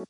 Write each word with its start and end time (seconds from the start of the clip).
La 0.00 0.06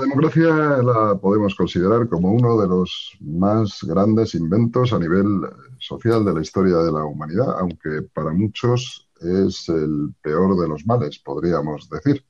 democracia 0.00 0.48
la 0.82 1.18
podemos 1.20 1.54
considerar 1.54 2.08
como 2.08 2.32
uno 2.32 2.58
de 2.58 2.66
los 2.66 3.18
más 3.20 3.80
grandes 3.82 4.34
inventos 4.34 4.94
a 4.94 4.98
nivel 4.98 5.26
social 5.78 6.24
de 6.24 6.32
la 6.32 6.40
historia 6.40 6.78
de 6.78 6.92
la 6.92 7.04
humanidad, 7.04 7.58
aunque 7.58 8.00
para 8.14 8.32
muchos 8.32 9.10
es 9.20 9.68
el 9.68 10.14
peor 10.22 10.58
de 10.58 10.68
los 10.68 10.86
males, 10.86 11.18
podríamos 11.18 11.90
decir. 11.90 12.24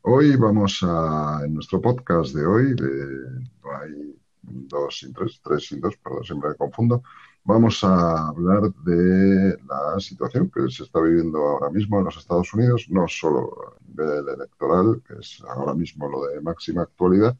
Hoy 0.00 0.36
vamos 0.36 0.82
a, 0.82 1.42
en 1.44 1.52
nuestro 1.52 1.82
podcast 1.82 2.34
de 2.34 2.46
hoy, 2.46 2.74
de, 2.74 3.42
hay 3.82 4.16
dos 4.40 4.98
sin 4.98 5.12
tres, 5.12 5.40
tres 5.42 5.66
sin 5.66 5.80
dos, 5.80 5.96
perdón, 5.98 6.24
siempre 6.24 6.50
me 6.50 6.56
confundo, 6.56 7.02
vamos 7.46 7.82
a 7.84 8.28
hablar 8.28 8.72
de 8.84 9.56
la 9.66 10.00
situación 10.00 10.50
que 10.50 10.68
se 10.68 10.82
está 10.82 11.00
viviendo 11.00 11.38
ahora 11.38 11.70
mismo 11.70 11.98
en 11.98 12.06
los 12.06 12.16
Estados 12.16 12.52
Unidos, 12.52 12.86
no 12.90 13.06
solo 13.06 13.76
a 13.98 14.32
electoral, 14.32 15.02
que 15.06 15.14
es 15.20 15.42
ahora 15.48 15.74
mismo 15.74 16.08
lo 16.08 16.26
de 16.26 16.40
máxima 16.40 16.82
actualidad, 16.82 17.36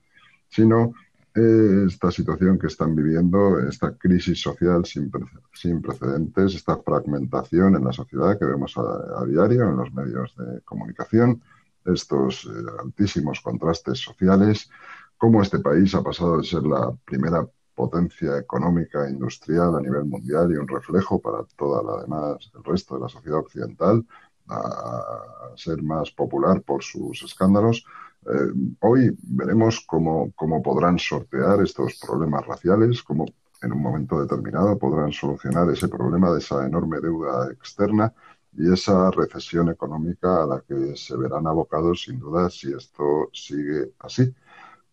sino 0.48 0.94
eh, 1.34 1.84
esta 1.88 2.10
situación 2.10 2.58
que 2.58 2.68
están 2.68 2.94
viviendo, 2.94 3.58
esta 3.60 3.94
crisis 3.96 4.40
social 4.40 4.84
sin, 4.86 5.10
sin, 5.52 5.82
precedentes, 5.82 6.54
esta 6.54 6.76
fragmentación 6.78 7.74
en 7.74 7.84
la 7.84 7.92
sociedad 7.92 8.38
que 8.38 8.46
vemos 8.46 8.74
a, 8.78 9.24
diario 9.26 9.68
en 9.68 9.76
los 9.76 9.92
medios 9.92 10.34
de 10.36 10.60
comunicación, 10.62 11.42
estos 11.84 12.46
eh, 12.46 12.48
altísimos 12.80 13.40
contrastes 13.40 13.98
sociales, 13.98 14.70
cómo 15.18 15.42
este 15.42 15.58
país 15.58 15.94
ha 15.94 16.02
pasado 16.02 16.38
de 16.38 16.44
ser 16.44 16.62
la 16.62 16.92
primera 17.04 17.46
potencia 17.76 18.38
económica 18.38 19.06
e 19.06 19.10
industrial 19.10 19.76
a 19.76 19.80
nivel 19.80 20.06
mundial 20.06 20.50
y 20.50 20.56
un 20.56 20.66
reflejo 20.66 21.20
para 21.20 21.44
toda 21.56 21.82
la 21.82 22.02
demás, 22.02 22.50
el 22.56 22.64
resto 22.64 22.96
de 22.96 23.02
la 23.02 23.08
sociedad 23.08 23.38
occidental, 23.38 24.04
a 24.48 25.52
ser 25.56 25.82
más 25.82 26.10
popular 26.10 26.62
por 26.62 26.82
sus 26.82 27.22
escándalos. 27.22 27.84
Eh, 28.26 28.52
hoy 28.80 29.16
veremos 29.22 29.84
cómo, 29.86 30.32
cómo 30.34 30.62
podrán 30.62 30.98
sortear 30.98 31.62
estos 31.62 31.98
problemas 32.04 32.46
raciales, 32.46 33.02
cómo 33.02 33.26
en 33.62 33.72
un 33.72 33.82
momento 33.82 34.20
determinado 34.20 34.78
podrán 34.78 35.12
solucionar 35.12 35.68
ese 35.70 35.88
problema 35.88 36.30
de 36.32 36.38
esa 36.38 36.66
enorme 36.66 37.00
deuda 37.00 37.50
externa 37.52 38.12
y 38.52 38.72
esa 38.72 39.10
recesión 39.10 39.68
económica 39.68 40.42
a 40.42 40.46
la 40.46 40.60
que 40.60 40.96
se 40.96 41.16
verán 41.16 41.46
abocados 41.46 42.02
sin 42.04 42.18
duda 42.18 42.48
si 42.48 42.72
esto 42.72 43.28
sigue 43.32 43.92
así. 43.98 44.34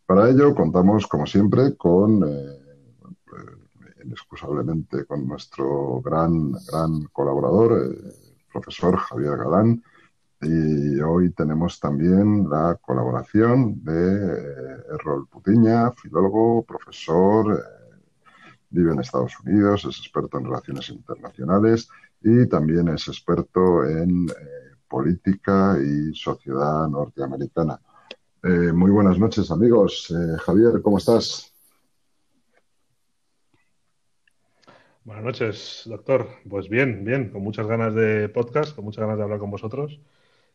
Para 0.05 0.29
ello 0.29 0.53
contamos, 0.53 1.07
como 1.07 1.25
siempre, 1.25 1.75
con, 1.77 2.23
eh, 2.27 2.62
inexcusablemente, 4.03 5.05
con 5.05 5.27
nuestro 5.27 6.01
gran, 6.01 6.51
gran 6.51 7.03
colaborador, 7.11 7.73
el 7.73 7.91
eh, 7.93 8.13
profesor 8.51 8.97
Javier 8.97 9.37
Galán, 9.37 9.83
y 10.41 10.99
hoy 10.99 11.31
tenemos 11.31 11.79
también 11.79 12.49
la 12.49 12.77
colaboración 12.81 13.83
de 13.83 14.35
eh, 14.35 14.83
Errol 14.93 15.27
Putiña, 15.27 15.91
filólogo, 15.91 16.63
profesor, 16.63 17.63
vive 18.69 18.91
en 18.91 18.99
Estados 18.99 19.39
Unidos, 19.45 19.85
es 19.85 19.99
experto 19.99 20.39
en 20.39 20.45
relaciones 20.45 20.89
internacionales 20.89 21.87
y 22.21 22.47
también 22.47 22.87
es 22.89 23.07
experto 23.07 23.85
en 23.85 24.27
política 24.89 25.77
y 25.79 26.13
sociedad 26.15 26.87
norteamericana. 26.87 27.79
Eh, 28.43 28.73
muy 28.73 28.91
buenas 28.91 29.17
noches, 29.17 29.49
amigos. 29.51 30.11
Eh, 30.11 30.37
Javier, 30.39 30.81
¿cómo 30.81 30.97
estás? 30.97 31.52
Buenas 35.05 35.25
noches, 35.25 35.83
doctor. 35.85 36.29
Pues 36.49 36.69
bien, 36.69 37.03
bien, 37.03 37.29
con 37.29 37.43
muchas 37.43 37.67
ganas 37.67 37.93
de 37.93 38.29
podcast, 38.29 38.73
con 38.73 38.85
muchas 38.85 39.01
ganas 39.01 39.17
de 39.17 39.23
hablar 39.23 39.39
con 39.39 39.51
vosotros, 39.51 39.99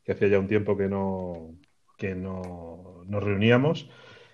que 0.04 0.12
hacía 0.12 0.28
ya 0.28 0.38
un 0.38 0.48
tiempo 0.48 0.74
que 0.74 0.88
no, 0.88 1.54
que 1.98 2.14
no 2.14 3.02
nos 3.06 3.22
reuníamos. 3.22 3.90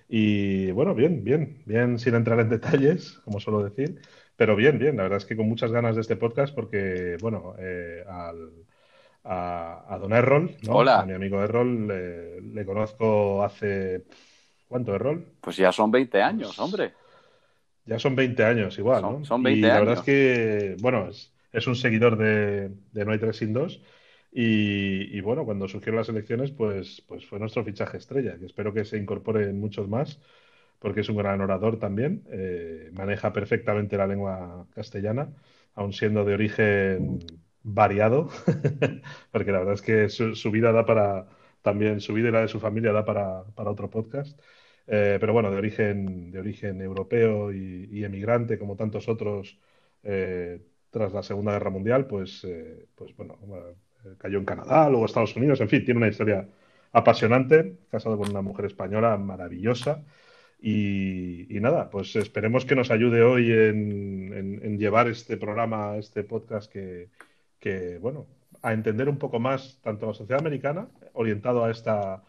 Y 0.09 0.71
bueno, 0.71 0.95
bien, 0.95 1.25
bien, 1.25 1.63
bien, 1.67 1.99
sin 1.99 2.15
entrar 2.15 2.39
en 2.39 2.49
detalles, 2.49 3.19
como 3.25 3.41
suelo 3.41 3.65
decir, 3.65 4.01
pero 4.37 4.55
bien, 4.55 4.79
bien, 4.79 4.97
la 4.97 5.03
verdad 5.03 5.19
es 5.19 5.27
que 5.27 5.37
con 5.37 5.49
muchas 5.49 5.73
ganas 5.73 5.97
de 5.97 6.03
este 6.03 6.15
podcast 6.15 6.55
porque, 6.55 7.17
bueno, 7.21 7.57
eh, 7.59 8.05
al, 8.07 8.53
a, 9.25 9.99
don 10.01 10.13
Errol, 10.13 10.57
¿no? 10.63 10.77
Hola. 10.77 11.01
A 11.01 11.07
mi 11.07 11.15
amigo 11.15 11.43
Errol, 11.43 11.89
le, 12.55 12.65
conozco 12.65 13.43
hace... 13.43 14.05
¿Cuánto, 14.69 14.95
Errol? 14.95 15.27
Pues 15.41 15.57
ya 15.57 15.73
son 15.73 15.91
20 15.91 16.23
años, 16.23 16.59
hombre. 16.59 16.93
Ya 17.87 17.99
son 17.99 18.17
20 18.17 18.45
años 18.45 18.79
igual, 18.79 19.03
¿no? 19.03 19.25
Son 19.25 19.43
20 19.43 19.59
y 19.59 19.63
la 19.63 19.81
verdad 19.81 19.95
es 19.95 20.03
que, 20.03 20.77
bueno, 20.81 21.09
es, 21.53 21.67
un 21.67 21.77
seguidor 21.77 22.17
de, 22.17 22.71
No 22.93 23.13
hay 23.13 23.19
tres 23.19 23.37
sin 23.37 23.53
dos. 23.53 23.83
Y, 24.33 25.21
bueno, 25.21 25.45
cuando 25.45 25.69
surgieron 25.69 25.99
las 25.99 26.09
elecciones, 26.09 26.51
pues, 26.51 27.03
pues 27.07 27.25
fue 27.25 27.39
nuestro 27.39 27.65
fichaje 27.65 27.99
estrella, 27.99 28.37
que 28.37 28.47
espero 28.47 28.73
que 28.73 28.85
se 28.85 28.99
incorporen 28.99 29.61
muchos 29.61 29.89
más, 29.89 30.19
porque 30.81 31.03
es 31.03 31.09
un 31.09 31.17
gran 31.17 31.41
orador 31.41 31.79
también, 31.79 32.25
eh, 32.31 32.91
maneja 32.95 33.33
perfectamente 33.33 33.97
la 33.97 34.09
lengua 34.09 34.67
castellana, 34.75 35.29
aun 35.75 35.93
siendo 35.93 36.25
de 36.25 36.35
origen 36.35 37.21
variado, 37.63 38.29
porque 39.33 39.53
la 39.53 39.59
verdad 39.59 39.75
es 39.75 39.83
que 39.83 40.09
su, 40.09 40.51
vida 40.51 40.73
da 40.73 40.85
para, 40.85 41.27
también 41.63 42.01
su 42.01 42.13
vida 42.13 42.29
y 42.29 42.33
la 42.33 42.43
de 42.43 42.49
su 42.49 42.61
familia 42.61 42.93
da 42.93 43.05
para, 43.05 43.45
otro 43.57 43.91
podcast. 43.91 44.39
Eh, 44.87 45.17
pero 45.21 45.33
bueno, 45.33 45.51
de 45.51 45.57
origen, 45.57 46.31
de 46.31 46.39
origen 46.39 46.81
europeo 46.81 47.53
y, 47.53 48.05
emigrante, 48.05 48.59
como 48.59 48.77
tantos 48.77 49.09
otros, 49.09 49.59
eh, 50.03 50.61
tras 50.91 51.13
la 51.13 51.23
Segunda 51.23 51.53
Guerra 51.53 51.71
Mundial, 51.71 52.07
pues, 52.07 52.45
eh, 52.45 52.87
pues 52.95 53.17
bueno, 53.17 53.39
cayó 54.19 54.39
en 54.39 54.45
Canadá, 54.45 54.89
luego 54.91 55.07
Estados 55.07 55.35
Unidos, 55.37 55.61
en 55.61 55.69
fin, 55.69 55.85
tiene 55.85 55.99
una 55.99 56.09
historia 56.09 56.49
apasionante, 56.93 57.79
casado 57.91 58.19
con 58.19 58.31
una 58.31 58.43
mujer 58.43 58.67
española 58.67 59.17
maravillosa. 59.17 60.05
Y, 60.61 61.47
nada, 61.61 61.91
pues 61.91 62.17
esperemos 62.17 62.65
que 62.65 62.75
nos 62.77 62.91
ayude 62.91 63.23
hoy 63.23 63.53
en 63.53 64.79
llevar 64.79 65.09
este 65.09 65.37
programa, 65.37 65.97
este 65.99 66.25
podcast 66.25 66.73
que, 66.73 67.11
que, 67.65 67.99
bueno, 67.99 68.27
a 68.63 68.73
entender 68.75 69.09
un 69.09 69.19
poco 69.19 69.41
más 69.41 69.79
tanto 69.83 70.07
la 70.07 70.15
sociedad 70.15 70.41
americana, 70.41 70.89
orientado 71.15 71.65
a, 71.65 71.71
esta, 71.71 72.23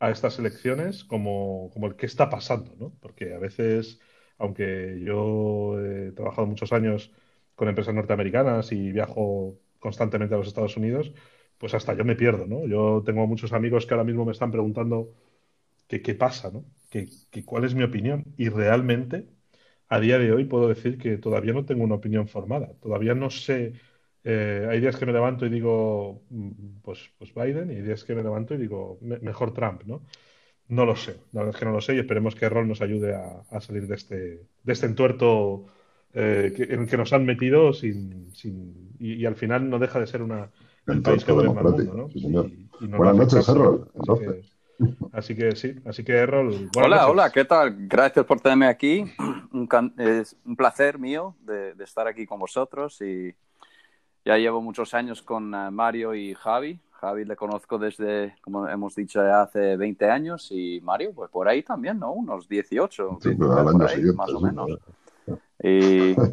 a 0.00 0.10
estas 0.10 0.38
elecciones, 0.38 1.04
como, 1.04 1.70
como 1.72 1.86
el 1.88 1.96
qué 1.96 2.06
está 2.06 2.30
pasando, 2.30 2.74
¿no? 2.78 2.92
Porque 3.00 3.34
a 3.34 3.38
veces, 3.38 4.00
aunque 4.38 5.00
yo 5.04 5.80
he 5.80 6.12
trabajado 6.12 6.46
muchos 6.46 6.72
años 6.72 7.12
con 7.54 7.68
empresas 7.68 7.94
norteamericanas 7.94 8.72
y 8.72 8.92
viajo 8.92 9.58
constantemente 9.80 10.34
a 10.34 10.38
los 10.38 10.48
Estados 10.48 10.76
Unidos, 10.76 11.12
pues 11.58 11.74
hasta 11.74 11.94
yo 11.94 12.04
me 12.04 12.16
pierdo, 12.16 12.46
¿no? 12.46 12.66
Yo 12.66 13.02
tengo 13.04 13.26
muchos 13.26 13.52
amigos 13.52 13.86
que 13.86 13.94
ahora 13.94 14.04
mismo 14.04 14.24
me 14.24 14.32
están 14.32 14.52
preguntando 14.52 15.12
qué 15.88 16.14
pasa, 16.14 16.50
¿no? 16.50 16.64
Que, 16.90 17.08
cuál 17.44 17.64
es 17.64 17.74
mi 17.74 17.82
opinión. 17.84 18.24
Y 18.36 18.48
realmente, 18.48 19.28
a 19.88 20.00
día 20.00 20.18
de 20.18 20.32
hoy 20.32 20.44
puedo 20.44 20.68
decir 20.68 20.98
que 20.98 21.18
todavía 21.18 21.52
no 21.52 21.64
tengo 21.64 21.84
una 21.84 21.96
opinión 21.96 22.28
formada. 22.28 22.74
Todavía 22.80 23.14
no 23.14 23.30
sé 23.30 23.74
eh, 24.30 24.68
hay 24.68 24.78
días 24.78 24.94
que 24.96 25.06
me 25.06 25.12
levanto 25.14 25.46
y 25.46 25.48
digo, 25.48 26.20
mm, 26.28 26.82
pues, 26.82 27.10
pues 27.16 27.32
Biden, 27.32 27.70
y 27.70 27.76
hay 27.76 27.82
días 27.82 28.04
que 28.04 28.14
me 28.14 28.22
levanto 28.22 28.52
y 28.54 28.58
digo, 28.58 28.98
mejor 29.00 29.54
Trump, 29.54 29.84
¿no? 29.86 30.02
No 30.68 30.84
lo 30.84 30.96
sé, 30.96 31.16
la 31.32 31.40
verdad 31.40 31.54
es 31.54 31.58
que 31.58 31.64
no 31.64 31.72
lo 31.72 31.80
sé 31.80 31.94
y 31.94 32.00
esperemos 32.00 32.34
que 32.34 32.46
Rol 32.50 32.68
nos 32.68 32.82
ayude 32.82 33.14
a, 33.14 33.60
salir 33.62 33.86
de 33.86 33.94
este, 33.94 34.16
de 34.62 34.72
este 34.74 34.84
entuerto 34.84 35.64
eh, 36.12 36.52
en 36.58 36.82
el 36.82 36.86
que 36.86 36.98
nos 36.98 37.14
han 37.14 37.24
metido 37.24 37.72
sin, 37.72 38.30
sin 38.34 38.90
y, 38.98 39.24
al 39.24 39.36
final 39.36 39.70
no 39.70 39.78
deja 39.78 39.98
de 39.98 40.06
ser 40.06 40.20
una, 40.20 40.50
el 40.86 41.00
país 41.00 41.24
que 41.24 41.32
mundo, 41.32 42.10
¿no? 42.20 42.48
Buenas 42.98 43.16
noches, 43.16 43.48
Errol. 43.48 43.90
Así 45.12 45.34
que, 45.34 45.56
sí, 45.56 45.74
así 45.86 46.04
que 46.04 46.12
Errol. 46.12 46.68
Hola, 46.76 47.08
hola, 47.08 47.32
¿qué 47.32 47.46
tal? 47.46 47.74
Gracias 47.88 48.26
por 48.26 48.40
tenerme 48.40 48.66
aquí. 48.66 49.06
es 49.96 50.36
un 50.44 50.54
placer 50.54 50.98
mío 50.98 51.34
de, 51.40 51.72
de 51.72 51.84
estar 51.84 52.06
aquí 52.06 52.26
con 52.26 52.38
vosotros 52.38 53.00
y 53.00 53.34
ya 54.24 54.36
llevo 54.36 54.60
muchos 54.60 54.94
años 54.94 55.22
con 55.22 55.54
eh, 55.54 55.70
Mario 55.70 56.14
y 56.14 56.34
Javi. 56.34 56.78
Javi 56.92 57.24
le 57.24 57.36
conozco 57.36 57.78
desde, 57.78 58.34
como 58.40 58.68
hemos 58.68 58.94
dicho, 58.94 59.20
hace 59.20 59.76
20 59.76 60.10
años 60.10 60.48
y 60.50 60.80
Mario, 60.82 61.12
pues 61.14 61.30
por 61.30 61.48
ahí 61.48 61.62
también, 61.62 61.98
¿no? 61.98 62.12
Unos 62.12 62.48
18, 62.48 63.18
más 64.14 64.30
o 64.30 64.40
menos. 64.40 64.70
Y... 65.62 66.14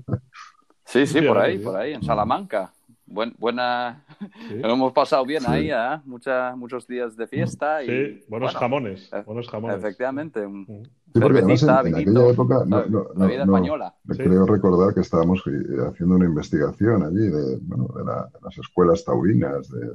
Sí, 0.86 1.08
sí, 1.08 1.22
por 1.22 1.38
ahí, 1.40 1.58
por 1.58 1.76
ahí, 1.76 1.94
en 1.94 2.04
Salamanca. 2.04 2.72
Buen, 3.08 3.36
buena, 3.38 4.04
lo 4.50 4.70
hemos 4.74 4.94
pasado 4.94 5.26
bien 5.26 5.44
ahí, 5.48 5.70
¿eh? 5.72 6.00
muchos 6.06 6.88
días 6.88 7.16
de 7.16 7.28
fiesta. 7.28 7.84
Y, 7.84 7.88
sí, 7.88 8.24
buenos 8.28 8.56
jamones, 8.56 9.12
eh, 9.12 9.22
buenos 9.26 9.48
jamones. 9.50 9.78
Efectivamente, 9.78 10.46
un, 10.46 10.88
Sí, 11.16 11.22
porque 11.22 11.40
además 11.40 11.64
en, 11.64 11.96
aquella 11.96 12.28
época, 12.28 12.64
no, 12.68 12.86
no, 12.88 13.08
la 13.16 13.26
vida 13.26 13.44
española. 13.44 13.96
creo 14.06 14.46
recordar 14.46 14.94
que 14.94 15.00
estábamos 15.00 15.40
haciendo 15.40 16.16
una 16.16 16.26
investigación 16.26 17.04
allí 17.04 17.30
de, 17.30 17.58
bueno, 17.62 17.88
de, 17.96 18.04
las 18.04 18.58
escuelas 18.58 19.06
taurinas 19.06 19.70
de, 19.70 19.88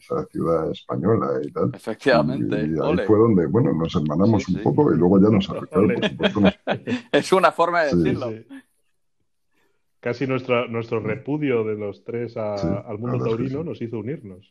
esa 0.00 0.24
ciudad 0.26 0.68
española 0.72 1.40
y 1.40 1.52
tal. 1.52 1.70
Efectivamente. 1.72 2.66
Y, 2.66 2.74
ahí 2.82 3.06
fue 3.06 3.16
donde, 3.16 3.46
bueno, 3.46 3.72
nos 3.74 3.94
hermanamos 3.94 4.48
un 4.48 4.60
poco 4.60 4.92
y 4.92 4.96
luego 4.98 5.20
ya 5.20 5.28
nos 5.28 5.48
afectaron, 5.50 5.94
por 5.94 6.08
supuesto. 6.08 6.40
Es 7.12 7.32
una 7.32 7.52
forma 7.52 7.84
de 7.84 7.94
decirlo. 7.94 8.32
Casi 10.00 10.26
nuestro, 10.26 10.66
nuestro 10.68 11.00
repudio 11.00 11.64
de 11.64 11.76
los 11.76 12.04
tres 12.04 12.36
al 12.36 12.98
mundo 12.98 13.24
taurino 13.24 13.62
nos 13.62 13.80
hizo 13.80 13.98
unirnos. 13.98 14.48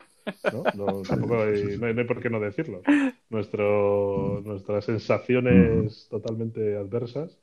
¿no? 0.76 1.02
tampoco 1.08 1.42
hay, 1.42 1.78
no, 1.78 1.88
hay, 1.88 2.04
por 2.06 2.22
qué 2.22 2.30
no 2.30 2.40
decirlo. 2.40 2.82
Nuestro, 3.30 4.42
nuestras 4.46 4.86
sensaciones 4.86 6.08
totalmente 6.10 6.78
adversas 6.78 7.38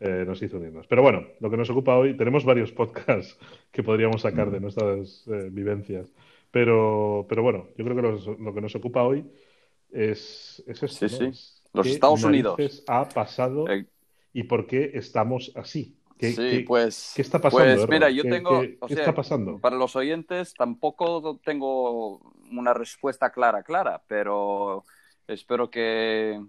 eh, 0.00 0.24
nos 0.26 0.42
hizo 0.42 0.58
unirnos. 0.58 0.86
Pero 0.86 1.02
bueno, 1.02 1.26
lo 1.40 1.50
que 1.50 1.56
nos 1.56 1.70
ocupa 1.70 1.96
hoy, 1.96 2.16
tenemos 2.16 2.44
varios 2.44 2.72
podcasts 2.72 3.38
que 3.72 3.82
podríamos 3.82 4.22
sacar 4.22 4.50
de 4.50 4.60
nuestras 4.60 5.26
eh, 5.28 5.48
vivencias. 5.50 6.12
Pero, 6.50 7.26
pero 7.28 7.42
bueno, 7.42 7.68
yo 7.76 7.84
creo 7.84 7.96
que 7.96 8.34
lo 8.42 8.54
que 8.54 8.60
nos 8.60 8.74
ocupa 8.76 9.02
hoy 9.02 9.24
es, 9.90 10.62
es 10.66 10.82
esto. 10.82 11.08
Sí, 11.08 11.32
sí. 11.32 11.60
Los 11.72 11.86
Estados 11.88 12.22
Unidos. 12.22 12.84
ha 12.86 13.08
pasado 13.08 13.68
eh, 13.68 13.86
y 14.32 14.44
por 14.44 14.66
qué 14.66 14.92
estamos 14.94 15.52
así? 15.56 15.96
¿Qué, 16.18 16.32
sí, 16.32 16.60
pues. 16.60 17.12
¿Qué 17.16 17.22
está 17.22 17.40
pasando? 17.40 17.74
Pues 17.74 17.88
mira, 17.88 18.10
yo 18.10 18.22
tengo. 18.22 18.60
¿Qué, 18.60 18.94
está 18.94 19.14
pasando? 19.14 19.58
Para 19.58 19.76
los 19.76 19.96
oyentes 19.96 20.54
tampoco 20.54 21.40
tengo 21.44 22.18
una 22.50 22.72
respuesta 22.72 23.30
clara, 23.30 23.62
clara, 23.62 24.02
pero 24.06 24.84
espero 25.26 25.70
que, 25.70 26.40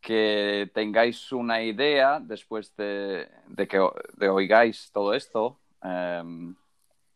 que 0.00 0.70
tengáis 0.74 1.30
una 1.32 1.62
idea 1.62 2.20
después 2.20 2.74
de, 2.76 3.28
que 3.68 3.80
de 4.16 4.28
oigáis 4.28 4.90
todo 4.92 5.14
esto. 5.14 5.60
Em, 5.82 6.54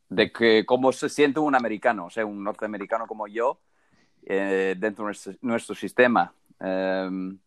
de 0.09 0.31
que 0.31 0.65
cómo 0.67 0.93
se 0.93 1.09
siente 1.09 1.41
un 1.41 1.55
americano, 1.55 2.07
o 2.07 2.11
sea, 2.11 2.27
un 2.27 2.45
norteamericano 2.45 3.07
como 3.07 3.27
yo, 3.27 3.61
eh, 4.25 4.75
dentro 4.79 5.07
de 5.07 5.39
nuestro, 5.41 5.75
sistema. 5.75 6.35
Em, 6.61 7.39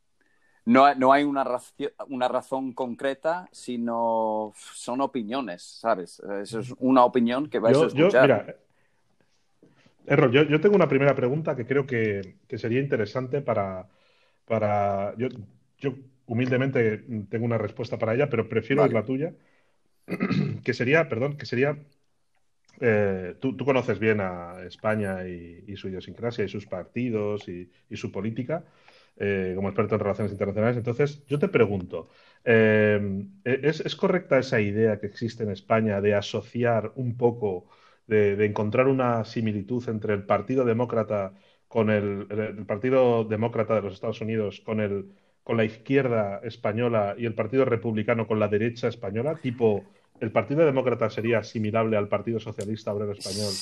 no, 0.66 0.94
no, 0.96 1.14
hay 1.14 1.24
una, 1.24 1.46
una 2.08 2.28
razón 2.28 2.74
concreta, 2.74 3.48
sino 3.52 4.54
son 4.56 5.02
opiniones, 5.02 5.64
¿sabes? 5.64 6.20
Eso 6.42 6.60
es 6.60 6.74
una 6.80 7.06
opinión 7.06 7.50
que 7.50 7.60
vais 7.60 7.78
a 7.78 7.86
escuchar. 7.86 8.12
Yo, 8.12 8.22
mira, 8.22 8.56
Errol, 10.08 10.32
yo, 10.32 10.44
yo, 10.44 10.62
tengo 10.62 10.76
una 10.76 10.88
primera 10.88 11.16
pregunta 11.16 11.56
que 11.56 11.66
creo 11.66 11.86
que, 11.86 12.38
que 12.48 12.58
sería 12.58 12.80
interesante 12.80 13.42
para... 13.42 13.88
para 14.46 15.16
yo, 15.18 15.28
yo, 15.80 15.96
humildemente 16.28 17.06
tengo 17.30 17.46
una 17.46 17.58
respuesta 17.58 17.98
para 17.98 18.16
ella, 18.16 18.30
pero 18.30 18.50
prefiero 18.50 18.88
la 18.88 19.06
tuya, 19.06 19.34
que 20.64 20.74
sería, 20.74 21.08
perdón, 21.08 21.38
que 21.38 21.46
sería 21.46 21.78
eh, 22.82 23.36
tú, 23.40 23.56
conoces 23.58 24.00
bien 24.00 24.20
a 24.22 24.64
España 24.66 25.28
y, 25.28 25.76
su 25.78 25.88
idiosincrasia 25.88 26.46
y 26.46 26.50
sus 26.50 26.66
partidos 26.66 27.48
y, 27.48 27.70
su 27.96 28.12
política 28.12 28.66
eh, 29.18 29.54
como 29.56 29.70
experto 29.70 29.96
en 29.96 30.02
relaciones 30.02 30.32
internacionales. 30.32 30.78
Entonces, 30.78 31.26
yo 31.28 31.40
te 31.40 31.48
pregunto, 31.48 32.10
eh, 32.44 33.26
¿es, 33.44 33.96
correcta 33.96 34.40
esa 34.40 34.60
idea 34.62 35.00
que 35.00 35.08
existe 35.08 35.44
en 35.44 35.52
España 35.52 36.02
de 36.02 36.16
asociar 36.16 36.92
un 36.96 37.18
poco, 37.18 37.70
de, 38.08 38.44
encontrar 38.46 38.88
una 38.88 39.24
similitud 39.26 39.88
entre 39.90 40.14
el 40.14 40.24
Partido 40.24 40.66
Demócrata 40.66 41.34
con 41.68 41.90
el, 41.90 42.28
el, 42.30 42.66
Partido 42.66 43.24
Demócrata 43.24 43.76
de 43.76 43.82
los 43.82 43.94
Estados 43.94 44.22
Unidos 44.22 44.62
con 44.62 44.80
el 44.80 45.12
con 45.46 45.58
la 45.58 45.64
izquierda 45.64 46.42
española 46.44 47.14
y 47.20 47.28
el 47.28 47.36
Partido 47.36 47.66
Republicano 47.66 48.26
con 48.26 48.40
la 48.40 48.48
derecha 48.48 48.88
española, 48.88 49.36
tipo 49.36 49.84
el 50.20 50.32
Partido 50.32 50.66
Demócrata 50.66 51.10
sería 51.12 51.38
asimilable 51.38 51.98
al 51.98 52.08
Partido 52.08 52.40
Socialista 52.40 52.92
Obrero 52.92 53.12
Español 53.12 53.54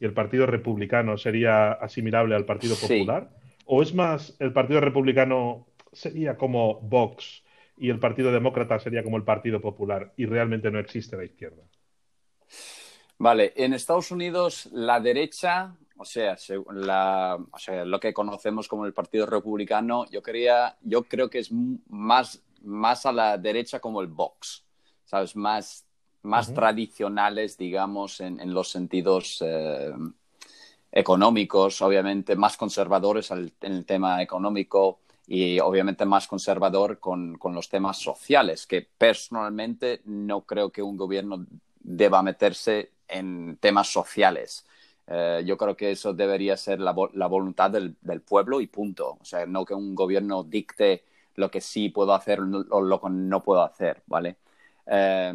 y 0.00 0.04
el 0.04 0.14
Partido 0.14 0.46
Republicano 0.46 1.18
sería 1.18 1.72
asimilable 1.72 2.34
al 2.34 2.46
Partido 2.46 2.74
Popular? 2.76 3.28
¿O 3.66 3.82
es 3.82 3.94
más, 3.94 4.34
el 4.38 4.52
Partido 4.52 4.80
Republicano 4.80 5.66
sería 5.92 6.36
como 6.36 6.80
Vox 6.80 7.42
y 7.76 7.90
el 7.90 7.98
Partido 7.98 8.32
Demócrata 8.32 8.78
sería 8.78 9.02
como 9.02 9.16
el 9.16 9.24
Partido 9.24 9.60
Popular 9.60 10.12
y 10.16 10.26
realmente 10.26 10.70
no 10.70 10.78
existe 10.78 11.16
la 11.16 11.24
izquierda? 11.24 11.62
Vale, 13.18 13.52
en 13.56 13.74
Estados 13.74 14.10
Unidos 14.10 14.68
la 14.72 15.00
derecha, 15.00 15.74
o 15.96 16.04
sea, 16.04 16.36
la, 16.72 17.38
o 17.50 17.58
sea, 17.58 17.84
lo 17.84 17.98
que 17.98 18.14
conocemos 18.14 18.68
como 18.68 18.86
el 18.86 18.92
Partido 18.92 19.26
Republicano, 19.26 20.06
yo, 20.10 20.22
quería, 20.22 20.76
yo 20.82 21.02
creo 21.04 21.28
que 21.28 21.40
es 21.40 21.50
más, 21.50 22.42
más 22.62 23.04
a 23.04 23.12
la 23.12 23.36
derecha 23.38 23.80
como 23.80 24.00
el 24.00 24.06
Vox, 24.06 24.64
¿sabes? 25.04 25.34
Más 25.34 25.86
más 26.26 26.52
tradicionales, 26.52 27.56
digamos, 27.56 28.20
en, 28.20 28.52
los 28.52 28.68
sentidos 28.70 29.42
eh, 29.46 29.92
económicos, 30.92 31.82
obviamente 31.82 32.36
más 32.36 32.56
conservadores 32.56 33.30
en 33.30 33.52
el 33.60 33.84
tema 33.84 34.22
económico 34.22 35.00
y 35.26 35.58
obviamente 35.58 36.04
más 36.04 36.28
conservador 36.28 37.00
con, 37.00 37.38
los 37.52 37.68
temas 37.68 37.98
sociales, 37.98 38.66
que 38.66 38.88
personalmente 38.96 40.00
no 40.04 40.42
creo 40.42 40.70
que 40.70 40.82
un 40.82 40.96
gobierno 40.96 41.46
deba 41.80 42.22
meterse 42.22 42.92
en 43.08 43.56
temas 43.60 43.88
sociales. 43.88 44.66
Eh, 45.08 45.42
yo 45.44 45.56
creo 45.56 45.76
que 45.76 45.92
eso 45.92 46.12
debería 46.12 46.56
ser 46.56 46.80
la, 46.80 46.92
voluntad 46.92 47.70
del, 47.70 47.96
pueblo 48.26 48.60
y 48.60 48.68
punto. 48.68 49.18
O 49.20 49.24
sea, 49.24 49.46
no 49.46 49.64
que 49.64 49.74
un 49.74 49.94
gobierno 49.94 50.44
dicte 50.44 51.04
lo 51.34 51.50
que 51.50 51.60
sí 51.60 51.88
puedo 51.88 52.14
hacer 52.14 52.40
o 52.40 52.80
lo 52.80 53.00
que 53.00 53.10
no 53.10 53.42
puedo 53.42 53.62
hacer, 53.62 54.02
¿vale? 54.06 54.36
Eh, 54.86 55.34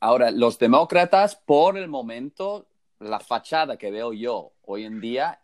Ahora, 0.00 0.30
los 0.30 0.58
demócratas, 0.58 1.36
por 1.36 1.76
el 1.76 1.88
momento, 1.88 2.66
la 3.02 3.20
fachada 3.20 3.76
que 3.76 3.90
veo 3.90 4.12
yo 4.12 4.52
hoy 4.62 4.84
en 4.84 5.00
día 5.00 5.40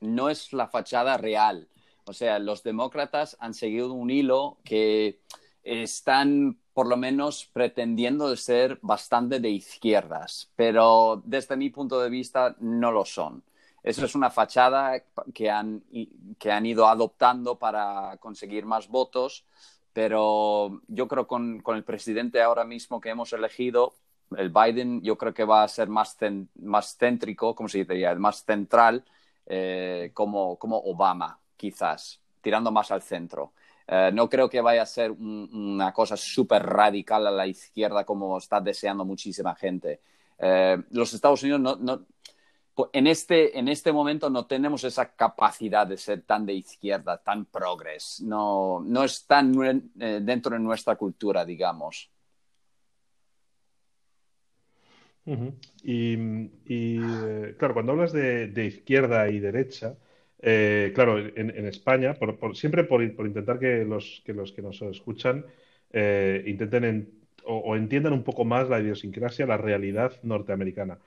no 0.00 0.28
es 0.28 0.52
la 0.52 0.68
fachada 0.68 1.16
real. 1.16 1.68
O 2.04 2.12
sea, 2.12 2.38
los 2.38 2.62
demócratas 2.62 3.36
han 3.40 3.54
seguido 3.54 3.92
un 3.92 4.10
hilo 4.10 4.58
que 4.64 5.20
están 5.62 6.58
por 6.72 6.86
lo 6.86 6.96
menos 6.96 7.44
pretendiendo 7.52 8.34
ser 8.36 8.78
bastante 8.82 9.40
de 9.40 9.50
izquierdas, 9.50 10.50
pero 10.54 11.22
desde 11.24 11.56
mi 11.56 11.70
punto 11.70 12.00
de 12.00 12.08
vista 12.08 12.56
no 12.60 12.92
lo 12.92 13.04
son. 13.04 13.42
Eso 13.82 14.04
es 14.04 14.14
una 14.14 14.30
fachada 14.30 15.02
que 15.34 15.50
han, 15.50 15.82
que 16.38 16.52
han 16.52 16.66
ido 16.66 16.86
adoptando 16.86 17.58
para 17.58 18.16
conseguir 18.18 18.64
más 18.64 18.88
votos, 18.88 19.44
pero 19.92 20.80
yo 20.88 21.08
creo 21.08 21.26
con, 21.26 21.60
con 21.60 21.76
el 21.76 21.84
presidente 21.84 22.42
ahora 22.42 22.64
mismo 22.64 23.00
que 23.00 23.10
hemos 23.10 23.32
elegido, 23.32 23.94
el 24.36 24.50
Biden, 24.50 25.02
yo 25.02 25.16
creo 25.16 25.32
que 25.32 25.44
va 25.44 25.62
a 25.62 25.68
ser 25.68 25.88
más, 25.88 26.16
más 26.56 26.96
céntrico, 26.96 27.54
como 27.54 27.68
se 27.68 27.84
diría, 27.84 28.14
más 28.16 28.44
central, 28.44 29.04
eh, 29.46 30.10
como, 30.12 30.58
como 30.58 30.76
Obama, 30.76 31.38
quizás, 31.56 32.20
tirando 32.42 32.70
más 32.70 32.90
al 32.90 33.02
centro. 33.02 33.52
Eh, 33.86 34.10
no 34.12 34.28
creo 34.28 34.50
que 34.50 34.60
vaya 34.60 34.82
a 34.82 34.86
ser 34.86 35.10
una 35.10 35.92
cosa 35.92 36.16
súper 36.16 36.62
radical 36.62 37.26
a 37.26 37.30
la 37.30 37.46
izquierda 37.46 38.04
como 38.04 38.36
está 38.36 38.60
deseando 38.60 39.04
muchísima 39.04 39.54
gente. 39.54 40.02
Eh, 40.38 40.76
los 40.90 41.14
Estados 41.14 41.42
Unidos 41.42 41.60
no, 41.62 41.76
no, 41.76 42.06
en 42.92 43.06
este, 43.06 43.58
en 43.58 43.68
este 43.68 43.90
momento 43.90 44.28
no 44.28 44.46
tenemos 44.46 44.84
esa 44.84 45.12
capacidad 45.14 45.86
de 45.86 45.96
ser 45.96 46.22
tan 46.22 46.44
de 46.44 46.52
izquierda, 46.52 47.16
tan 47.16 47.46
progres. 47.46 48.20
No, 48.20 48.80
no 48.84 49.02
es 49.02 49.26
tan 49.26 49.52
dentro 49.94 50.52
de 50.52 50.60
nuestra 50.60 50.96
cultura, 50.96 51.44
digamos. 51.46 52.10
Y, 55.82 56.16
eh, 56.68 57.54
claro, 57.58 57.74
cuando 57.74 57.92
hablas 57.92 58.12
de, 58.12 58.64
izquierda 58.66 59.28
y 59.30 59.40
derecha, 59.40 59.96
eh, 60.40 60.92
claro, 60.94 61.18
en, 61.18 61.66
España, 61.66 62.16
siempre 62.54 62.84
por, 62.84 63.02
intentar 63.02 63.58
que 63.58 63.84
los, 63.84 64.22
que 64.24 64.32
nos 64.32 64.82
escuchan 64.82 65.44
intenten 65.92 67.12
o 67.44 67.76
entiendan 67.76 68.12
un 68.12 68.24
poco 68.24 68.44
más 68.44 68.68
la 68.68 68.80
idiosincrasia, 68.80 69.46
la 69.46 69.56
realidad 69.56 70.12
norteamericana. 70.22 70.98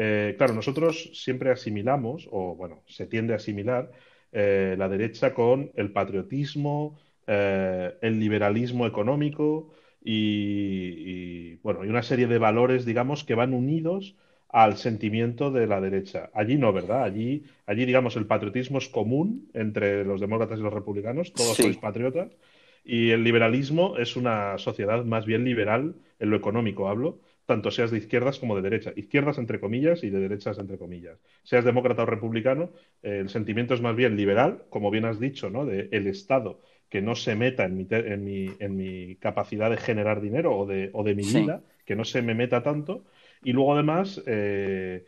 Eh, 0.00 0.36
claro, 0.38 0.54
nosotros 0.54 1.10
siempre 1.12 1.50
asimilamos, 1.50 2.28
o 2.30 2.54
bueno, 2.54 2.84
se 2.86 3.06
tiende 3.06 3.32
a 3.32 3.36
asimilar 3.36 3.90
eh, 4.30 4.76
la 4.78 4.88
derecha 4.88 5.34
con 5.34 5.72
el 5.74 5.90
patriotismo, 5.90 6.96
eh, 7.26 7.94
el 8.00 8.20
liberalismo 8.20 8.86
económico 8.86 9.72
y, 10.02 11.56
bueno, 11.56 11.84
y 11.84 11.88
una 11.88 12.02
serie 12.02 12.26
de 12.26 12.38
valores, 12.38 12.84
digamos, 12.84 13.24
que 13.24 13.34
van 13.34 13.54
unidos 13.54 14.16
al 14.48 14.76
sentimiento 14.76 15.50
de 15.50 15.66
la 15.66 15.80
derecha. 15.80 16.30
Allí 16.32 16.56
no, 16.56 16.72
¿verdad? 16.72 17.02
Allí, 17.02 17.44
allí 17.66 17.84
digamos, 17.84 18.16
el 18.16 18.26
patriotismo 18.26 18.78
es 18.78 18.88
común 18.88 19.48
entre 19.52 20.04
los 20.04 20.20
demócratas 20.20 20.58
y 20.58 20.62
los 20.62 20.72
republicanos, 20.72 21.32
todos 21.32 21.56
sois 21.56 21.76
patriotas, 21.76 22.36
y 22.84 23.10
el 23.10 23.22
liberalismo 23.24 23.98
es 23.98 24.16
una 24.16 24.56
sociedad 24.56 25.04
más 25.04 25.26
bien 25.26 25.44
liberal 25.44 25.94
en 26.18 26.30
lo 26.30 26.36
económico, 26.36 26.88
hablo, 26.88 27.20
tanto 27.44 27.70
seas 27.70 27.90
de 27.90 27.98
izquierdas 27.98 28.38
como 28.38 28.56
de 28.56 28.62
derecha. 28.62 28.92
Izquierdas 28.96 29.38
entre 29.38 29.60
comillas 29.60 30.04
y 30.04 30.10
de 30.10 30.20
derechas 30.20 30.58
entre 30.58 30.78
comillas. 30.78 31.18
Seas 31.42 31.64
demócrata 31.64 32.02
o 32.02 32.06
republicano, 32.06 32.70
el 33.02 33.28
sentimiento 33.28 33.74
es 33.74 33.80
más 33.80 33.96
bien 33.96 34.16
liberal, 34.16 34.64
como 34.70 34.90
bien 34.90 35.04
has 35.04 35.18
dicho, 35.18 35.48
¿no? 35.50 35.64
De 35.64 35.88
el 35.92 36.06
Estado 36.06 36.60
que 36.88 37.02
no 37.02 37.14
se 37.14 37.34
meta 37.34 37.64
en 37.64 37.76
mi, 37.76 37.86
en 37.90 38.24
mi, 38.24 38.50
en 38.58 38.76
mi 38.76 39.16
capacidad 39.16 39.70
de 39.70 39.76
generar 39.76 40.20
dinero 40.20 40.56
o 40.56 40.66
de, 40.66 40.90
o 40.92 41.04
de 41.04 41.14
mi 41.14 41.22
vida, 41.22 41.62
que 41.84 41.96
no 41.96 42.04
se 42.04 42.22
me 42.22 42.34
meta 42.34 42.62
tanto. 42.62 43.04
Y 43.42 43.52
luego 43.52 43.74
además 43.74 44.22
eh, 44.26 45.04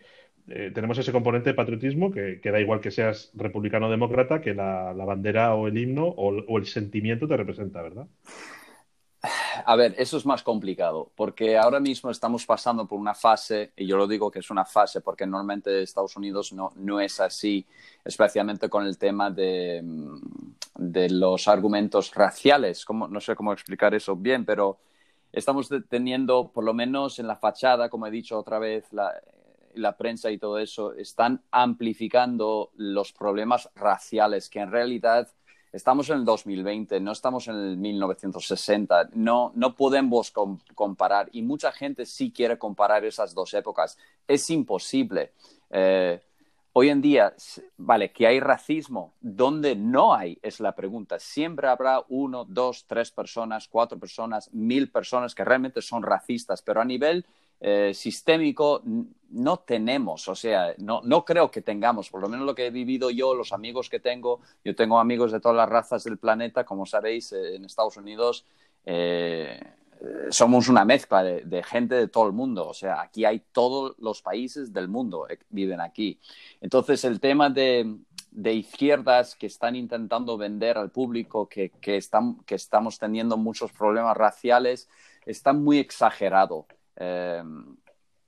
eh, 0.49 0.71
tenemos 0.75 0.99
ese 0.99 1.13
componente 1.13 1.51
de 1.51 1.55
patriotismo 1.55 2.11
que, 2.11 2.41
da 2.43 2.61
igual 2.61 2.81
que 2.81 2.91
seas 2.91 3.33
republicano 3.35 3.87
o 3.87 3.91
demócrata, 3.91 4.41
que 4.41 4.55
la, 4.55 4.93
bandera 4.93 5.55
o 5.55 5.69
el 5.69 5.79
himno 5.79 6.07
o, 6.07 6.29
o 6.29 6.59
el 6.59 6.67
sentimiento 6.67 7.27
te 7.27 7.37
representa, 7.37 7.83
¿verdad? 7.83 8.07
A 9.67 9.77
ver, 9.77 9.95
eso 9.99 10.17
es 10.17 10.25
más 10.25 10.43
complicado, 10.43 11.11
porque 11.15 11.59
ahora 11.59 11.79
mismo 11.79 12.11
estamos 12.11 12.47
pasando 12.47 12.87
por 12.87 12.99
una 12.99 13.15
fase, 13.15 13.73
y 13.77 13.87
yo 13.87 13.99
lo 13.99 14.07
digo 14.07 14.31
que 14.31 14.39
es 14.39 14.51
una 14.51 14.65
fase 14.65 15.03
porque 15.03 15.27
normalmente 15.27 15.83
Estados 15.83 16.17
Unidos 16.17 16.53
no, 16.55 16.73
no 16.77 17.01
es 17.01 17.21
así, 17.21 17.67
especialmente 18.03 18.71
con 18.71 18.87
el 18.87 18.97
tema 18.97 19.31
de, 19.31 19.83
de 20.77 21.11
los 21.11 21.49
argumentos 21.49 22.15
raciales. 22.15 22.87
No 22.89 23.21
sé 23.21 23.37
cómo 23.37 23.53
explicar 23.53 23.95
eso 23.95 24.17
bien, 24.17 24.47
pero 24.47 24.79
estamos 25.33 25.69
teniendo, 25.91 26.51
por 26.51 26.65
lo 26.65 26.73
menos 26.73 27.19
en 27.19 27.27
la 27.27 27.37
fachada, 27.37 27.91
como 27.91 28.07
he 28.07 28.11
dicho 28.11 28.39
otra 28.39 28.59
vez, 28.59 28.91
la, 28.93 29.13
la 29.75 29.97
prensa 29.99 30.31
y 30.31 30.39
todo 30.39 30.59
eso, 30.59 30.95
están 30.95 31.43
amplificando 31.51 32.71
los 32.77 33.13
problemas 33.13 33.69
raciales 33.75 34.49
que 34.49 34.61
en 34.61 34.71
realidad 34.71 35.29
Estamos 35.73 36.11
en 36.11 36.17
el 36.19 36.25
2020, 36.25 36.99
no 36.99 37.13
estamos 37.13 37.47
en 37.47 37.55
el 37.55 37.77
1960. 37.77 39.11
No, 39.13 39.53
no 39.55 39.77
podemos 39.77 40.33
comparar 40.75 41.29
y 41.31 41.43
mucha 41.43 41.71
gente 41.71 42.07
sí 42.07 42.33
quiere 42.33 42.59
comparar 42.59 43.05
esas 43.05 43.35
dos 43.35 43.55
épocas. 43.55 43.97
Es 44.27 44.51
imposible. 44.51 45.33
Eh, 45.71 46.21
hoy 46.73 46.89
en 46.89 47.01
día, 47.01 47.35
vale, 47.77 48.11
que 48.11 48.27
hay 48.27 48.41
racismo, 48.41 49.15
donde 49.21 49.77
no 49.77 50.13
hay 50.13 50.41
es 50.43 50.59
la 50.59 50.75
pregunta. 50.75 51.21
Siempre 51.21 51.69
habrá 51.69 52.03
uno, 52.09 52.45
dos, 52.45 52.85
tres 52.89 53.13
personas, 53.13 53.69
cuatro 53.69 53.97
personas, 53.97 54.53
mil 54.53 54.91
personas 54.91 55.37
que 55.37 55.45
realmente 55.45 55.83
son 55.83 56.03
racistas, 56.03 56.63
pero 56.63 56.81
a 56.81 56.85
nivel 56.85 57.25
eh, 57.61 57.93
sistémico 57.95 58.83
no 59.33 59.59
tenemos, 59.59 60.27
o 60.29 60.35
sea, 60.35 60.75
no, 60.79 61.03
no, 61.05 61.25
creo 61.25 61.51
que 61.51 61.63
tengamos, 61.63 62.11
por 62.11 62.21
lo 62.21 62.29
menos 62.29 62.47
lo 62.47 62.55
que 62.55 62.67
he 62.67 62.71
vivido 62.71 63.11
yo, 63.11 63.35
los 63.35 63.53
amigos 63.53 63.89
que 63.89 64.01
tengo, 64.01 64.41
yo 64.65 64.75
tengo 64.75 64.99
amigos 64.99 65.31
de 65.31 65.41
todas 65.41 65.57
las 65.57 65.69
razas 65.69 66.03
del 66.05 66.19
planeta, 66.19 66.65
como 66.65 66.87
sabéis, 66.87 67.33
eh, 67.33 67.57
en 67.57 67.65
Estados 67.65 67.97
Unidos 67.97 68.45
eh, 68.85 69.61
somos 70.31 70.69
una 70.69 70.85
mezcla 70.85 71.23
de, 71.23 71.63
gente 71.63 71.95
de 71.95 72.09
todo 72.09 72.27
el 72.27 72.33
mundo, 72.33 72.67
o 72.67 72.75
sea, 72.75 73.03
aquí 73.03 73.25
hay 73.25 73.43
todos 73.53 73.95
los 73.99 74.23
países 74.23 74.73
del 74.73 74.89
mundo 74.89 75.27
viven 75.51 75.81
aquí. 75.81 76.19
Entonces, 76.61 77.05
el 77.05 77.21
tema 77.21 77.51
de, 77.51 77.99
de 78.31 78.55
izquierdas 78.55 79.35
que 79.35 79.47
están 79.47 79.77
intentando 79.77 80.39
vender 80.39 80.79
al 80.79 80.91
público 80.91 81.49
que, 81.49 81.71
que, 81.81 81.99
están, 81.99 82.37
que 82.45 82.55
estamos 82.55 82.99
teniendo 82.99 83.37
muchos 83.37 83.73
problemas 83.73 84.17
raciales 84.17 84.89
está 85.27 85.53
muy 85.53 85.79
exagerado. 85.79 86.67
Eh, 86.97 87.43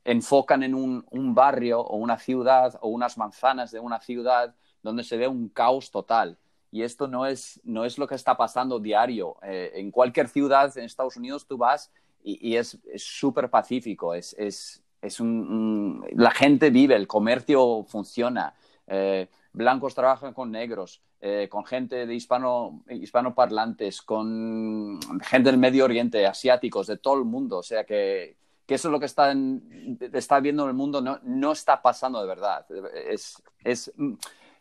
enfocan 0.04 0.62
en 0.62 0.75
un, 0.75 1.35
barrio 1.35 1.81
o 1.81 1.97
una 1.97 2.19
ciudad 2.19 2.76
o 2.81 2.88
unas 2.88 3.16
manzanas 3.19 3.71
de 3.71 3.78
una 3.78 4.00
ciudad 4.00 4.54
donde 4.83 5.04
se 5.04 5.16
ve 5.16 5.28
un 5.28 5.49
caos 5.49 5.90
total. 5.90 6.38
Y 6.71 6.83
esto 6.83 7.07
no 7.07 7.26
es, 7.26 7.61
no 7.64 7.85
es 7.85 7.99
lo 7.99 8.07
que 8.09 8.14
está 8.14 8.37
pasando 8.37 8.81
diario. 8.81 9.37
Eh, 9.42 9.73
en 9.75 9.90
cualquier 9.90 10.28
ciudad 10.28 10.76
en 10.76 10.85
Estados 10.85 11.16
Unidos 11.16 11.47
tú 11.47 11.57
vas 11.57 11.92
y, 12.25 12.57
es 12.57 12.78
súper 12.97 13.50
pacífico. 13.50 14.14
Es, 14.14 14.35
es, 14.38 14.83
es 15.00 15.21
un, 15.21 16.04
la 16.14 16.31
gente 16.31 16.71
vive, 16.71 16.97
el 16.97 17.07
comercio 17.07 17.85
funciona. 17.87 18.54
Eh, 18.87 19.28
blancos 19.52 19.95
trabajan 19.95 20.33
con 20.33 20.50
negros, 20.50 21.02
con 21.50 21.64
gente 21.64 22.04
de 22.04 22.14
hispano, 22.16 22.83
hispanoparlantes, 22.88 24.02
con 24.02 24.99
gente 25.23 25.50
del 25.50 25.59
Medio 25.59 25.85
Oriente, 25.85 26.26
asiáticos, 26.26 26.88
de 26.88 26.97
todo 26.97 27.14
el 27.19 27.25
mundo. 27.25 27.59
O 27.59 27.62
sea 27.62 27.85
que 27.85 28.42
que 28.73 28.76
eso 28.76 28.88
es 28.88 28.93
lo 28.93 29.00
que 29.00 29.05
está, 29.05 29.35
está 30.14 30.41
viendo 30.41 30.62
en 30.62 30.71
el 30.71 30.75
mundo, 30.75 31.02
no, 31.02 31.19
no 31.25 31.52
está 31.52 31.83
pasando 31.83 32.23
de 32.23 32.26
verdad. 32.26 32.64
Es, 33.07 33.35
es, 33.62 33.93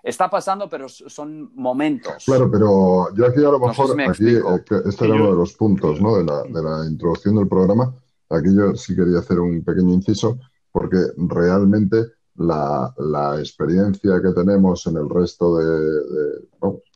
está 0.03 0.29
pasando, 0.29 0.67
pero 0.69 0.89
son 0.89 1.55
momentos. 1.55 2.25
Claro, 2.25 2.51
pero 2.51 3.15
yo 3.15 3.25
aquí 3.25 3.39
a 3.39 3.51
lo 3.51 3.59
mejor, 3.59 4.01
aquí, 4.01 4.35
eh, 4.35 4.41
este 4.85 5.05
era 5.05 5.15
uno 5.15 5.29
de 5.29 5.37
los 5.37 5.53
puntos 5.53 6.01
¿no? 6.01 6.17
de, 6.17 6.25
la, 6.25 6.43
de 6.43 6.61
la 6.61 6.85
introducción 6.89 7.37
del 7.37 7.47
programa. 7.47 7.95
Aquí 8.29 8.53
yo 8.53 8.75
sí 8.75 8.97
quería 8.97 9.19
hacer 9.19 9.39
un 9.39 9.63
pequeño 9.63 9.93
inciso, 9.93 10.39
porque 10.73 10.97
realmente 11.15 12.07
la, 12.35 12.93
la, 12.97 13.39
experiencia 13.39 14.21
que 14.21 14.33
tenemos 14.33 14.85
en 14.87 14.97
el 14.97 15.09
resto 15.09 15.55
de, 15.55 15.65
de 15.65 16.41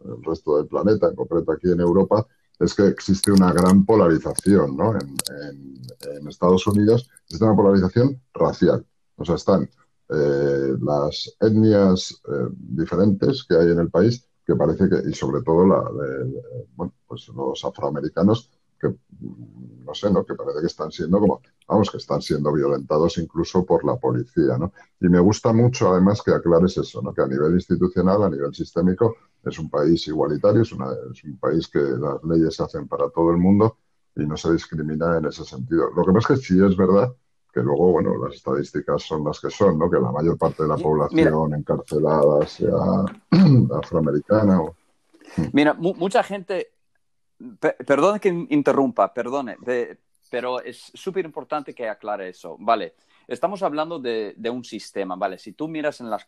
el 0.03 0.23
resto 0.25 0.57
del 0.57 0.67
planeta, 0.67 1.07
en 1.07 1.15
concreto 1.15 1.53
aquí 1.53 1.71
en 1.71 1.79
Europa, 1.79 2.27
es 2.59 2.73
que 2.73 2.87
existe 2.87 3.31
una 3.31 3.51
gran 3.53 3.85
polarización, 3.85 4.77
¿no? 4.77 4.93
En, 4.95 5.75
Estados 6.27 6.67
Unidos 6.67 7.09
existe 7.23 7.45
una 7.45 7.55
polarización 7.55 8.21
racial. 8.33 8.85
O 9.15 9.23
sea, 9.23 9.35
están 9.35 9.69
eh, 10.09 10.75
las 10.81 11.35
etnias 11.39 12.21
eh, 12.27 12.47
diferentes 12.51 13.45
que 13.47 13.55
hay 13.55 13.71
en 13.71 13.79
el 13.79 13.89
país, 13.89 14.27
que 14.45 14.55
parece 14.55 14.89
que, 14.89 15.09
y 15.09 15.13
sobre 15.13 15.41
todo 15.43 15.65
la 15.65 15.81
bueno, 16.75 16.93
pues 17.07 17.27
los 17.29 17.63
afroamericanos, 17.63 18.51
que 18.79 18.95
no 19.19 19.93
sé, 19.93 20.11
¿no? 20.11 20.25
Que 20.25 20.35
parece 20.35 20.59
que 20.61 20.67
están 20.67 20.91
siendo 20.91 21.19
como, 21.19 21.41
vamos, 21.67 21.89
que 21.89 21.97
están 21.97 22.21
siendo 22.21 22.51
violentados 22.51 23.17
incluso 23.17 23.65
por 23.65 23.85
la 23.85 23.95
policía, 23.95 24.57
¿no? 24.57 24.73
Y 24.99 25.07
me 25.07 25.19
gusta 25.19 25.53
mucho 25.53 25.91
además 25.91 26.21
que 26.21 26.31
aclares 26.31 26.77
eso, 26.77 27.01
¿no? 27.01 27.13
Que 27.13 27.21
a 27.21 27.27
nivel 27.27 27.53
institucional, 27.53 28.23
a 28.23 28.29
nivel 28.29 28.53
sistémico, 28.53 29.15
es 29.45 29.59
un 29.59 29.69
país 29.69 30.07
igualitario, 30.07 30.61
es, 30.61 30.71
es 30.71 31.23
un 31.23 31.37
país 31.39 31.67
que 31.67 31.79
las 31.79 32.23
leyes 32.23 32.55
se 32.55 32.63
hacen 32.63 32.87
para 32.87 33.09
todo 33.09 33.31
el 33.31 33.37
mundo 33.37 33.77
y 34.15 34.25
no 34.25 34.37
se 34.37 34.51
discrimina 34.53 35.17
en 35.17 35.25
ese 35.25 35.43
sentido. 35.43 35.89
Lo 35.95 36.03
que 36.03 36.11
pasa 36.13 36.33
es 36.33 36.39
que 36.39 36.45
sí 36.45 36.63
es 36.63 36.75
verdad 36.75 37.13
que 37.53 37.61
luego, 37.61 37.93
bueno, 37.93 38.17
las 38.17 38.35
estadísticas 38.35 39.01
son 39.03 39.23
las 39.23 39.39
que 39.39 39.49
son, 39.49 39.79
¿no? 39.79 39.89
Que 39.89 39.97
la 39.97 40.11
mayor 40.11 40.37
parte 40.37 40.63
de 40.63 40.69
la 40.69 40.75
población 40.75 41.53
encarcelada 41.53 42.45
sea 42.45 43.05
afroamericana 43.79 44.61
o... 44.61 44.75
Mira, 45.53 45.73
mucha 45.73 46.21
gente 46.21 46.71
perdone 47.85 48.19
que 48.19 48.29
interrumpa, 48.49 49.13
perdone, 49.13 49.57
pero 50.29 50.61
es 50.61 50.91
súper 50.93 51.23
importante 51.25 51.73
que 51.73 51.87
aclare 51.87 52.29
eso. 52.29 52.57
Vale, 52.59 52.95
estamos 53.27 53.63
hablando 53.63 53.99
de, 53.99 54.35
un 54.49 54.63
sistema, 54.63 55.15
¿vale? 55.15 55.37
Si 55.37 55.53
tú 55.53 55.67
miras 55.67 55.99
en, 56.01 56.09
las, 56.09 56.25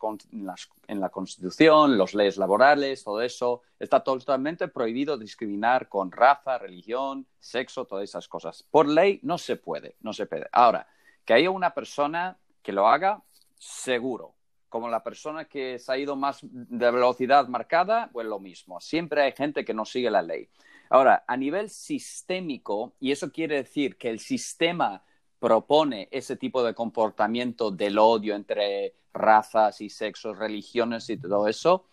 en, 0.88 1.00
la 1.00 1.10
Constitución, 1.10 1.98
las 1.98 2.14
leyes 2.14 2.38
laborales, 2.38 3.04
todo 3.04 3.22
eso, 3.22 3.62
está 3.80 4.04
totalmente 4.04 4.68
prohibido 4.68 5.18
discriminar 5.18 5.90
con 5.90 6.12
raza, 6.12 6.58
religión, 6.58 7.28
sexo, 7.40 7.86
todas 7.86 8.04
esas 8.04 8.28
cosas. 8.28 8.64
Por 8.70 8.88
ley 8.88 9.20
no 9.24 9.38
se 9.38 9.56
puede, 9.56 9.96
no 10.02 10.14
se 10.14 10.26
puede. 10.26 10.48
Ahora, 10.52 10.88
que 11.26 11.34
haya 11.34 11.50
una 11.50 11.74
persona 11.74 12.38
que 12.62 12.72
lo 12.72 12.88
haga, 12.88 13.22
seguro. 13.58 14.36
Como 14.70 14.90
la 14.90 15.04
persona 15.04 15.46
que 15.46 15.80
se 15.80 15.92
ha 15.92 15.98
ido 15.98 16.16
más 16.16 16.40
de 16.42 16.92
velocidad 16.92 17.48
marcada, 17.48 18.10
pues 18.12 18.28
lo 18.28 18.40
mismo. 18.40 18.82
Siempre 18.82 19.22
hay 19.22 19.32
gente 19.32 19.64
que 19.64 19.74
no 19.74 19.86
sigue 19.86 20.12
la 20.12 20.22
ley. 20.22 20.50
Ahora, 20.90 21.24
a 21.28 21.38
nivel 21.38 21.70
sistémico, 21.70 22.94
y 23.00 23.12
eso 23.12 23.32
quiere 23.32 23.56
decir 23.56 23.98
que 23.98 24.10
el 24.10 24.20
sistema 24.20 25.04
propone 25.40 26.08
ese 26.12 26.36
tipo 26.36 26.64
de 26.64 26.74
comportamiento 26.74 27.72
del 27.72 27.98
odio 27.98 28.36
entre 28.36 28.96
razas 29.14 29.82
y 29.82 29.90
sexos, 29.90 30.38
religiones 30.38 31.10
y 31.10 31.18
todo 31.18 31.48
eso, 31.48 31.86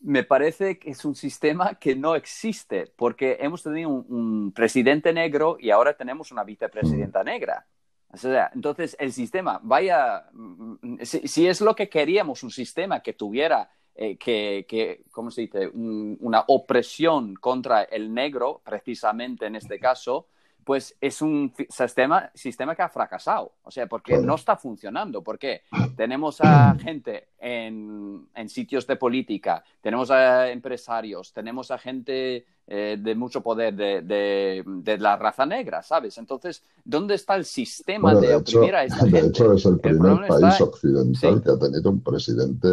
me 0.00 0.24
parece 0.24 0.78
que 0.78 0.90
es 0.90 1.04
un 1.04 1.14
sistema 1.14 1.74
que 1.74 1.94
no 1.94 2.14
existe, 2.14 2.90
porque 2.96 3.36
hemos 3.40 3.62
tenido 3.62 3.90
un, 3.90 4.52
presidente 4.52 5.12
negro 5.12 5.56
y 5.60 5.70
ahora 5.70 5.94
tenemos 5.94 6.32
una 6.32 6.44
vicepresidenta 6.44 7.22
negra. 7.22 7.66
O 8.12 8.16
sea, 8.16 8.50
entonces 8.54 8.96
el 8.98 9.12
sistema, 9.12 9.60
vaya, 9.62 10.26
mm, 10.32 11.02
si, 11.02 11.46
es 11.46 11.60
lo 11.60 11.76
que 11.76 11.88
queríamos, 11.88 12.42
un 12.42 12.50
sistema 12.50 13.00
que 13.00 13.12
tuviera 13.12 13.70
eh, 13.94 14.16
que, 14.16 14.64
que, 14.68 15.04
¿cómo 15.10 15.30
se 15.30 15.42
dice?, 15.42 15.68
una 15.68 16.44
opresión 16.48 17.34
contra 17.34 17.82
el 17.82 18.12
negro, 18.14 18.62
precisamente 18.64 19.46
en 19.46 19.56
este 19.56 19.78
caso, 19.78 20.28
pues 20.64 20.96
es 21.00 21.22
un 21.22 21.52
sistema, 21.68 22.30
sistema 22.34 22.74
que 22.74 22.82
ha 22.82 22.88
fracasado. 22.88 23.52
O 23.62 23.70
sea, 23.70 23.86
porque 23.86 24.18
no 24.18 24.34
está 24.34 24.56
funcionando. 24.56 25.22
Porque 25.22 25.62
tenemos 25.96 26.40
a 26.40 26.74
gente 26.76 27.28
en, 27.38 28.28
en, 28.34 28.48
sitios 28.48 28.86
de 28.86 28.96
política, 28.96 29.62
tenemos 29.80 30.10
a 30.10 30.50
empresarios, 30.50 31.32
tenemos 31.32 31.70
a 31.70 31.78
gente 31.78 32.44
eh, 32.66 32.96
de 33.00 33.14
mucho 33.14 33.40
poder 33.40 33.74
de, 33.74 34.02
de, 34.02 34.98
la 34.98 35.16
raza 35.16 35.44
negra, 35.44 35.82
¿sabes? 35.82 36.16
Entonces, 36.18 36.62
¿dónde 36.84 37.14
está 37.14 37.34
el 37.34 37.44
sistema 37.44 38.14
de, 38.14 38.34
oprimir 38.36 38.74
a 38.74 38.84
esta 38.84 38.98
gente? 38.98 39.22
De 39.22 39.28
hecho, 39.28 39.52
es 39.54 39.66
el 39.66 39.80
primer 39.80 40.28
país 40.28 40.60
occidental 40.60 41.42
que 41.42 41.50
ha 41.50 41.58
tenido 41.58 41.90
un 41.90 42.00
presidente 42.00 42.68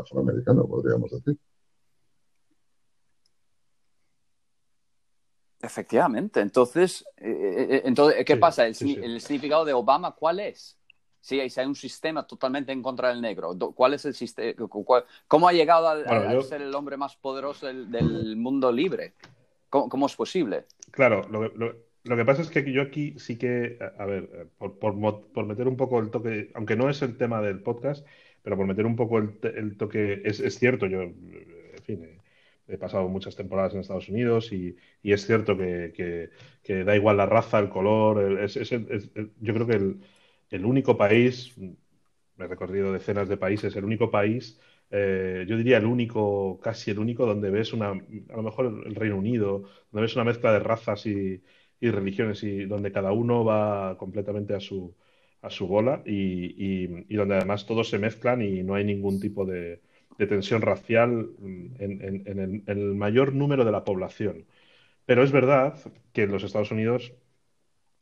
afroamericano, 0.00 0.66
podríamos 0.66 1.10
decir. 1.10 1.38
Efectivamente. 5.62 6.40
Entonces, 6.40 7.04
eh, 7.18 7.30
eh, 7.30 7.66
eh, 7.70 7.82
entonces 7.84 8.24
¿qué 8.24 8.36
pasa? 8.36 8.66
El, 8.66 8.74
significado 8.74 9.64
de 9.64 9.72
Obama 9.72 10.10
cuál 10.10 10.40
es? 10.40 10.76
Si 11.20 11.38
hay, 11.38 11.52
un 11.64 11.76
sistema 11.76 12.26
totalmente 12.26 12.72
en 12.72 12.82
contra 12.82 13.10
del 13.10 13.20
negro, 13.20 13.56
¿cuál 13.76 13.94
es 13.94 14.04
el 14.04 14.12
sistema? 14.12 14.68
¿Cómo 15.28 15.48
ha 15.48 15.52
llegado 15.52 15.88
a, 15.88 16.42
ser 16.42 16.62
el 16.62 16.74
hombre 16.74 16.96
más 16.96 17.14
poderoso 17.14 17.68
del, 17.68 18.34
mundo 18.34 18.72
libre? 18.72 19.12
¿Cómo, 19.70 20.06
es 20.06 20.16
posible? 20.16 20.64
Claro, 20.90 21.22
lo, 21.30 22.16
que 22.16 22.24
pasa 22.24 22.42
es 22.42 22.50
que 22.50 22.72
yo 22.72 22.82
aquí 22.82 23.14
sí 23.20 23.38
que, 23.38 23.78
a 23.98 24.04
ver, 24.04 24.48
por, 24.58 25.46
meter 25.46 25.68
un 25.68 25.76
poco 25.76 26.00
el 26.00 26.10
toque, 26.10 26.50
aunque 26.54 26.74
no 26.74 26.90
es 26.90 27.00
el 27.02 27.16
tema 27.16 27.40
del 27.40 27.62
podcast, 27.62 28.04
pero 28.42 28.56
por 28.56 28.66
meter 28.66 28.84
un 28.84 28.96
poco 28.96 29.18
el, 29.18 29.76
toque, 29.78 30.22
es, 30.24 30.40
es, 30.40 30.58
cierto, 30.58 30.86
yo, 30.86 31.02
en 31.02 31.82
fin, 31.84 32.21
he 32.68 32.78
pasado 32.78 33.08
muchas 33.08 33.36
temporadas 33.36 33.74
en 33.74 33.80
Estados 33.80 34.08
Unidos 34.08 34.52
y, 34.52 34.76
es 35.02 35.26
cierto 35.26 35.56
que, 35.56 36.30
da 36.84 36.96
igual 36.96 37.16
la 37.16 37.26
raza, 37.26 37.58
el 37.58 37.68
color. 37.68 38.46
yo 39.40 39.54
creo 39.54 39.66
que 39.66 39.96
el, 40.50 40.64
único 40.64 40.96
país, 40.96 41.56
me 41.58 42.44
he 42.44 42.48
recorrido 42.48 42.92
decenas 42.92 43.28
de 43.28 43.36
países, 43.36 43.74
el 43.76 43.84
único 43.84 44.10
país, 44.10 44.60
eh, 44.90 45.44
yo 45.48 45.56
diría 45.56 45.78
el 45.78 45.86
único, 45.86 46.60
casi 46.60 46.90
el 46.90 46.98
único, 46.98 47.26
donde 47.26 47.50
ves 47.50 47.72
una, 47.72 47.90
a 47.90 48.36
lo 48.36 48.42
mejor 48.42 48.84
el 48.86 48.94
Reino 48.94 49.16
Unido, 49.16 49.62
donde 49.90 50.02
ves 50.02 50.14
una 50.16 50.24
mezcla 50.24 50.52
de 50.52 50.60
razas 50.60 51.06
y, 51.06 51.42
religiones 51.80 52.44
y 52.44 52.64
donde 52.66 52.92
cada 52.92 53.10
uno 53.12 53.44
va 53.44 53.98
completamente 53.98 54.54
a 54.54 54.60
su, 54.60 54.94
a 55.40 55.50
su 55.50 55.66
bola 55.66 56.00
y, 56.06 56.54
y 57.08 57.16
donde 57.16 57.34
además 57.34 57.66
todos 57.66 57.88
se 57.88 57.98
mezclan 57.98 58.40
y 58.40 58.62
no 58.62 58.76
hay 58.76 58.84
ningún 58.84 59.18
tipo 59.18 59.44
de 59.44 59.80
de 60.18 60.26
tensión 60.26 60.62
racial 60.62 61.30
en, 61.78 62.64
el, 62.66 62.78
mayor 62.94 63.34
número 63.34 63.64
de 63.64 63.72
la 63.72 63.84
población. 63.84 64.46
Pero 65.06 65.22
es 65.22 65.32
verdad 65.32 65.78
que 66.12 66.24
en 66.24 66.32
los 66.32 66.44
Estados 66.44 66.70
Unidos 66.70 67.12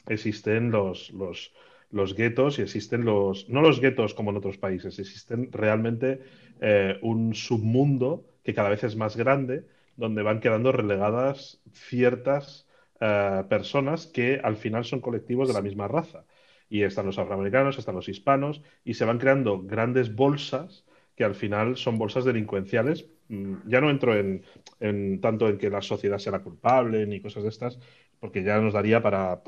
existen 0.07 0.71
los, 0.71 1.11
los, 1.11 1.53
los 1.91 2.15
guetos 2.15 2.59
y 2.59 2.63
existen 2.63 3.05
los, 3.05 3.49
no 3.49 3.63
los 3.63 3.81
guetos 3.81 4.15
como 4.15 4.31
en 4.31 4.37
otros 4.37 4.59
países, 4.59 4.99
existen 4.99 5.51
realmente 5.53 6.21
eh, 6.61 6.99
un 7.03 7.35
submundo 7.35 8.27
que 8.45 8.55
cada 8.55 8.71
vez 8.71 8.85
es 8.85 8.97
más 8.97 9.17
grande, 9.17 9.67
donde 9.97 10.23
van 10.23 10.41
quedando 10.41 10.73
relegadas 10.73 11.61
ciertas 11.73 12.67
eh, 13.01 13.45
personas 13.49 14.07
que 14.07 14.41
al 14.43 14.57
final 14.57 14.85
son 14.85 15.01
colectivos 15.01 15.49
de 15.49 15.55
la 15.55 15.63
misma 15.63 15.89
raza. 15.89 16.25
Y 16.69 16.83
están 16.83 17.07
los 17.07 17.19
afroamericanos, 17.19 17.79
están 17.79 17.97
los 17.97 18.09
hispanos, 18.09 18.63
y 18.85 18.95
se 18.95 19.05
van 19.05 19.19
creando 19.19 19.61
grandes 19.61 20.15
bolsas 20.15 20.85
que 21.21 21.25
al 21.25 21.35
final 21.35 21.77
son 21.77 21.99
bolsas 21.99 22.25
delincuenciales. 22.25 23.05
Mm, 23.29 23.69
ya 23.69 23.83
no 23.83 23.91
entro 23.91 24.15
en, 24.17 25.21
tanto 25.21 25.51
en 25.51 25.59
que 25.59 25.69
la 25.69 25.83
sociedad 25.83 26.17
sea 26.17 26.33
la 26.33 26.43
culpable 26.43 27.07
ni 27.07 27.21
cosas 27.21 27.43
de 27.43 27.51
estas, 27.51 27.79
porque 28.19 28.43
ya 28.43 28.59
nos 28.59 28.73
daría 28.73 29.03
para, 29.03 29.43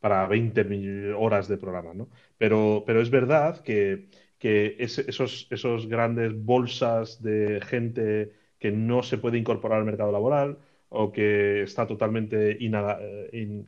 para 0.00 0.26
20 0.26 1.14
horas 1.14 1.46
de 1.46 1.56
programa, 1.56 1.94
¿no? 1.94 2.08
Pero, 2.36 2.82
pero 2.84 3.00
es 3.00 3.10
verdad 3.10 3.62
que, 3.62 4.08
esos, 4.40 5.46
esos 5.50 5.86
grandes 5.86 6.32
bolsas 6.34 7.22
de 7.22 7.60
gente 7.60 8.32
que 8.58 8.72
no 8.72 9.04
se 9.04 9.18
puede 9.18 9.38
incorporar 9.38 9.78
al 9.78 9.84
mercado 9.84 10.10
laboral 10.10 10.58
o 10.88 11.12
que 11.12 11.62
está 11.62 11.86
totalmente 11.86 12.58
eh, 12.60 13.64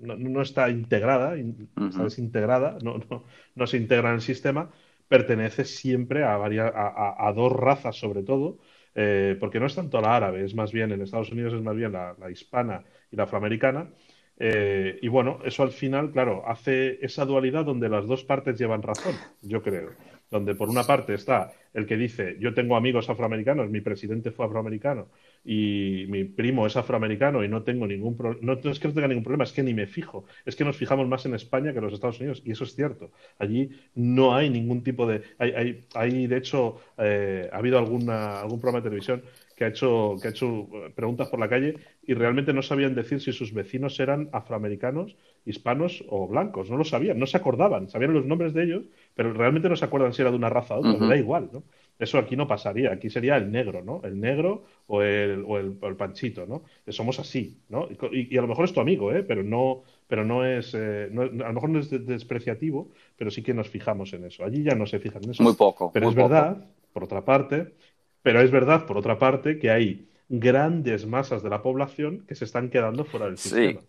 no, 0.00 0.40
está 0.40 0.70
integrada, 0.70 1.34
está 1.36 2.04
desintegrada, 2.04 2.78
no, 2.80 2.98
no, 3.10 3.24
no 3.56 3.66
se 3.66 3.76
integra 3.76 4.10
en 4.10 4.14
el 4.16 4.20
sistema, 4.20 4.70
pertenece 5.08 5.64
siempre 5.64 6.24
a, 6.24 6.36
varias, 6.36 6.72
a, 6.74 7.32
dos 7.34 7.52
razas 7.52 7.96
sobre 7.96 8.22
todo, 8.22 8.58
eh, 8.94 9.36
porque 9.38 9.60
no 9.60 9.66
es 9.66 9.74
tanto 9.74 10.00
la 10.00 10.16
árabe, 10.16 10.44
es 10.44 10.54
más 10.54 10.72
bien 10.72 10.92
en 10.92 11.02
Estados 11.02 11.30
Unidos 11.30 11.54
es 11.54 11.62
más 11.62 11.76
bien 11.76 11.92
la, 11.92 12.16
hispana 12.30 12.84
y 13.10 13.16
la 13.16 13.24
afroamericana. 13.24 13.90
Eh, 14.36 14.98
y 15.00 15.08
bueno, 15.08 15.38
eso 15.44 15.62
al 15.62 15.70
final, 15.70 16.10
claro, 16.10 16.42
hace 16.46 16.98
esa 17.04 17.24
dualidad 17.24 17.64
donde 17.64 17.88
las 17.88 18.06
dos 18.06 18.24
partes 18.24 18.58
llevan 18.58 18.82
razón, 18.82 19.14
yo 19.42 19.62
creo. 19.62 19.90
Donde 20.30 20.54
por 20.54 20.68
una 20.68 20.82
parte 20.82 21.14
está 21.14 21.52
el 21.72 21.86
que 21.86 21.96
dice, 21.96 22.36
yo 22.40 22.54
tengo 22.54 22.76
amigos 22.76 23.08
afroamericanos, 23.08 23.70
mi 23.70 23.80
presidente 23.80 24.32
fue 24.32 24.46
afroamericano, 24.46 25.08
y 25.44 26.06
mi 26.08 26.24
primo 26.24 26.66
es 26.66 26.76
afroamericano 26.76 27.44
y 27.44 27.48
no 27.48 27.62
tengo 27.62 27.86
ningún 27.86 28.16
problema, 28.16 28.40
no, 28.42 28.70
es 28.70 28.78
que 28.78 28.88
no 28.88 28.94
tenga 28.94 29.08
ningún 29.08 29.24
problema, 29.24 29.44
es 29.44 29.52
que 29.52 29.62
ni 29.62 29.74
me 29.74 29.86
fijo, 29.86 30.24
es 30.46 30.56
que 30.56 30.64
nos 30.64 30.76
fijamos 30.76 31.06
más 31.06 31.26
en 31.26 31.34
España 31.34 31.72
que 31.72 31.78
en 31.78 31.84
los 31.84 31.92
Estados 31.92 32.18
Unidos 32.18 32.42
y 32.44 32.52
eso 32.52 32.64
es 32.64 32.74
cierto. 32.74 33.10
Allí 33.38 33.70
no 33.94 34.34
hay 34.34 34.48
ningún 34.48 34.82
tipo 34.82 35.06
de, 35.06 35.22
hay, 35.38 35.52
hay, 35.52 35.84
hay 35.94 36.26
de 36.26 36.36
hecho, 36.36 36.80
eh, 36.98 37.48
ha 37.52 37.58
habido 37.58 37.78
alguna, 37.78 38.40
algún 38.40 38.60
programa 38.60 38.80
de 38.80 38.88
televisión 38.88 39.22
que 39.54 39.64
ha 39.64 39.68
hecho 39.68 40.16
que 40.20 40.28
ha 40.28 40.30
hecho 40.30 40.68
eh, 40.72 40.92
preguntas 40.94 41.28
por 41.28 41.38
la 41.38 41.48
calle 41.48 41.76
y 42.02 42.14
realmente 42.14 42.52
no 42.52 42.62
sabían 42.62 42.94
decir 42.94 43.20
si 43.20 43.32
sus 43.32 43.52
vecinos 43.52 44.00
eran 44.00 44.28
afroamericanos, 44.32 45.16
hispanos 45.44 46.04
o 46.08 46.26
blancos, 46.26 46.70
no 46.70 46.76
lo 46.76 46.84
sabían, 46.84 47.18
no 47.18 47.26
se 47.26 47.36
acordaban, 47.36 47.88
sabían 47.88 48.14
los 48.14 48.26
nombres 48.26 48.52
de 48.54 48.64
ellos, 48.64 48.84
pero 49.14 49.32
realmente 49.32 49.68
no 49.68 49.76
se 49.76 49.84
acuerdan 49.84 50.12
si 50.12 50.22
era 50.22 50.30
de 50.30 50.36
una 50.36 50.48
raza 50.48 50.74
o 50.74 50.80
otra, 50.80 51.06
da 51.06 51.16
igual, 51.16 51.50
¿no? 51.52 51.62
Eso 51.98 52.18
aquí 52.18 52.36
no 52.36 52.48
pasaría, 52.48 52.92
aquí 52.92 53.08
sería 53.08 53.36
el 53.36 53.52
negro, 53.52 53.82
¿no? 53.84 54.00
El 54.02 54.20
negro 54.20 54.64
o 54.88 55.02
el, 55.02 55.44
o 55.46 55.58
el, 55.58 55.96
panchito, 55.96 56.44
¿no? 56.44 56.64
Somos 56.88 57.20
así, 57.20 57.60
¿no? 57.68 57.88
Y, 58.12 58.36
a 58.36 58.42
lo 58.42 58.48
mejor 58.48 58.64
es 58.64 58.72
tu 58.72 58.80
amigo, 58.80 59.12
¿eh? 59.12 59.22
Pero 59.22 59.44
no, 59.44 59.84
pero 60.08 60.24
no 60.24 60.44
es, 60.44 60.74
eh, 60.74 61.08
a 61.12 61.14
lo 61.14 61.52
mejor 61.52 61.70
no 61.70 61.78
es 61.78 61.90
despreciativo, 61.90 62.90
pero 63.16 63.30
sí 63.30 63.42
que 63.42 63.54
nos 63.54 63.68
fijamos 63.68 64.12
en 64.12 64.24
eso. 64.24 64.44
Allí 64.44 64.64
ya 64.64 64.74
no 64.74 64.86
se 64.86 64.98
fijan 64.98 65.22
en 65.22 65.30
eso. 65.30 65.42
Muy 65.42 65.54
poco. 65.54 65.92
Pero 65.92 66.08
es 66.08 66.14
verdad, 66.16 66.66
por 66.92 67.04
otra 67.04 67.24
parte, 67.24 67.74
pero 68.22 68.40
es 68.40 68.50
verdad, 68.50 68.86
por 68.86 68.98
otra 68.98 69.18
parte, 69.18 69.58
que 69.60 69.70
hay 69.70 70.08
grandes 70.28 71.06
masas 71.06 71.44
de 71.44 71.50
la 71.50 71.62
población 71.62 72.24
que 72.26 72.34
se 72.34 72.44
están 72.44 72.70
quedando 72.70 73.04
fuera 73.04 73.26
del 73.26 73.38
sistema. 73.38 73.80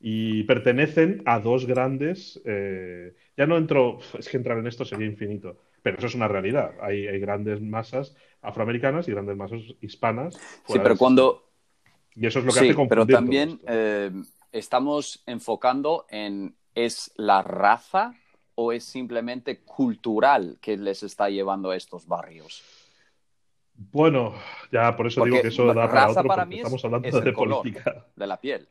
Y 0.00 0.44
pertenecen 0.44 1.22
a 1.26 1.38
dos 1.40 1.66
grandes. 1.66 2.40
Eh, 2.46 3.14
ya 3.36 3.46
no 3.46 3.58
entro, 3.58 3.98
es 4.18 4.28
que 4.28 4.38
entrar 4.38 4.56
en 4.58 4.66
esto 4.66 4.86
sería 4.86 5.06
infinito 5.06 5.58
pero 5.86 5.98
eso 5.98 6.08
es 6.08 6.16
una 6.16 6.26
realidad. 6.26 6.72
Hay, 6.82 7.06
grandes 7.20 7.62
masas 7.62 8.16
afroamericanas 8.42 9.06
y 9.06 9.12
grandes 9.12 9.36
masas 9.36 9.60
hispanas. 9.80 10.34
Sí, 10.66 10.80
pero 10.82 10.96
cuando... 10.96 11.44
Y 12.16 12.26
eso 12.26 12.40
es 12.40 12.44
lo 12.44 12.52
que 12.52 12.58
hace 12.58 12.74
confundir 12.74 12.88
Pero 12.88 13.06
también 13.06 13.60
eh, 13.68 14.10
estamos 14.50 15.22
enfocando 15.26 16.04
en 16.10 16.56
¿es 16.74 17.12
la 17.14 17.40
raza 17.42 18.14
o 18.56 18.72
es 18.72 18.82
simplemente 18.82 19.60
cultural 19.60 20.58
que 20.60 20.76
les 20.76 21.04
está 21.04 21.30
llevando 21.30 21.70
a 21.70 21.76
estos 21.76 22.08
barrios? 22.08 22.64
Bueno, 23.72 24.34
ya 24.72 24.96
por 24.96 25.06
eso 25.06 25.24
digo 25.24 25.40
que 25.40 25.48
eso 25.48 25.66
da 25.66 25.88
para 25.88 26.10
otro, 26.10 26.24
para 26.24 26.44
mí 26.46 26.56
estamos 26.56 26.84
hablando 26.84 27.20
de 27.20 27.32
política. 27.32 28.06
De 28.16 28.26
la 28.26 28.40
piel. 28.40 28.68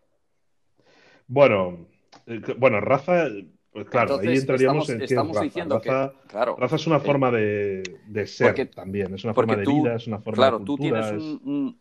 Bueno, 1.28 1.88
eh, 2.28 2.42
bueno, 2.58 2.82
raza 2.82 3.30
pues 3.76 3.90
claro, 3.90 4.20
ahí 4.20 4.38
entraríamos 4.38 4.90
en 4.90 5.02
estamos 5.02 5.42
diciendo 5.42 5.80
raza, 5.80 6.14
que, 6.22 6.28
claro, 6.30 6.56
raza 6.58 6.78
es 6.78 6.88
una 6.88 7.02
forma 7.02 7.30
de, 7.30 7.84
ser 8.26 8.70
también, 8.70 9.14
es 9.14 9.26
una 9.26 9.34
forma 9.34 9.58
de 9.58 9.66
vida, 9.66 9.96
es 9.96 10.08
una 10.08 10.20
forma 10.20 10.38
claro, 10.38 10.60
de 10.60 10.66
cultura. 10.66 11.02
Tú 11.02 11.18
tienes 11.18 11.42
un, 11.44 11.78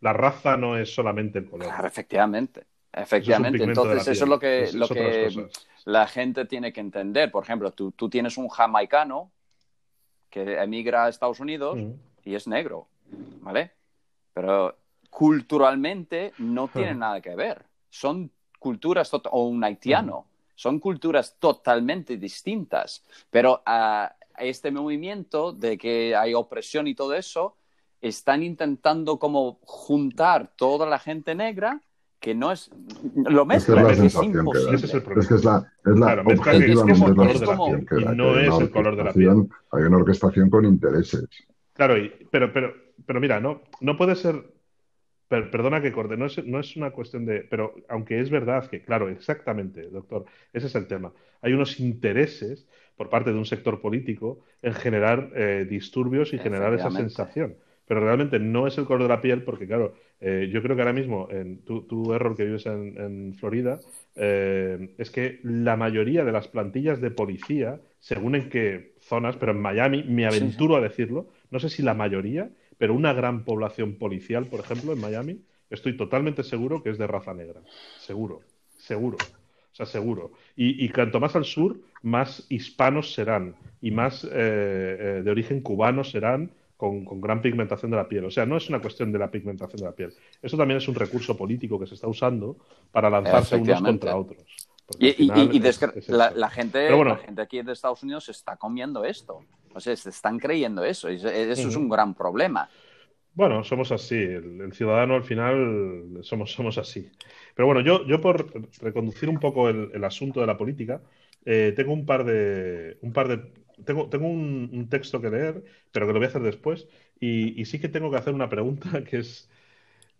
La 0.00 0.12
raza 0.12 0.56
no 0.56 0.76
es 0.76 0.92
solamente 0.92 1.38
el 1.38 1.48
color. 1.48 1.68
Claro, 1.68 1.86
efectivamente. 1.86 2.64
Efectivamente. 2.92 3.62
Entonces, 3.62 4.08
eso 4.08 4.24
es 4.24 4.28
lo 4.28 4.40
que, 4.40 4.68
lo 4.74 4.88
que 4.88 5.46
la 5.84 6.08
gente 6.08 6.44
tiene 6.46 6.72
que 6.72 6.80
entender. 6.80 7.30
Por 7.30 7.44
ejemplo, 7.44 7.70
tú, 7.70 7.92
tú 7.92 8.10
tienes 8.10 8.36
un 8.36 8.48
jamaicano 8.48 9.30
que 10.28 10.60
emigra 10.60 11.04
a 11.04 11.08
Estados 11.08 11.38
Unidos 11.38 11.78
y 12.24 12.34
es 12.34 12.48
negro, 12.48 12.88
¿vale? 13.42 13.70
Pero 14.34 14.76
culturalmente 15.08 16.32
no 16.38 16.66
tiene 16.66 16.94
nada 16.96 17.20
que 17.20 17.36
ver. 17.36 17.64
Son 17.90 18.28
culturas, 18.58 19.08
o 19.14 19.46
un 19.46 19.62
haitiano 19.62 20.26
son 20.62 20.78
culturas 20.78 21.38
totalmente 21.40 22.16
distintas, 22.16 23.02
pero 23.30 23.62
a 23.66 24.14
este 24.38 24.70
movimiento 24.70 25.52
de 25.52 25.76
que 25.76 26.14
hay 26.14 26.34
opresión 26.34 26.86
y 26.86 26.94
todo 26.94 27.14
eso, 27.14 27.56
están 28.00 28.44
intentando 28.44 29.18
como 29.18 29.58
juntar 29.64 30.52
toda 30.54 30.86
la 30.86 31.00
gente 31.00 31.34
negra 31.34 31.80
que 32.20 32.36
no 32.36 32.52
es 32.52 32.70
lo 33.16 33.44
mismo 33.44 33.88
es, 33.90 33.98
es, 33.98 34.14
imposible. 34.14 34.76
Ese 34.76 34.86
es 34.86 34.94
el 34.94 35.02
problema. 35.02 35.22
Es 35.22 35.28
que 35.28 35.34
es 35.34 35.44
la, 35.44 35.72
es 35.84 35.98
la 35.98 36.06
claro, 36.06 36.22
objetivamente 36.22 36.92
es, 36.92 37.42
como, 37.42 37.72
la 37.72 37.80
que, 37.80 38.14
no 38.14 38.38
es 38.38 38.60
el 38.60 38.70
color 38.70 38.96
de 38.96 39.02
la 39.02 39.12
piel. 39.12 39.48
Hay 39.72 39.82
una 39.82 39.96
orquestación 39.96 40.48
con 40.48 40.64
intereses. 40.64 41.26
Claro, 41.72 41.94
pero, 42.30 42.52
pero, 42.52 42.72
pero 43.04 43.20
mira, 43.20 43.40
no, 43.40 43.62
no 43.80 43.96
puede 43.96 44.14
ser 44.14 44.44
perdona 45.50 45.80
que 45.80 45.92
corte, 45.92 46.16
no 46.16 46.26
es, 46.26 46.44
no 46.44 46.60
es, 46.60 46.76
una 46.76 46.90
cuestión 46.90 47.24
de. 47.24 47.40
Pero 47.40 47.74
aunque 47.88 48.20
es 48.20 48.30
verdad 48.30 48.68
que, 48.68 48.82
claro, 48.82 49.08
exactamente, 49.08 49.82
doctor, 49.88 50.24
ese 50.52 50.66
es 50.66 50.74
el 50.74 50.86
tema. 50.86 51.12
Hay 51.40 51.52
unos 51.52 51.80
intereses 51.80 52.66
por 52.96 53.08
parte 53.08 53.32
de 53.32 53.38
un 53.38 53.46
sector 53.46 53.80
político 53.80 54.40
en 54.62 54.74
generar 54.74 55.30
eh, 55.34 55.66
disturbios 55.68 56.32
y 56.32 56.38
generar 56.38 56.74
esa 56.74 56.90
sensación. 56.90 57.56
Pero 57.86 58.00
realmente 58.00 58.38
no 58.38 58.66
es 58.66 58.78
el 58.78 58.84
color 58.84 59.02
de 59.02 59.08
la 59.08 59.20
piel, 59.20 59.42
porque, 59.42 59.66
claro, 59.66 59.94
eh, 60.20 60.48
yo 60.52 60.62
creo 60.62 60.76
que 60.76 60.82
ahora 60.82 60.92
mismo, 60.92 61.28
en 61.30 61.58
tu, 61.64 62.14
error 62.14 62.36
que 62.36 62.44
vives 62.44 62.64
en, 62.66 63.34
Florida, 63.34 63.80
eh, 64.14 64.94
es 64.98 65.10
que 65.10 65.40
la 65.42 65.76
mayoría 65.76 66.24
de 66.24 66.32
las 66.32 66.46
plantillas 66.46 67.00
de 67.00 67.10
policía, 67.10 67.80
según 67.98 68.36
en 68.36 68.48
qué 68.48 68.92
zonas, 69.00 69.36
pero 69.36 69.52
en 69.52 69.60
Miami, 69.60 70.04
me 70.04 70.26
aventuro 70.26 70.76
a 70.76 70.80
decirlo, 70.80 71.26
no 71.50 71.58
sé 71.58 71.68
si 71.68 71.82
la 71.82 71.94
mayoría 71.94 72.50
pero 72.78 72.94
una 72.94 73.12
gran 73.12 73.44
población 73.44 73.94
policial, 73.94 74.46
por 74.46 74.60
ejemplo, 74.60 74.92
en 74.92 75.00
Miami, 75.00 75.40
estoy 75.70 75.96
totalmente 75.96 76.42
seguro 76.42 76.82
que 76.82 76.90
es 76.90 76.98
de 76.98 77.06
raza 77.06 77.34
negra. 77.34 77.60
Seguro, 77.98 78.40
seguro. 78.76 79.16
O 79.72 79.74
sea, 79.74 79.86
seguro. 79.86 80.32
Y, 80.54 80.86
cuanto 80.90 81.18
más 81.18 81.34
al 81.34 81.46
sur, 81.46 81.78
más 82.02 82.44
hispanos 82.50 83.14
serán 83.14 83.56
y 83.80 83.90
más 83.90 84.22
eh, 84.24 84.28
eh, 84.32 85.22
de 85.24 85.30
origen 85.30 85.62
cubano 85.62 86.04
serán 86.04 86.50
con, 86.76 87.20
gran 87.20 87.40
pigmentación 87.40 87.90
de 87.90 87.96
la 87.96 88.08
piel. 88.08 88.24
O 88.24 88.30
sea, 88.30 88.44
no 88.44 88.56
es 88.56 88.68
una 88.68 88.80
cuestión 88.80 89.12
de 89.12 89.18
la 89.18 89.30
pigmentación 89.30 89.78
de 89.80 89.86
la 89.86 89.92
piel. 89.92 90.12
Eso 90.42 90.56
también 90.56 90.78
es 90.78 90.88
un 90.88 90.94
recurso 90.94 91.36
político 91.36 91.78
que 91.78 91.86
se 91.86 91.94
está 91.94 92.08
usando 92.08 92.56
para 92.90 93.08
lanzarse 93.08 93.56
unos 93.56 93.80
contra 93.80 94.16
otros. 94.16 94.44
Y, 94.98 95.28
la, 95.28 96.48
gente, 96.50 96.90
la 96.90 97.16
gente 97.16 97.42
aquí 97.42 97.62
de 97.62 97.72
Estados 97.72 98.02
Unidos 98.02 98.28
está 98.28 98.56
comiendo 98.56 99.04
esto. 99.04 99.40
O 99.74 99.80
sea, 99.80 99.96
se 99.96 100.10
están 100.10 100.38
creyendo 100.38 100.84
eso. 100.84 101.08
Eso 101.08 101.28
es 101.28 101.76
un 101.76 101.88
gran 101.88 102.14
problema. 102.14 102.68
Bueno, 103.34 103.64
somos 103.64 103.90
así. 103.92 104.16
El, 104.16 104.72
ciudadano 104.72 105.14
al 105.14 105.24
final 105.24 106.18
somos, 106.22 106.52
somos 106.52 106.78
así. 106.78 107.10
Pero 107.54 107.66
bueno, 107.66 107.80
yo, 107.80 108.06
yo 108.06 108.20
por 108.20 108.52
reconducir 108.80 109.28
un 109.28 109.38
poco 109.38 109.68
el, 109.68 110.04
asunto 110.04 110.40
de 110.40 110.46
la 110.46 110.58
política, 110.58 111.02
eh, 111.44 111.72
tengo 111.74 111.92
un 111.92 112.04
par 112.04 112.24
de, 112.24 112.98
un 113.00 113.12
par 113.12 113.28
de, 113.28 113.52
tengo, 113.84 114.08
tengo 114.08 114.26
un, 114.26 114.88
texto 114.90 115.20
que 115.20 115.30
leer, 115.30 115.64
pero 115.90 116.06
que 116.06 116.12
lo 116.12 116.18
voy 116.18 116.26
a 116.26 116.28
hacer 116.28 116.42
después. 116.42 116.86
Y, 117.20 117.64
sí 117.64 117.80
que 117.80 117.88
tengo 117.88 118.10
que 118.10 118.18
hacer 118.18 118.34
una 118.34 118.48
pregunta 118.48 119.02
que 119.08 119.18
es 119.18 119.48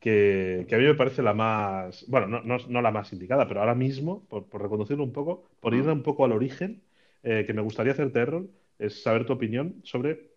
que, 0.03 0.67
a 0.69 0.79
mí 0.79 0.85
me 0.85 0.95
parece 0.95 1.23
la 1.23 1.33
más, 1.33 2.05
bueno, 2.09 2.27
no, 2.27 2.59
no, 2.59 2.83
la 2.83 2.91
más 2.91 3.13
indicada, 3.13 3.47
pero 3.47 3.61
ahora 3.61 3.77
mismo, 3.77 4.25
por, 4.29 4.45
reconducirlo 4.61 5.05
un 5.05 5.13
poco, 5.13 5.49
por 5.61 5.75
ir 5.75 5.89
un 5.89 6.03
poco 6.03 6.25
al 6.25 6.33
origen, 6.33 6.83
eh, 7.23 7.45
que 7.47 7.55
me 7.55 7.63
gustaría 7.63 7.93
hacerte, 7.93 8.19
Errol, 8.19 8.51
es 8.81 9.01
saber 9.01 9.25
tu 9.25 9.33
opinión 9.33 9.77
sobre 9.85 10.33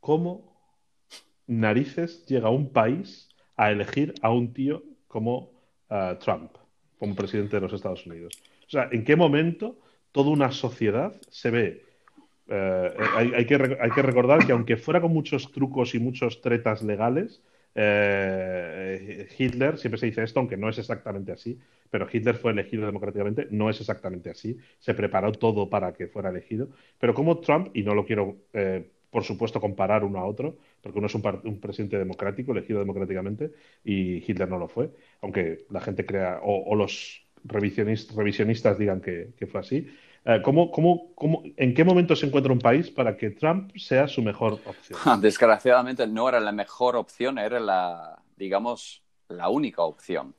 cómo 0.00 0.56
narices 1.46 2.24
llega 2.24 2.48
un 2.48 2.72
país 2.72 3.28
a 3.56 3.70
elegir 3.70 4.14
a 4.22 4.30
un 4.30 4.54
tío 4.54 4.82
como 5.06 5.50
eh, 5.90 6.16
Trump, 6.24 6.52
como 6.98 7.14
presidente 7.14 7.56
de 7.56 7.60
los 7.60 7.74
Estados 7.74 8.06
Unidos. 8.06 8.42
O 8.66 8.70
sea, 8.70 8.88
¿en 8.90 9.04
qué 9.04 9.16
momento 9.16 9.76
toda 10.12 10.30
una 10.30 10.50
sociedad 10.50 11.14
se 11.28 11.50
ve? 11.50 11.84
Eh, 12.48 12.94
hay, 13.16 13.44
que, 13.44 13.76
hay, 13.82 13.90
que, 13.90 14.02
recordar 14.02 14.46
que 14.46 14.52
aunque 14.52 14.78
fuera 14.78 15.02
con 15.02 15.12
muchos 15.12 15.52
trucos 15.52 15.94
y 15.94 15.98
muchos 15.98 16.40
tretas 16.40 16.82
legales, 16.82 17.42
eh, 17.74 19.28
Hitler, 19.38 19.78
siempre 19.78 19.98
se 19.98 20.06
dice 20.06 20.22
esto, 20.22 20.40
aunque 20.40 20.56
no 20.56 20.68
es 20.68 20.78
exactamente 20.78 21.32
así, 21.32 21.58
pero 21.90 22.06
Hitler 22.12 22.36
fue 22.36 22.52
elegido 22.52 22.86
democráticamente, 22.86 23.48
no 23.50 23.70
es 23.70 23.80
exactamente 23.80 24.30
así, 24.30 24.56
se 24.78 24.94
preparó 24.94 25.32
todo 25.32 25.68
para 25.68 25.92
que 25.92 26.08
fuera 26.08 26.30
elegido, 26.30 26.68
pero 26.98 27.14
como 27.14 27.38
Trump, 27.40 27.68
y 27.74 27.82
no 27.82 27.94
lo 27.94 28.04
quiero 28.04 28.36
por 29.14 29.22
supuesto, 29.22 29.60
comparar 29.60 30.02
uno 30.02 30.18
a 30.18 30.24
otro, 30.24 30.58
porque 30.82 30.98
uno 30.98 31.06
es 31.06 31.14
un, 31.14 31.60
presidente 31.60 31.96
democrático, 31.96 32.50
elegido 32.50 32.80
democráticamente, 32.80 33.52
y 33.84 34.16
Hitler 34.16 34.48
no 34.48 34.58
lo 34.58 34.66
fue, 34.66 34.90
aunque 35.20 35.66
la 35.70 35.80
gente 35.80 36.04
crea, 36.04 36.40
o, 36.42 36.74
los 36.74 37.24
revisionistas, 37.44 38.76
digan 38.76 39.00
que, 39.00 39.32
fue 39.46 39.60
así. 39.60 39.86
Eh, 40.24 40.42
en 41.56 41.74
qué 41.74 41.84
momento 41.84 42.16
se 42.16 42.26
encuentra 42.26 42.52
un 42.52 42.58
país 42.58 42.90
para 42.90 43.16
que 43.16 43.30
Trump 43.30 43.76
sea 43.76 44.08
su 44.08 44.22
mejor 44.22 44.60
opción? 44.64 44.98
Desgraciadamente 45.20 46.06
no 46.06 46.28
era 46.28 46.40
la 46.40 46.52
mejor 46.52 46.96
opción, 46.96 47.38
era 47.38 47.60
la, 47.60 48.22
digamos, 48.36 49.02
la 49.28 49.48
única 49.48 49.82
opción 49.82 50.34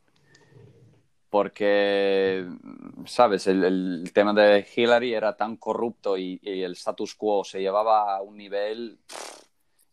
porque, 1.36 2.48
sabes, 3.06 3.46
el, 3.48 4.10
tema 4.14 4.32
de 4.32 4.66
Hillary 4.74 5.14
era 5.14 5.36
tan 5.36 5.58
corrupto 5.58 6.18
y, 6.18 6.40
el 6.42 6.72
status 6.72 7.14
quo 7.14 7.44
se 7.44 7.60
llevaba 7.60 8.16
a 8.16 8.22
un 8.22 8.38
nivel 8.38 8.98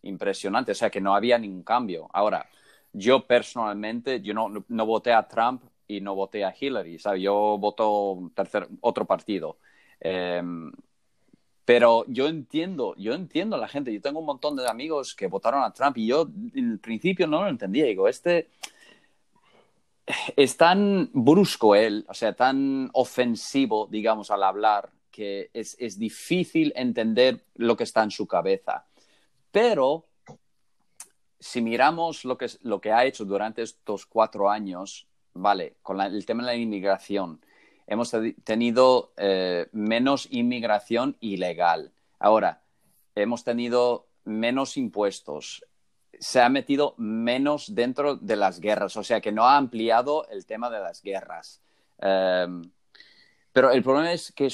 impresionante, 0.02 0.70
o 0.70 0.74
sea 0.76 0.88
que 0.88 1.00
no 1.00 1.16
había 1.16 1.38
ningún 1.38 1.64
cambio. 1.64 2.08
Ahora, 2.12 2.48
yo 2.92 3.26
personalmente, 3.26 4.20
yo 4.20 4.34
no, 4.34 4.86
voté 4.86 5.12
a 5.12 5.26
Trump 5.26 5.64
y 5.88 6.00
no 6.00 6.14
voté 6.14 6.44
a 6.44 6.54
Hillary, 6.56 7.00
¿sabes? 7.00 7.20
Yo 7.22 7.58
voto 7.58 8.30
tercer, 8.36 8.68
otro 8.80 9.04
partido. 9.04 9.58
Em, 10.04 10.72
pero 11.64 12.04
yo 12.08 12.26
entiendo, 12.26 12.94
yo 12.96 13.14
entiendo 13.14 13.56
a 13.56 13.58
la 13.58 13.68
gente. 13.68 13.92
Yo 13.92 14.00
tengo 14.00 14.18
un 14.18 14.26
montón 14.26 14.56
de 14.56 14.68
amigos 14.68 15.14
que 15.14 15.28
votaron 15.28 15.62
a 15.62 15.72
Trump 15.72 15.96
y 15.96 16.08
yo 16.08 16.28
en 16.54 16.78
principio 16.78 17.26
no 17.26 17.42
lo 17.42 17.48
entendía. 17.48 17.86
Digo, 17.86 18.08
este, 18.08 18.48
es 20.36 20.56
tan 20.56 21.08
brusco 21.12 21.76
él, 21.76 22.04
o 22.08 22.14
sea, 22.14 22.34
tan 22.34 22.90
ofensivo, 22.94 23.86
digamos, 23.90 24.30
al 24.32 24.42
hablar, 24.42 24.90
que 25.12 25.50
es, 25.52 25.98
difícil 25.98 26.72
entender 26.74 27.44
lo 27.54 27.76
que 27.76 27.84
está 27.84 28.02
en 28.02 28.10
su 28.10 28.26
cabeza. 28.26 28.86
Pero 29.52 30.06
si 31.38 31.60
miramos 31.60 32.24
lo 32.24 32.36
que, 32.36 32.46
lo 32.62 32.80
que 32.80 32.92
ha 32.92 33.04
hecho 33.04 33.24
durante 33.24 33.62
estos 33.62 34.06
cuatro 34.06 34.50
años, 34.50 35.06
vale, 35.34 35.76
con 35.82 36.00
el 36.00 36.26
tema 36.26 36.42
de 36.42 36.46
la 36.46 36.56
inmigración, 36.56 37.40
hemos 37.92 38.10
tenido 38.44 39.12
eh, 39.18 39.68
menos 39.72 40.26
inmigración 40.30 41.16
ilegal. 41.20 41.92
Ahora, 42.18 42.62
hemos 43.14 43.44
tenido 43.44 44.06
menos 44.24 44.78
impuestos, 44.78 45.66
se 46.18 46.40
ha 46.40 46.48
metido 46.48 46.94
menos 46.96 47.74
dentro 47.74 48.16
de 48.16 48.36
las 48.36 48.60
guerras, 48.60 48.96
o 48.96 49.02
sea 49.02 49.20
que 49.20 49.30
no 49.30 49.44
ha 49.44 49.58
ampliado 49.58 50.26
el 50.28 50.46
tema 50.46 50.70
de 50.70 50.80
las 50.80 51.02
guerras. 51.02 51.60
Em, 51.98 52.62
pero 53.52 53.70
el 53.70 53.82
problema 53.82 54.12
es 54.12 54.32
que 54.32 54.48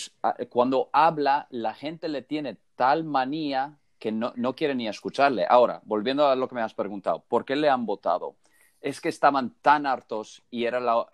cuando 0.49 0.91
habla, 0.93 1.47
la 1.51 1.75
gente 1.75 2.09
le 2.09 2.23
tiene 2.23 2.57
tal 2.75 3.05
manía 3.05 3.79
que 4.01 4.11
no, 4.11 4.33
no, 4.35 4.57
quiere 4.57 4.75
ni 4.75 4.89
escucharle. 4.89 5.47
Ahora, 5.49 5.81
volviendo 5.85 6.27
a 6.27 6.35
lo 6.35 6.49
que 6.49 6.57
me 6.57 6.63
has 6.63 6.75
preguntado, 6.75 7.23
¿por 7.29 7.45
qué 7.45 7.55
le 7.55 7.69
han 7.69 7.87
votado? 7.87 8.35
Es 8.81 9.01
que 9.01 9.09
estaban 9.09 9.55
tan 9.63 9.87
hartos 9.87 10.43
y 10.51 10.65
era 10.65 10.81
la... 10.81 11.07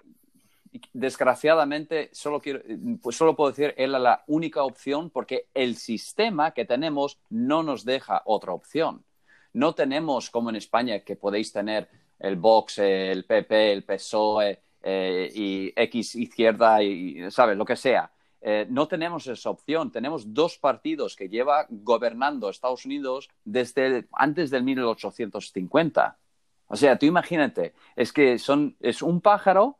Desgraciadamente, 0.92 2.10
solo, 2.12 2.40
quiero, 2.40 2.60
pues 3.00 3.16
solo 3.16 3.36
puedo 3.36 3.50
decir, 3.50 3.74
era 3.76 3.98
la 3.98 4.24
única 4.26 4.64
opción 4.64 5.10
porque 5.10 5.48
el 5.54 5.76
sistema 5.76 6.50
que 6.50 6.64
tenemos 6.64 7.18
no 7.30 7.62
nos 7.62 7.84
deja 7.84 8.22
otra 8.24 8.52
opción. 8.52 9.04
No 9.52 9.74
tenemos 9.74 10.30
como 10.30 10.50
en 10.50 10.56
España 10.56 11.00
que 11.00 11.14
podéis 11.14 11.52
tener 11.52 11.88
el 12.18 12.36
Vox, 12.36 12.78
el 12.78 13.24
PP, 13.24 13.72
el 13.72 13.84
PSOE 13.84 14.62
eh, 14.82 15.30
y 15.32 15.72
X 15.76 16.16
izquierda 16.16 16.82
y, 16.82 17.30
¿sabes? 17.30 17.56
Lo 17.56 17.64
que 17.64 17.76
sea. 17.76 18.10
Eh, 18.40 18.66
no 18.68 18.88
tenemos 18.88 19.26
esa 19.26 19.50
opción. 19.50 19.92
Tenemos 19.92 20.34
dos 20.34 20.58
partidos 20.58 21.16
que 21.16 21.28
lleva 21.28 21.66
gobernando 21.70 22.50
Estados 22.50 22.84
Unidos 22.84 23.30
desde 23.44 24.06
antes 24.12 24.50
del 24.50 24.64
1850. 24.64 26.18
O 26.66 26.76
sea, 26.76 26.98
tú 26.98 27.06
imagínate, 27.06 27.74
es 27.94 28.12
que 28.12 28.38
son, 28.38 28.76
es 28.80 29.02
un 29.02 29.20
pájaro 29.20 29.78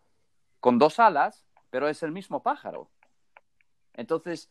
con 0.65 0.79
dos 0.79 0.99
alas, 0.99 1.45
pero 1.69 1.91
es 1.91 2.03
el 2.03 2.11
mismo 2.11 2.43
pájaro. 2.43 2.89
Entonces, 3.93 4.49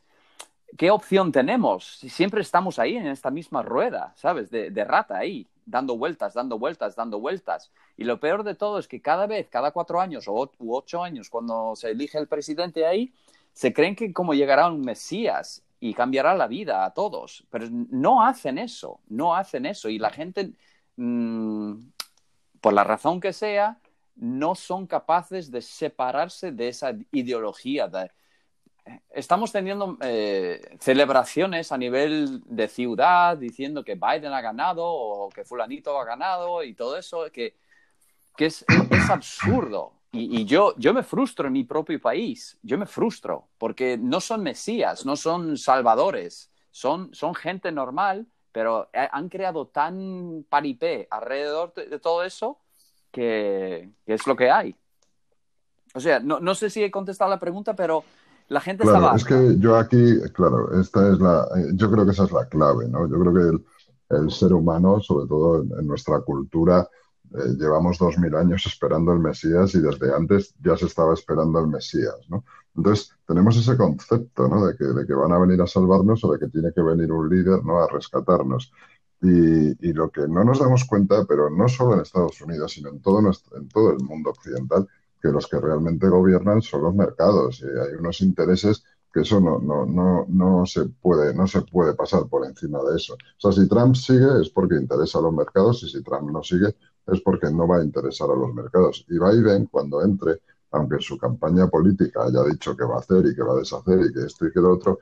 ¿qué 0.78 0.92
opción 0.92 1.32
tenemos? 1.32 1.88
Siempre 2.08 2.42
estamos 2.42 2.78
ahí 2.78 2.98
en 2.98 3.08
esta 3.08 3.32
misma 3.32 3.64
rueda, 3.64 4.14
¿sabes? 4.16 4.52
De, 4.52 4.86
rata 4.86 5.18
ahí, 5.18 5.48
dando 5.66 5.98
vueltas, 5.98 6.36
dando 6.36 6.60
vueltas, 6.60 6.96
dando 6.96 7.20
vueltas. 7.20 7.72
Y 7.98 8.04
lo 8.04 8.20
peor 8.20 8.44
de 8.44 8.54
todo 8.54 8.78
es 8.78 8.88
que 8.88 9.02
cada 9.02 9.26
vez, 9.26 9.50
cada 9.50 9.72
cuatro 9.72 10.00
años 10.00 10.28
o 10.28 10.52
ocho 10.60 11.02
años, 11.02 11.32
cuando 11.32 11.76
se 11.76 11.90
elige 11.90 12.20
el 12.20 12.28
presidente 12.28 12.86
ahí, 12.86 13.12
se 13.52 13.74
creen 13.74 13.96
que 13.96 14.14
como 14.14 14.36
llegará 14.36 14.68
un 14.68 14.82
Mesías 14.82 15.64
y 15.80 15.96
cambiará 15.96 16.36
la 16.36 16.46
vida 16.46 16.86
a 16.86 16.94
todos. 16.94 17.44
Pero 17.50 17.66
no 17.72 18.24
hacen 18.24 18.60
eso, 18.60 19.00
no 19.08 19.36
hacen 19.36 19.66
eso. 19.66 19.90
Y 19.90 19.98
la 19.98 20.12
gente, 20.12 20.54
mm, 20.96 21.74
por 22.62 22.74
la 22.74 22.84
razón 22.84 23.20
que 23.20 23.34
sea, 23.34 23.80
no 24.16 24.56
son 24.56 24.88
capaces 24.88 25.52
de 25.52 25.62
separarse 25.62 26.52
de 26.52 26.70
esa 26.70 26.94
ideología, 27.12 27.88
de, 27.88 28.12
estamos 29.12 29.52
teniendo 29.52 29.98
eh, 30.02 30.62
celebraciones 30.80 31.72
a 31.72 31.78
nivel 31.78 32.42
de 32.46 32.68
ciudad 32.68 33.38
diciendo 33.38 33.84
que 33.84 33.96
Biden 33.96 34.34
ha 34.34 34.42
ganado 34.42 34.86
o 34.86 35.30
que 35.30 35.46
fulanito 35.46 35.98
ha 36.00 36.06
ganado 36.06 36.64
y 36.64 36.74
todo 36.74 36.98
eso, 36.98 37.26
que, 37.32 37.56
es, 38.38 38.66
absurdo. 39.10 39.94
Y, 40.12 40.46
yo, 40.46 40.76
yo 40.78 40.94
me 40.94 41.04
frustro 41.04 41.48
en 41.48 41.54
mi 41.54 41.64
propio 41.64 42.00
país, 42.00 42.58
yo 42.62 42.78
me 42.78 42.86
frustro, 42.86 43.48
porque 43.58 43.98
no 43.98 44.20
son 44.20 44.44
mesías, 44.44 45.06
no 45.06 45.16
son 45.16 45.58
salvadores, 45.58 46.52
son, 46.70 47.14
son 47.16 47.34
gente 47.34 47.72
normal, 47.72 48.28
pero 48.52 48.90
han 48.94 49.30
creado 49.30 49.68
tan 49.68 50.46
paripé 50.48 51.08
alrededor 51.10 51.74
de, 51.74 52.00
todo 52.00 52.24
eso 52.24 52.60
que, 53.14 53.92
es 54.06 54.28
lo 54.28 54.36
que 54.36 54.50
hay. 54.50 54.76
O 55.94 56.00
sea, 56.00 56.20
no, 56.20 56.40
no 56.40 56.56
sé 56.56 56.70
si 56.70 56.84
he 56.84 56.92
contestado 56.92 57.30
la 57.30 57.40
pregunta, 57.40 57.76
pero 57.76 58.04
la 58.50 58.60
gente 58.60 58.84
claro, 58.84 59.16
Es 59.16 59.24
que 59.24 59.58
yo 59.60 59.78
aquí, 59.78 60.20
claro, 60.34 60.80
esta 60.82 61.12
es 61.12 61.20
la, 61.20 61.48
eh, 61.56 61.72
yo 61.76 61.90
creo 61.90 62.06
que 62.06 62.12
esa 62.12 62.26
es 62.26 62.32
la 62.32 62.46
clave, 62.50 62.90
¿no? 62.90 63.08
Yo 63.08 63.20
creo 63.20 63.34
que 63.34 64.16
el, 64.16 64.32
ser 64.32 64.54
humano, 64.54 65.00
sobre 65.00 65.28
todo 65.28 65.62
en, 65.62 65.88
nuestra 65.88 66.20
cultura, 66.22 66.88
eh, 67.36 67.56
llevamos 67.58 67.98
dos 68.00 68.18
mil 68.18 68.36
años 68.36 68.66
esperando 68.66 69.14
el 69.14 69.20
Mesías 69.20 69.74
y 69.76 69.80
desde 69.80 70.14
antes 70.14 70.56
ya 70.60 70.76
se 70.76 70.88
estaba 70.88 71.14
esperando 71.14 71.60
el 71.60 71.68
Mesías, 71.68 72.18
¿no? 72.30 72.44
Entonces, 72.76 73.12
tenemos 73.28 73.56
ese 73.56 73.78
concepto, 73.78 74.48
¿no? 74.48 74.66
De 74.66 74.76
que, 74.76 74.86
de 74.86 75.06
que 75.06 75.14
van 75.14 75.32
a 75.32 75.40
venir 75.40 75.62
a 75.62 75.68
salvarnos 75.68 76.24
o 76.24 76.34
de 76.34 76.40
que 76.40 76.48
tiene 76.48 76.74
que 76.74 76.82
venir 76.82 77.12
un 77.12 77.30
líder, 77.30 77.64
¿no? 77.64 77.80
A 77.80 77.88
rescatarnos. 77.88 78.72
Y, 79.24 79.90
y, 79.90 79.94
lo 79.94 80.12
que 80.12 80.28
no 80.28 80.44
nos 80.44 80.60
damos 80.60 80.84
cuenta, 80.84 81.24
pero 81.26 81.50
no 81.50 81.70
solo 81.70 81.94
en 81.94 82.02
Estados 82.02 82.42
Unidos, 82.42 82.74
sino 82.74 82.90
en 82.90 83.02
todo, 83.02 83.22
nuestro, 83.22 83.58
en 83.58 83.70
todo 83.70 83.92
el 83.92 84.04
mundo 84.04 84.32
occidental, 84.32 84.86
que 85.22 85.30
los 85.30 85.48
que 85.48 85.60
realmente 85.60 86.10
gobiernan 86.10 86.62
son 86.62 86.84
los 86.84 86.94
mercados 86.94 87.62
y 87.62 87.66
hay 87.66 87.96
unos 87.98 88.20
intereses 88.20 88.84
que 89.14 89.22
eso 89.22 89.40
no, 89.40 89.60
no, 89.60 89.86
no, 89.86 90.26
no, 90.28 90.66
se 90.66 90.86
puede, 90.86 91.34
no 91.36 91.48
se 91.48 91.62
puede 91.62 91.94
pasar 91.94 92.28
por 92.28 92.46
encima 92.46 92.80
de 92.84 92.98
eso. 92.98 93.14
O 93.14 93.18
sea, 93.38 93.52
si 93.52 93.70
Trump 93.70 93.96
sigue 93.96 94.42
es 94.42 94.50
porque 94.50 94.76
interesa 94.76 95.20
a 95.20 95.22
los 95.22 95.34
mercados 95.34 95.84
y 95.84 95.90
si 95.90 96.04
Trump 96.04 96.32
no 96.32 96.44
sigue 96.44 96.76
es 97.08 97.22
porque 97.22 97.50
no 97.52 97.68
va 97.68 97.78
a 97.78 97.84
interesar 97.84 98.30
a 98.32 98.36
los 98.36 98.54
mercados. 98.54 99.06
Y 99.08 99.20
Biden, 99.20 99.68
cuando 99.68 100.04
entre, 100.04 100.42
aunque 100.72 100.98
su 101.00 101.18
campaña 101.18 101.68
política 101.68 102.24
haya 102.26 102.44
dicho 102.44 102.76
que 102.76 102.86
va 102.86 102.96
a 102.96 103.00
hacer 103.00 103.26
y 103.26 103.36
que 103.36 103.44
va 103.44 103.54
a 103.54 103.58
deshacer 103.58 104.00
y 104.02 104.14
que 104.14 104.26
esto 104.26 104.48
y 104.48 104.52
que 104.52 104.60
lo 104.60 104.74
otro, 104.74 105.00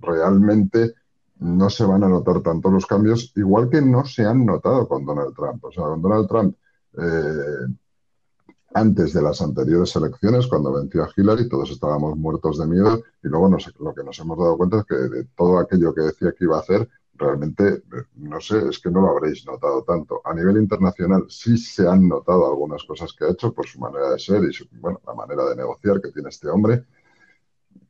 realmente 0.00 0.94
no 1.42 1.68
se 1.68 1.84
van 1.84 2.04
a 2.04 2.08
notar 2.08 2.40
tanto 2.40 2.70
los 2.70 2.86
cambios, 2.86 3.32
igual 3.36 3.68
que 3.68 3.82
no 3.82 4.04
se 4.04 4.24
han 4.24 4.46
notado 4.46 4.86
con 4.86 5.04
Donald 5.04 5.34
Trump. 5.34 5.64
O 5.64 5.72
sea, 5.72 5.84
con 5.84 6.00
Donald 6.00 6.28
Trump, 6.28 6.56
eh, 6.98 7.66
antes 8.74 9.12
de 9.12 9.22
las 9.22 9.42
anteriores 9.42 9.94
elecciones, 9.96 10.46
cuando 10.46 10.72
venció 10.72 11.04
a 11.04 11.10
Hillary, 11.14 11.48
todos 11.48 11.70
estábamos 11.70 12.16
muertos 12.16 12.58
de 12.58 12.66
miedo 12.66 13.02
y 13.22 13.28
luego 13.28 13.50
lo 13.80 13.94
que 13.94 14.04
nos 14.04 14.18
hemos 14.18 14.38
dado 14.38 14.56
cuenta 14.56 14.78
es 14.78 14.84
que 14.84 14.94
de 14.94 15.24
todo 15.36 15.58
aquello 15.58 15.94
que 15.94 16.02
decía 16.02 16.32
que 16.32 16.44
iba 16.44 16.56
a 16.56 16.60
hacer, 16.60 16.88
realmente, 17.14 17.82
no 18.16 18.40
sé, 18.40 18.68
es 18.68 18.78
que 18.78 18.90
no 18.90 19.02
lo 19.02 19.10
habréis 19.10 19.44
notado 19.46 19.82
tanto. 19.82 20.20
A 20.24 20.32
nivel 20.32 20.56
internacional 20.56 21.26
sí 21.28 21.58
se 21.58 21.86
han 21.86 22.08
notado 22.08 22.46
algunas 22.46 22.84
cosas 22.84 23.12
que 23.12 23.24
ha 23.24 23.30
hecho 23.30 23.52
por 23.52 23.66
su 23.66 23.78
manera 23.78 24.10
de 24.10 24.18
ser 24.18 24.42
y 24.44 24.52
su, 24.52 24.66
bueno, 24.80 25.00
la 25.06 25.14
manera 25.14 25.44
de 25.46 25.56
negociar 25.56 26.00
que 26.00 26.10
tiene 26.10 26.30
este 26.30 26.48
hombre, 26.48 26.84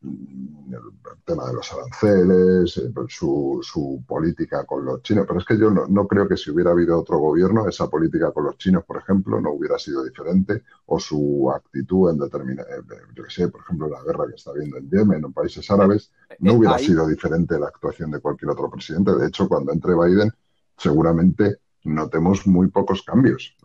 el 0.04 1.24
tema 1.24 1.46
de 1.46 1.54
los 1.54 1.72
aranceles, 1.72 2.76
eh, 2.78 2.90
pues 2.94 3.14
su, 3.14 3.60
su, 3.62 4.02
política 4.06 4.64
con 4.64 4.84
los 4.84 5.02
chinos. 5.02 5.26
Pero 5.26 5.40
es 5.40 5.46
que 5.46 5.58
yo 5.58 5.70
no, 5.70 6.08
creo 6.08 6.28
que 6.28 6.36
si 6.36 6.50
hubiera 6.50 6.70
habido 6.70 6.98
otro 6.98 7.18
gobierno, 7.18 7.68
esa 7.68 7.88
política 7.88 8.32
con 8.32 8.44
los 8.44 8.56
chinos, 8.58 8.84
por 8.84 8.98
ejemplo, 8.98 9.40
no 9.40 9.52
hubiera 9.52 9.78
sido 9.78 10.04
diferente, 10.04 10.62
o 10.86 10.98
su 10.98 11.50
actitud 11.54 12.10
en 12.10 12.18
determinar, 12.18 12.66
eh, 12.66 12.82
yo 13.14 13.24
qué 13.24 13.30
sé, 13.30 13.48
por 13.48 13.60
ejemplo, 13.60 13.88
la 13.88 14.02
guerra 14.02 14.26
que 14.28 14.34
está 14.34 14.50
habiendo 14.50 14.78
en 14.78 14.90
Yemen 14.90 15.24
o 15.24 15.26
en 15.28 15.32
países 15.32 15.70
árabes, 15.70 16.10
no 16.38 16.52
eh, 16.52 16.56
hubiera 16.56 16.78
sido 16.78 17.06
diferente 17.06 17.58
la 17.58 17.66
actuación 17.66 18.10
de 18.10 18.20
cualquier 18.20 18.50
otro 18.50 18.70
presidente. 18.70 19.14
De 19.14 19.28
hecho, 19.28 19.48
cuando 19.48 19.72
entre 19.72 19.94
Biden, 19.94 20.32
seguramente 20.76 21.58
notemos 21.84 22.46
muy 22.46 22.68
pocos 22.68 23.02
cambios. 23.02 23.56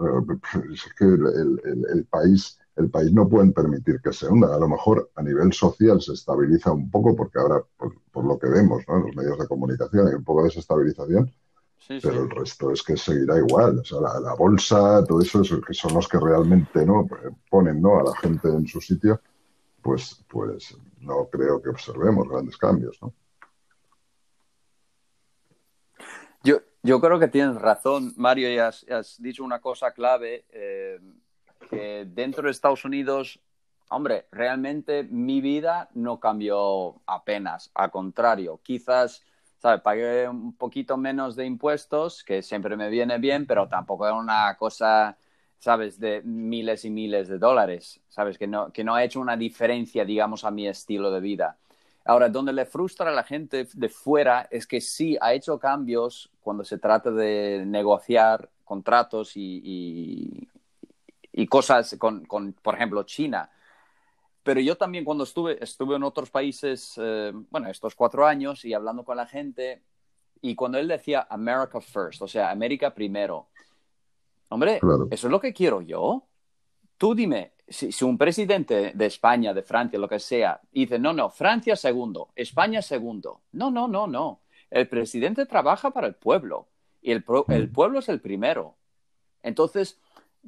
Es 0.73 0.93
que 0.97 1.05
el 1.05 2.05
país 2.09 2.59
el 2.77 2.89
país 2.91 3.11
no 3.11 3.27
pueden 3.27 3.53
permitir 3.53 3.99
que 4.01 4.13
se 4.13 4.27
hunda. 4.27 4.55
A 4.55 4.59
lo 4.59 4.69
mejor 4.69 5.09
a 5.15 5.23
nivel 5.23 5.51
social 5.51 5.99
se 6.01 6.13
estabiliza 6.13 6.71
un 6.71 6.89
poco, 6.89 7.15
porque 7.15 7.39
ahora, 7.39 7.61
por, 7.77 8.23
lo 8.23 8.37
que 8.37 8.47
vemos 8.47 8.83
en 8.87 9.01
los 9.01 9.15
medios 9.15 9.37
de 9.39 9.47
comunicación, 9.47 10.07
hay 10.07 10.13
un 10.13 10.23
poco 10.23 10.41
de 10.41 10.49
desestabilización, 10.49 11.31
pero 11.87 12.23
el 12.23 12.29
resto 12.29 12.71
es 12.71 12.83
que 12.83 12.95
seguirá 12.95 13.37
igual. 13.37 13.79
O 13.79 13.83
sea, 13.83 13.99
la, 13.99 14.35
bolsa, 14.35 15.03
todo 15.05 15.21
eso, 15.21 15.41
que 15.61 15.73
son 15.73 15.95
los 15.95 16.07
que 16.07 16.19
realmente 16.19 16.85
no 16.85 17.07
ponen 17.49 17.81
¿no? 17.81 17.99
a 17.99 18.03
la 18.03 18.15
gente 18.17 18.47
en 18.47 18.67
su 18.67 18.79
sitio, 18.79 19.21
pues, 19.81 20.23
pues 20.29 20.77
no 20.99 21.27
creo 21.31 21.61
que 21.61 21.69
observemos 21.69 22.29
grandes 22.29 22.57
cambios. 22.57 22.99
¿no? 23.01 23.13
Yo, 26.43 26.59
yo 26.83 27.01
creo 27.01 27.19
que 27.19 27.27
tienes 27.27 27.55
razón, 27.55 28.13
Mario, 28.17 28.51
y 28.51 28.59
has, 28.59 28.85
dicho 29.19 29.43
una 29.43 29.61
cosa 29.61 29.91
clave. 29.91 30.45
Eh, 30.49 30.99
que 31.69 32.05
dentro 32.05 32.43
de 32.43 32.51
Estados 32.51 32.85
Unidos, 32.85 33.39
hombre, 33.89 34.27
realmente 34.31 35.03
mi 35.03 35.41
vida 35.41 35.89
no 35.93 36.19
cambió 36.19 37.01
apenas, 37.05 37.71
al 37.73 37.91
contrario, 37.91 38.59
quizás, 38.63 39.23
¿sabes? 39.59 39.81
Pagué 39.81 40.27
un 40.27 40.55
poquito 40.55 40.97
menos 40.97 41.35
de 41.35 41.45
impuestos, 41.45 42.23
que 42.23 42.41
siempre 42.41 42.75
me 42.75 42.89
viene 42.89 43.17
bien, 43.17 43.45
pero 43.45 43.67
tampoco 43.67 44.05
era 44.05 44.15
una 44.15 44.55
cosa, 44.57 45.17
¿sabes?, 45.57 45.99
de 45.99 46.21
miles 46.23 46.85
y 46.85 46.89
miles 46.89 47.27
de 47.27 47.37
dólares, 47.37 47.99
¿sabes? 48.09 48.37
Que 48.37 48.47
no, 48.47 48.71
que 48.71 48.83
no 48.83 48.95
ha 48.95 49.03
hecho 49.03 49.19
una 49.19 49.37
diferencia, 49.37 50.05
digamos, 50.05 50.43
a 50.43 50.51
mi 50.51 50.67
estilo 50.67 51.11
de 51.11 51.19
vida. 51.19 51.57
Ahora, 52.05 52.29
donde 52.29 52.53
le 52.53 52.65
frustra 52.65 53.09
a 53.09 53.13
la 53.13 53.23
gente 53.23 53.67
de 53.73 53.89
fuera 53.89 54.47
es 54.49 54.65
que 54.65 54.79
sí 54.79 55.17
ha 55.19 55.33
hecho 55.33 55.59
cambios 55.59 56.29
cuando 56.39 56.63
se 56.63 56.77
trata 56.77 57.11
de 57.11 57.63
negociar 57.65 58.49
contratos 58.63 59.35
y, 59.35 59.61
y 59.61 60.47
cosas 61.45 61.95
con, 61.99 62.25
con, 62.25 62.53
por 62.53 62.73
ejemplo, 62.73 63.03
China. 63.03 63.49
Pero 64.41 64.59
yo 64.61 64.77
también 64.77 65.03
cuando 65.03 65.25
estuve, 65.25 65.61
estuve 65.61 65.97
en 65.97 66.03
otros 66.03 66.31
países, 66.31 66.93
eh, 66.97 67.31
bueno, 67.51 67.69
estos 67.69 67.93
cuatro 67.93 68.25
años 68.25 68.65
y 68.65 68.73
hablando 68.73 69.03
con 69.03 69.17
la 69.17 69.27
gente, 69.27 69.83
y 70.41 70.55
cuando 70.55 70.77
él 70.77 70.87
decía 70.87 71.27
America 71.29 71.81
First, 71.81 72.21
o 72.21 72.27
sea, 72.27 72.49
América 72.49 72.93
primero, 72.93 73.49
hombre, 74.49 74.79
eso 75.11 75.27
es 75.27 75.31
lo 75.31 75.39
que 75.39 75.53
quiero 75.53 75.81
yo. 75.81 76.23
Tú 76.97 77.13
dime, 77.13 77.51
si, 77.67 77.91
si, 77.91 78.05
un 78.05 78.17
presidente 78.17 78.93
de 78.95 79.05
España, 79.05 79.53
de 79.53 79.63
Francia, 79.63 79.99
lo 79.99 80.07
que 80.07 80.19
sea, 80.19 80.61
dice, 80.71 80.97
no, 80.97 81.13
no, 81.13 81.29
Francia 81.29 81.75
segundo, 81.75 82.29
España 82.35 82.81
segundo. 82.81 83.41
No, 83.51 83.69
no, 83.69 83.87
no, 83.87 84.07
no. 84.07 84.39
El 84.71 84.87
presidente 84.87 85.45
trabaja 85.45 85.91
para 85.91 86.07
el 86.07 86.15
pueblo 86.15 86.67
y 87.01 87.11
el, 87.11 87.23
el 87.49 87.69
pueblo 87.69 87.99
es 87.99 88.09
el 88.09 88.21
primero. 88.21 88.75
Entonces, 89.43 89.99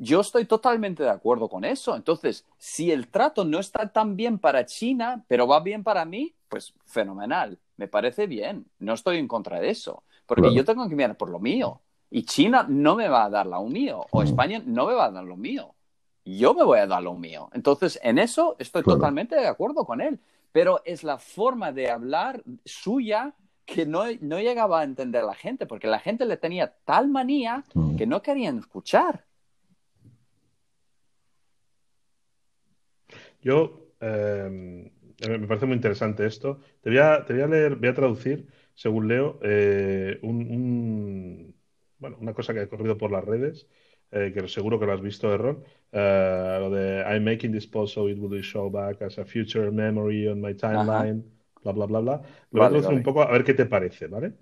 yo 0.01 0.21
estoy 0.21 0.45
totalmente 0.45 1.03
de 1.03 1.09
acuerdo 1.09 1.49
con 1.49 1.65
eso. 1.65 1.93
Entonces, 1.93 2.45
si 2.57 2.89
el 2.89 3.09
trato 3.09 3.43
no 3.43 3.59
está 3.59 3.89
tan 3.89 4.15
bien 4.15 4.39
para 4.39 4.65
China, 4.65 5.25
pero 5.27 5.45
va 5.45 5.59
bien 5.59 5.83
para 5.83 6.05
mí, 6.05 6.33
pues 6.47 6.73
fenomenal. 6.85 7.59
Me 7.75 7.89
parece 7.89 8.25
bien. 8.25 8.65
No 8.79 8.93
estoy 8.93 9.17
en 9.17 9.27
contra 9.27 9.59
de 9.59 9.69
eso. 9.69 10.03
Porque 10.25 10.53
yo 10.53 10.63
tengo 10.63 10.87
que 10.87 10.95
mirar 10.95 11.17
por 11.17 11.29
lo 11.29 11.39
mío. 11.39 11.81
Y 12.09 12.23
China 12.23 12.65
no 12.67 12.95
me 12.95 13.09
va 13.09 13.25
a 13.25 13.29
dar 13.29 13.45
lo 13.45 13.61
mío. 13.65 14.05
O 14.11 14.23
España 14.23 14.61
no 14.65 14.87
me 14.87 14.93
va 14.93 15.05
a 15.05 15.11
dar 15.11 15.25
lo 15.25 15.35
mío. 15.35 15.75
Yo 16.23 16.53
me 16.53 16.63
voy 16.63 16.79
a 16.79 16.87
dar 16.87 17.03
lo 17.03 17.15
mío. 17.15 17.49
Entonces, 17.51 17.99
en 18.01 18.19
eso 18.19 18.55
estoy 18.57 18.83
totalmente 18.83 19.35
de 19.35 19.47
acuerdo 19.47 19.85
con 19.85 19.99
él. 19.99 20.19
Pero 20.53 20.81
es 20.85 21.03
la 21.03 21.17
forma 21.17 21.73
de 21.73 21.91
hablar 21.91 22.41
suya 22.63 23.33
que 23.65 23.85
no, 23.85 24.03
no 24.21 24.39
llegaba 24.39 24.79
a 24.79 24.83
entender 24.83 25.23
la 25.23 25.35
gente, 25.35 25.65
porque 25.65 25.87
la 25.87 25.99
gente 25.99 26.25
le 26.25 26.37
tenía 26.37 26.73
tal 26.85 27.09
manía 27.09 27.65
que 27.97 28.07
no 28.07 28.21
querían 28.21 28.59
escuchar. 28.59 29.25
Yo, 33.41 33.87
em, 33.99 34.91
me 35.27 35.47
parece 35.47 35.65
muy 35.65 35.75
interesante 35.75 36.25
esto. 36.25 36.59
Te 36.81 36.89
voy 36.89 36.99
a, 36.99 37.25
te 37.25 37.33
voy 37.33 37.41
a 37.43 37.47
leer, 37.47 37.75
voy 37.75 37.89
a 37.89 37.93
traducir, 37.93 38.47
según 38.73 39.07
leo, 39.07 39.39
eh, 39.43 40.19
un, 40.21 41.55
bueno, 41.97 42.17
una 42.19 42.33
cosa 42.33 42.53
que 42.53 42.61
ha 42.61 42.69
corrido 42.69 42.97
por 42.97 43.11
las 43.11 43.23
redes, 43.23 43.67
eh, 44.11 44.31
que 44.33 44.47
seguro 44.47 44.79
que 44.79 44.85
lo 44.85 44.93
has 44.93 45.01
visto, 45.01 45.33
Errol, 45.33 45.63
eh, 45.91 46.57
lo 46.59 46.69
de 46.69 47.03
I'm 47.03 47.23
making 47.23 47.51
this 47.51 47.67
post 47.67 47.93
so 47.95 48.09
it 48.09 48.17
will 48.17 48.41
show 48.41 48.69
back 48.69 49.01
as 49.01 49.17
a 49.17 49.25
future 49.25 49.71
memory 49.71 50.27
on 50.27 50.41
my 50.41 50.53
timeline, 50.53 51.23
bla, 51.63 51.73
bla, 51.73 51.85
bla, 51.85 51.99
bla. 51.99 52.21
Lo 52.51 52.59
voy 52.61 52.65
a 52.65 52.69
traducir 52.69 52.93
un 52.93 53.03
poco 53.03 53.21
a 53.21 53.31
ver 53.31 53.43
qué 53.43 53.53
te 53.53 53.65
parece, 53.65 54.07
¿vale? 54.07 54.33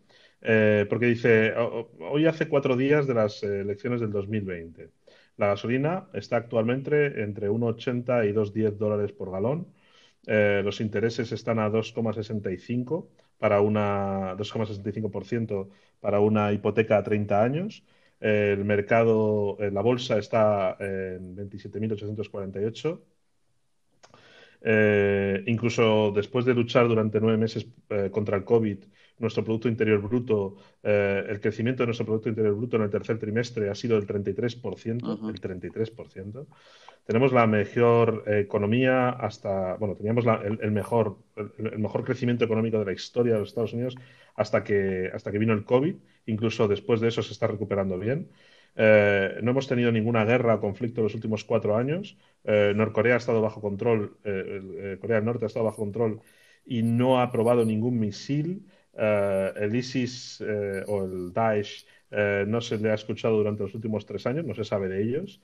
porque 0.90 1.08
dice, 1.08 1.54
hoy 2.00 2.26
hace 2.28 2.48
cuatro 2.48 2.78
días 2.78 3.08
de 3.08 3.14
las 3.16 3.42
elecciones 3.44 4.00
del 4.00 4.12
2020. 4.12 4.90
La 5.38 5.48
gasolina 5.48 6.08
está 6.14 6.38
actualmente 6.38 7.24
entre 7.24 7.50
1,80 7.50 8.30
y 8.30 8.34
2,10 8.34 8.78
dólares 8.78 9.12
por 9.14 9.32
galón. 9.32 9.68
Eh, 10.26 10.62
los 10.64 10.82
intereses 10.82 11.32
están 11.32 11.60
a 11.60 11.70
2,65 11.70 13.08
para 13.38 13.62
una 13.62 14.36
2,65% 14.36 15.70
para 16.02 16.20
una 16.20 16.52
hipoteca 16.52 16.98
a 16.98 17.04
30 17.04 17.44
años. 17.44 17.84
el 18.20 18.66
mercado, 18.66 19.58
la 19.60 19.82
bolsa 19.82 20.18
está 20.18 20.76
en 20.80 21.36
27.848. 21.36 23.02
Eh, 24.62 25.44
incluso 25.48 26.12
después 26.16 26.46
de 26.46 26.54
luchar 26.54 26.88
durante 26.88 27.20
nueve 27.20 27.38
meses 27.38 27.68
eh, 27.90 28.10
contra 28.12 28.38
el 28.38 28.44
COVID, 28.44 28.80
nuestro 29.20 29.44
Producto 29.44 29.68
Interior 29.68 30.02
Bruto, 30.02 30.58
eh, 30.84 31.24
el 31.28 31.40
crecimiento 31.40 31.84
de 31.84 31.88
nuestro 31.88 32.06
Producto 32.06 32.30
Interior 32.30 32.56
Bruto 32.56 32.78
en 32.78 32.84
el 32.84 32.90
tercer 32.90 33.18
trimestre 33.18 33.70
ha 33.70 33.76
sido 33.76 34.00
del 34.00 34.08
33%, 34.08 35.30
el 35.30 35.42
33%. 35.42 36.46
Tenemos 37.06 37.32
la 37.32 37.48
mejor 37.48 38.24
economía 38.28 39.10
hasta, 39.10 39.76
bueno, 39.78 39.96
teníamos 39.96 40.26
el, 40.26 40.72
mejor, 40.72 41.18
el, 41.58 41.80
mejor 41.80 42.04
crecimiento 42.04 42.44
económico 42.44 42.80
de 42.80 42.86
la 42.86 42.92
historia 42.92 43.34
de 43.34 43.40
los 43.40 43.50
Estados 43.50 43.74
Unidos 43.74 43.96
hasta 44.36 44.64
que, 44.64 45.10
hasta 45.14 45.32
que 45.32 45.40
vino 45.40 45.54
el 45.54 45.64
COVID. 45.64 45.96
Incluso 46.26 46.68
después 46.68 47.00
de 47.00 47.08
eso 47.08 47.24
se 47.24 47.32
está 47.32 47.48
recuperando 47.48 47.98
bien. 47.98 48.30
Eh, 48.76 49.40
no 49.42 49.52
hemos 49.52 49.68
tenido 49.68 49.92
ninguna 49.92 50.26
guerra 50.26 50.56
o 50.56 50.60
conflicto 50.60 51.00
en 51.00 51.06
los 51.06 51.16
últimos 51.16 51.46
cuatro 51.46 51.78
años. 51.78 52.18
Eh, 52.44 52.74
Norcorea 52.76 53.16
ha 53.16 53.18
estado 53.18 53.42
bajo 53.42 53.62
control, 53.62 54.18
Corea 54.22 55.16
del 55.16 55.26
Norte 55.26 55.46
ha 55.46 55.48
estado 55.48 55.66
bajo 55.66 55.78
control 55.78 56.22
y 56.66 56.84
no 56.84 57.22
ha 57.22 57.32
probado 57.32 57.64
ningún 57.66 58.00
misil. 58.00 58.68
Eh, 59.00 59.54
el 59.58 59.76
ISIS 59.76 60.42
eh, 60.42 60.84
o 60.88 61.06
el 61.06 61.32
Daesh 61.32 61.86
eh, 62.10 62.46
no 62.48 62.62
se 62.62 62.80
le 62.80 62.90
ha 62.90 62.96
escuchado 62.96 63.38
durante 63.38 63.62
los 63.62 63.76
últimos 63.76 64.08
tres 64.08 64.26
años, 64.26 64.44
no 64.46 64.56
se 64.56 64.64
sabe 64.64 64.90
de 64.90 65.04
ellos. 65.04 65.40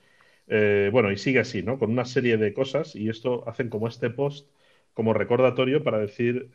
bueno, 0.92 1.10
y 1.12 1.16
sigue 1.16 1.38
así, 1.40 1.62
¿no? 1.62 1.78
Con 1.78 1.90
una 1.90 2.04
serie 2.04 2.36
de 2.36 2.52
cosas 2.52 2.96
y 2.96 3.08
esto 3.08 3.48
hacen 3.48 3.68
como 3.70 3.88
este 3.88 4.10
post 4.10 4.48
como 4.92 5.12
recordatorio 5.14 5.82
para 5.82 5.98
decir, 5.98 6.50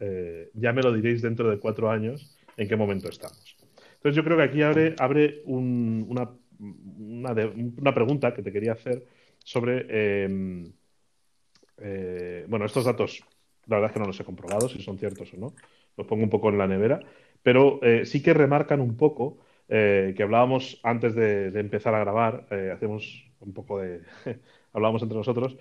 ya 0.53 0.73
me 0.73 0.83
lo 0.83 0.93
diréis 0.93 1.21
dentro 1.21 1.49
de 1.49 1.59
cuatro 1.59 1.89
años 1.89 2.37
en 2.57 2.67
qué 2.67 2.75
momento 2.75 3.09
estamos. 3.09 3.57
Entonces 3.95 4.15
yo 4.15 4.23
creo 4.23 4.37
que 4.37 4.43
aquí 4.43 4.61
abre, 4.61 4.95
abre 4.99 5.41
una, 5.45 6.29
una, 6.59 7.93
pregunta 7.93 8.33
que 8.33 8.43
te 8.43 8.51
quería 8.51 8.73
hacer 8.73 9.05
sobre, 9.43 10.23
em, 10.23 10.71
bueno, 12.47 12.65
estos 12.65 12.85
datos, 12.85 13.23
la 13.65 13.77
verdad 13.77 13.89
es 13.89 13.93
que 13.93 13.99
no 13.99 14.05
los 14.05 14.19
he 14.19 14.23
comprobado 14.25 14.69
si 14.69 14.81
son 14.81 14.97
ciertos 14.99 15.33
o 15.33 15.37
no, 15.37 15.53
los 15.99 16.07
pongo 16.07 16.23
un 16.23 16.29
poco 16.29 16.49
en 16.49 16.57
la 16.57 16.67
nevera, 16.67 17.01
pero 17.43 17.79
eh, 17.83 18.05
sí 18.05 18.23
que 18.23 18.33
remarcan 18.33 18.79
un 18.79 18.95
poco 18.95 19.37
eh, 19.67 20.13
que 20.15 20.23
hablábamos 20.23 20.79
antes 20.83 21.13
de, 21.13 21.47
empezar 21.59 21.93
a 21.93 21.99
grabar, 21.99 22.47
eh, 22.51 22.71
hacemos 22.73 23.29
un 23.41 23.53
poco 23.53 23.79
de, 23.79 24.01
hablábamos 24.73 25.03
entre 25.03 25.17
nosotros, 25.17 25.57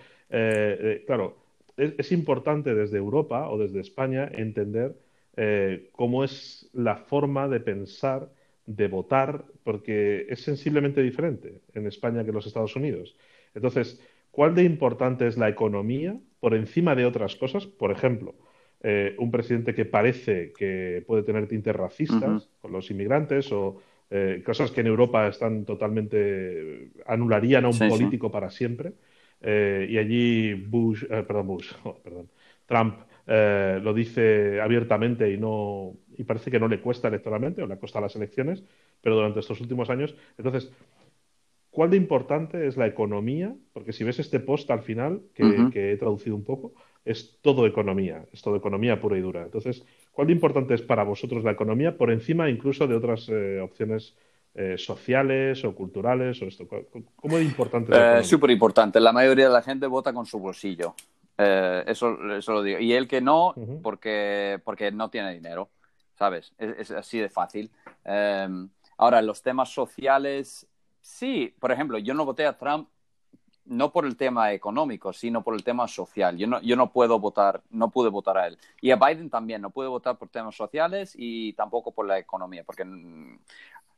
claro, 1.06 1.36
es, 1.76 2.12
importante 2.12 2.74
desde 2.74 2.98
Europa 2.98 3.48
o 3.50 3.58
desde 3.58 3.80
España 3.80 4.30
entender 4.32 4.96
cómo 5.92 6.24
es 6.24 6.68
la 6.72 6.96
forma 6.96 7.48
de 7.48 7.60
pensar, 7.60 8.28
de 8.66 8.88
votar, 8.88 9.44
porque 9.64 10.26
es 10.28 10.42
sensiblemente 10.42 11.02
diferente 11.02 11.62
en 11.74 11.86
España 11.86 12.22
que 12.24 12.30
en 12.30 12.34
los 12.34 12.46
Estados 12.46 12.76
Unidos. 12.76 13.16
Entonces, 13.54 14.02
¿cuál 14.30 14.54
de 14.54 14.64
importante 14.64 15.26
es 15.26 15.38
la 15.38 15.48
economía 15.48 16.18
por 16.40 16.54
encima 16.54 16.94
de 16.94 17.06
otras 17.06 17.36
cosas? 17.36 17.66
Por 17.66 17.92
ejemplo, 17.92 18.34
eh, 18.80 19.16
un 19.18 19.30
presidente 19.32 19.74
que 19.74 19.84
parece 19.84 20.52
que 20.56 21.02
puede 21.04 21.24
tener 21.24 21.48
tintes 21.48 21.74
racistas 21.74 22.48
con 22.60 22.70
los 22.70 22.88
inmigrantes 22.92 23.50
o 23.50 23.80
eh, 24.08 24.40
cosas 24.46 24.70
que 24.70 24.82
en 24.82 24.86
Europa 24.86 25.26
están 25.26 25.64
totalmente 25.64 26.90
anularían 27.06 27.64
a 27.64 27.68
un 27.68 27.78
político 27.78 28.30
para 28.30 28.50
siempre. 28.50 28.92
Eh, 29.40 29.88
y 29.90 29.98
allí 29.98 30.54
Bush, 30.54 31.06
perdón, 31.06 31.46
Bush, 31.48 31.72
oh, 31.84 31.98
perdón, 31.98 32.28
Trump 32.66 32.98
lo 33.26 33.92
dice 33.92 34.58
abiertamente 34.58 35.30
y 35.30 35.36
no 35.36 35.92
y 36.16 36.24
parece 36.24 36.50
que 36.50 36.58
no 36.58 36.66
le 36.66 36.80
cuesta 36.80 37.08
electoralmente 37.08 37.62
o 37.62 37.66
le 37.66 37.76
costado 37.78 38.06
las 38.06 38.16
elecciones, 38.16 38.64
pero 39.02 39.16
durante 39.16 39.40
estos 39.40 39.60
últimos 39.60 39.90
años. 39.90 40.16
Entonces, 40.38 40.72
¿cuál 41.70 41.90
de 41.90 41.98
importante 41.98 42.66
es 42.66 42.78
la 42.78 42.86
economía? 42.86 43.54
Porque 43.74 43.92
si 43.92 44.02
ves 44.02 44.18
este 44.18 44.40
post 44.40 44.70
al 44.70 44.80
final, 44.80 45.20
que 45.34 45.92
he 45.92 45.96
traducido 45.98 46.36
un 46.36 46.44
poco, 46.44 46.72
es 47.08 47.38
todo 47.40 47.66
economía, 47.66 48.26
es 48.32 48.42
todo 48.42 48.56
economía 48.56 49.00
pura 49.00 49.16
y 49.16 49.22
dura. 49.22 49.42
Entonces, 49.42 49.82
¿cuál 50.12 50.26
de 50.26 50.34
importante 50.34 50.74
es 50.74 50.82
para 50.82 51.04
vosotros 51.04 51.42
la 51.42 51.52
economía 51.52 51.96
por 51.96 52.12
encima 52.12 52.50
incluso 52.50 52.86
de 52.86 52.94
otras 52.94 53.28
eh, 53.30 53.60
opciones 53.60 54.14
eh, 54.54 54.76
sociales 54.76 55.64
o 55.64 55.74
culturales 55.74 56.40
o 56.42 56.44
esto? 56.44 56.68
¿Cómo 57.16 57.38
de 57.38 57.44
importante 57.44 57.92
es? 57.92 58.26
Eh, 58.26 58.28
Súper 58.28 58.50
importante. 58.50 59.00
La 59.00 59.12
mayoría 59.12 59.46
de 59.46 59.52
la 59.52 59.62
gente 59.62 59.86
vota 59.86 60.12
con 60.12 60.26
su 60.26 60.38
bolsillo. 60.38 60.94
eso, 61.38 62.36
eso 62.36 62.52
lo 62.52 62.62
digo. 62.62 62.78
Y 62.78 62.92
el 62.92 63.08
que 63.08 63.22
no, 63.22 63.54
porque, 63.82 64.60
porque 64.62 64.92
no 64.92 65.08
tiene 65.08 65.32
dinero, 65.32 65.70
¿sabes? 66.18 66.52
Es, 66.58 66.90
así 66.90 67.18
de 67.18 67.30
fácil. 67.30 67.70
Ahora, 68.98 69.22
los 69.22 69.40
temas 69.42 69.72
sociales, 69.72 70.66
sí. 71.00 71.54
Por 71.58 71.72
ejemplo, 71.72 71.96
yo 71.98 72.12
no 72.12 72.26
voté 72.26 72.44
a 72.44 72.58
Trump 72.58 72.88
no 73.68 73.92
por 73.92 74.06
el 74.06 74.16
tema 74.16 74.52
económico, 74.52 75.12
sino 75.12 75.42
por 75.42 75.54
el 75.54 75.62
tema 75.62 75.86
social. 75.86 76.36
Yo 76.36 76.46
no, 76.46 76.60
yo 76.62 76.74
no 76.74 76.90
puedo 76.90 77.18
votar, 77.20 77.62
no 77.70 77.90
pude 77.90 78.10
votar 78.10 78.38
a 78.38 78.46
él. 78.46 78.58
Y 78.80 78.90
a 78.90 78.96
Biden 78.96 79.30
también, 79.30 79.62
no 79.62 79.70
pude 79.70 79.88
votar 79.88 80.16
por 80.16 80.28
temas 80.28 80.56
sociales 80.56 81.14
y 81.16 81.52
tampoco 81.52 81.92
por 81.92 82.06
la 82.06 82.18
economía, 82.18 82.64
porque 82.64 82.84
mm, 82.84 83.38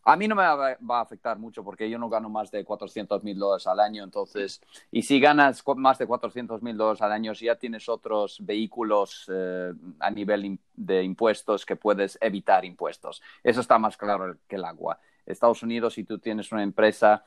a 0.05 0.17
mí 0.17 0.27
no 0.27 0.35
me 0.35 0.43
va, 0.43 0.99
a 0.99 1.01
afectar 1.01 1.39
mucho 1.39 1.63
porque 1.63 1.89
yo 1.89 1.99
no 1.99 2.09
gano 2.09 2.29
más 2.29 2.51
de 2.51 2.65
400 2.65 3.23
mil 3.23 3.39
dólares 3.39 3.67
al 3.67 3.81
año, 3.81 4.03
entonces, 4.03 4.61
y 4.91 5.03
si 5.03 5.21
ganas 5.21 5.63
más 5.77 5.99
de 5.99 6.07
400 6.07 6.63
mil 6.63 6.77
dólares 6.77 7.03
al 7.03 7.13
año, 7.13 7.35
si 7.35 7.47
ya 7.47 7.57
tienes 7.57 7.89
otros 7.89 8.39
vehículos 8.41 9.31
eh, 9.33 9.73
a 9.99 10.11
nivel 10.11 10.59
de 10.75 11.03
impuestos 11.03 11.67
que 11.67 11.77
puedes 11.77 12.19
evitar 12.21 12.65
impuestos. 12.65 13.23
Eso 13.45 13.61
está 13.61 13.79
más 13.79 13.97
claro 13.97 14.37
que 14.49 14.57
el 14.57 14.65
agua. 14.65 14.99
Estados 15.33 15.63
Unidos, 15.63 15.95
si 15.95 16.05
tú 16.05 16.19
tienes 16.19 16.53
una 16.53 16.63
empresa, 16.63 17.25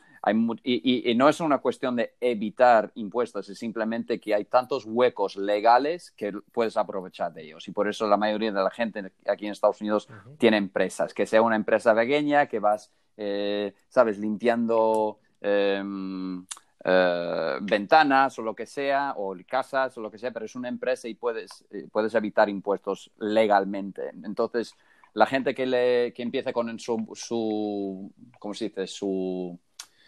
y, 0.64 1.14
no 1.16 1.28
es 1.28 1.42
una 1.42 1.58
cuestión 1.58 1.98
de 1.98 2.14
evitar 2.22 2.92
impuestos, 2.96 3.50
es 3.50 3.60
simplemente 3.60 4.20
que 4.20 4.34
hay 4.34 4.46
tantos 4.46 4.86
huecos 4.86 5.36
legales 5.36 6.12
que 6.12 6.32
puedes 6.52 6.78
aprovechar 6.78 7.34
de 7.34 7.44
ellos. 7.44 7.68
Y 7.68 7.72
por 7.72 7.90
eso 7.90 8.08
la 8.08 8.16
mayoría 8.16 8.52
de 8.52 8.64
la 8.64 8.72
gente 8.72 9.12
aquí 9.28 9.46
en 9.46 9.52
Estados 9.52 9.82
Unidos 9.82 10.08
tiene 10.38 10.58
empresas, 10.58 11.14
que 11.14 11.26
sea 11.26 11.42
una 11.42 11.58
empresa 11.58 11.94
pequeña, 11.94 12.48
que 12.48 12.60
vas, 12.60 12.92
eh, 13.18 13.74
sabes, 13.90 14.18
limpiando 14.18 15.20
em, 15.42 16.46
eh, 16.86 17.58
ventanas 17.62 18.40
o 18.40 18.42
lo 18.44 18.56
que 18.56 18.66
sea, 18.66 19.16
o 19.18 19.36
casas 19.46 19.98
o 19.98 20.02
lo 20.02 20.10
que 20.10 20.18
sea, 20.18 20.32
pero 20.32 20.46
es 20.46 20.56
una 20.56 20.70
empresa 20.70 21.10
y 21.10 21.16
puedes, 21.16 21.66
eh, 21.70 21.88
puedes 21.92 22.16
evitar 22.16 22.48
impuestos 22.48 23.12
legalmente. 23.18 24.10
Entonces, 24.24 24.74
la 25.14 25.26
gente 25.26 25.54
que, 25.54 25.66
le, 25.66 26.14
que 26.14 26.24
empieza 26.24 26.52
con 26.52 26.78
su, 26.80 27.12
su 27.14 28.12
¿cómo 28.40 28.54
se 28.54 28.70
dice? 28.70 28.88
Su, 28.88 29.60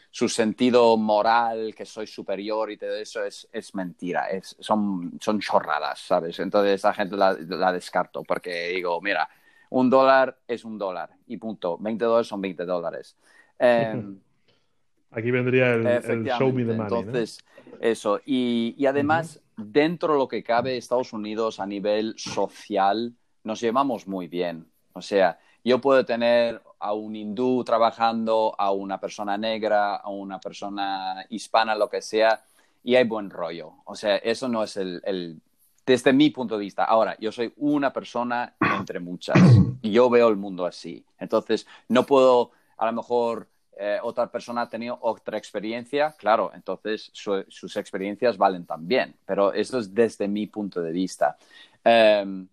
su 0.09 0.29
sentido 0.29 0.97
moral, 0.97 1.75
que 1.75 1.85
soy 1.85 2.07
superior 2.07 2.71
y 2.71 2.77
todo 2.77 2.95
eso 2.95 3.23
es, 3.23 3.47
es 3.51 3.75
mentira, 3.75 4.29
es, 4.29 4.55
son, 4.59 5.17
son 5.19 5.39
chorradas, 5.39 5.99
¿sabes? 5.99 6.39
Entonces 6.39 6.73
esa 6.73 6.93
gente 6.93 7.17
la, 7.17 7.33
la, 7.33 7.71
descarto 7.71 8.23
porque 8.23 8.69
digo, 8.69 9.01
mira, 9.01 9.29
un 9.69 9.89
dólar 9.89 10.39
es 10.47 10.63
un 10.63 10.77
dólar 10.77 11.09
y 11.27 11.37
punto, 11.37 11.77
20 11.77 12.05
dólares 12.05 12.27
son 12.27 12.41
20 12.41 12.65
dólares. 12.65 13.17
Em, 13.59 14.19
Aquí 15.11 15.31
vendría 15.31 15.73
el, 15.73 16.25
show 16.37 16.51
me 16.51 16.65
the 16.65 16.73
money. 16.73 16.81
Entonces, 16.81 17.39
eso. 17.79 18.19
Y, 18.25 18.75
y 18.77 18.85
además, 18.85 19.41
dentro 19.55 20.13
de 20.13 20.19
lo 20.19 20.27
que 20.27 20.43
cabe 20.43 20.75
Estados 20.75 21.13
Unidos 21.13 21.61
a 21.61 21.65
nivel 21.65 22.15
social, 22.17 23.13
nos 23.43 23.61
llevamos 23.61 24.07
muy 24.07 24.27
bien. 24.27 24.67
O 24.95 25.01
sea, 25.01 25.38
yo 25.63 25.81
puedo 25.81 26.05
tener 26.05 26.62
a 26.79 26.93
un 26.93 27.15
hindú 27.15 27.63
trabajando, 27.63 28.55
a 28.58 28.71
una 28.71 28.99
persona 28.99 29.38
negra, 29.38 29.95
a 29.95 30.10
una 30.10 30.39
persona 30.39 31.25
hispana, 31.29 31.75
lo 31.75 31.89
que 31.89 32.01
sea, 32.01 32.43
y 32.84 32.95
hay 32.95 33.03
buen 33.03 33.29
rollo. 33.29 33.73
O 33.86 33.95
sea, 33.95 34.15
eso 34.17 34.47
no 34.47 34.63
es 34.63 34.77
el, 34.77 35.41
desde 35.86 36.13
mi 36.13 36.29
punto 36.29 36.58
de 36.58 36.63
vista. 36.63 36.86
Ahora, 36.86 37.17
yo 37.19 37.31
soy 37.31 37.51
una 37.58 37.91
persona 37.91 38.55
entre 38.77 38.99
muchas 38.99 39.38
y 39.81 39.91
yo 39.91 40.10
veo 40.10 40.29
el 40.29 40.38
mundo 40.38 40.65
así. 40.65 41.03
Entonces, 41.19 41.67
no 41.89 42.05
puedo, 42.05 42.51
a 42.77 42.86
lo 42.86 42.93
mejor, 42.93 43.49
eh, 43.77 43.99
otra 44.01 44.31
persona 44.31 44.62
ha 44.62 44.69
tenido 44.69 44.97
otra 45.01 45.38
experiencia, 45.38 46.15
claro, 46.17 46.51
entonces 46.53 47.12
sus 47.12 47.75
experiencias 47.75 48.38
valen 48.38 48.65
también, 48.65 49.17
pero 49.25 49.51
eso 49.51 49.79
es 49.79 49.93
desde 49.93 50.29
mi 50.29 50.47
punto 50.47 50.81
de 50.81 50.93
vista. 50.93 51.36
Em, 51.84 52.47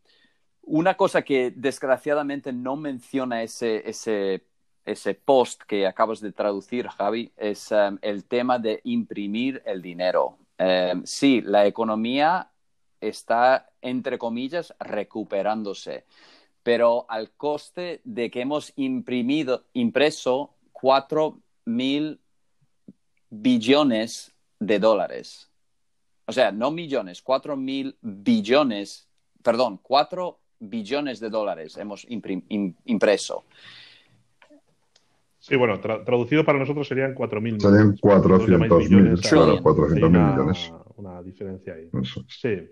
una 0.63 0.97
cosa 0.97 1.23
que 1.23 1.53
desgraciadamente 1.55 2.53
no 2.53 2.77
menciona 2.77 3.43
ese, 3.43 3.89
ese, 3.89 4.45
ese 4.85 5.15
post 5.15 5.63
que 5.63 5.87
acabas 5.87 6.21
de 6.21 6.33
traducir, 6.33 6.89
Javi, 6.89 7.33
es 7.37 7.71
um, 7.73 7.99
el 8.01 8.25
tema 8.25 8.59
de 8.59 8.81
imprimir 8.85 9.63
el 9.67 9.83
dinero. 9.83 10.39
Um, 10.59 11.03
sí, 11.05 11.41
la 11.41 11.67
economía 11.67 12.51
está, 13.01 13.71
entre 13.81 14.19
comillas, 14.19 14.75
recuperándose, 14.79 16.05
pero 16.63 17.07
al 17.09 17.33
coste 17.33 18.01
de 18.05 18.31
que 18.31 18.43
hemos 18.43 18.73
imprimido, 18.77 19.65
impreso 19.73 20.55
4 20.73 21.39
mil 21.65 22.21
billones 23.31 24.33
de 24.61 24.79
dólares. 24.79 25.51
O 26.27 26.33
sea, 26.33 26.53
no 26.53 26.71
millones, 26.71 27.21
4 27.21 27.57
mil 27.57 27.97
billones, 28.01 29.09
perdón, 29.43 29.81
4 29.83 30.39
billones 30.63 31.21
de 31.21 31.29
dólares 31.31 31.77
hemos 31.77 32.07
impreso. 32.09 33.45
Sí, 35.39 35.57
bueno, 35.57 35.81
traducido 35.81 36.45
para 36.45 36.61
nosotros 36.61 36.87
serían 36.87 37.17
4.000 37.17 37.41
millones. 37.41 37.61
Serían 37.63 37.97
400 37.97 38.79
millones. 38.89 39.21
Claro, 39.23 39.61
400 39.61 40.11
mil 40.11 40.21
millones. 40.21 40.73
Una 40.97 41.21
diferencia 41.21 41.75
ahí. 41.75 41.91
Sí. 42.29 42.71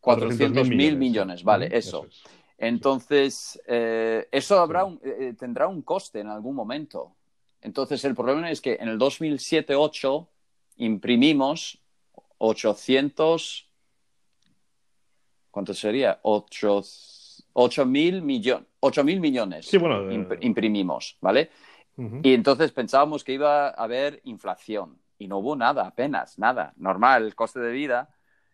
400 0.00 0.68
mil 0.68 0.96
millones. 0.96 1.44
vale, 1.44 1.68
eso. 1.70 2.06
Entonces, 2.56 3.60
eh, 3.66 4.26
eso 4.32 4.58
habrá 4.58 4.84
eh, 5.02 5.16
eh, 5.20 5.34
tendrá 5.38 5.68
un 5.68 5.82
coste 5.82 6.20
en 6.20 6.28
algún 6.28 6.54
momento. 6.54 7.14
Entonces, 7.60 8.04
el 8.06 8.14
problema 8.14 8.50
es 8.50 8.62
que 8.62 8.78
en 8.80 8.88
el 8.88 8.98
2007-8 8.98 10.28
imprimimos 10.76 11.82
800 12.38 13.69
¿cuánto 15.50 15.74
sería? 15.74 16.20
8 16.22 17.86
mil 17.86 18.22
millones, 18.22 18.66
mil 19.04 19.20
millones 19.20 19.72
imprimimos, 20.40 21.18
¿vale? 21.20 21.50
Y 22.22 22.32
entonces 22.32 22.72
pensábamos 22.72 23.24
que 23.24 23.34
iba 23.34 23.68
a 23.68 23.70
haber 23.72 24.22
inflación 24.24 24.98
y 25.18 25.28
no 25.28 25.38
hubo 25.38 25.54
nada, 25.54 25.86
apenas, 25.86 26.38
nada, 26.38 26.72
normal, 26.76 27.24
el 27.24 27.34
coste 27.34 27.60
de 27.60 27.72
vida. 27.72 28.08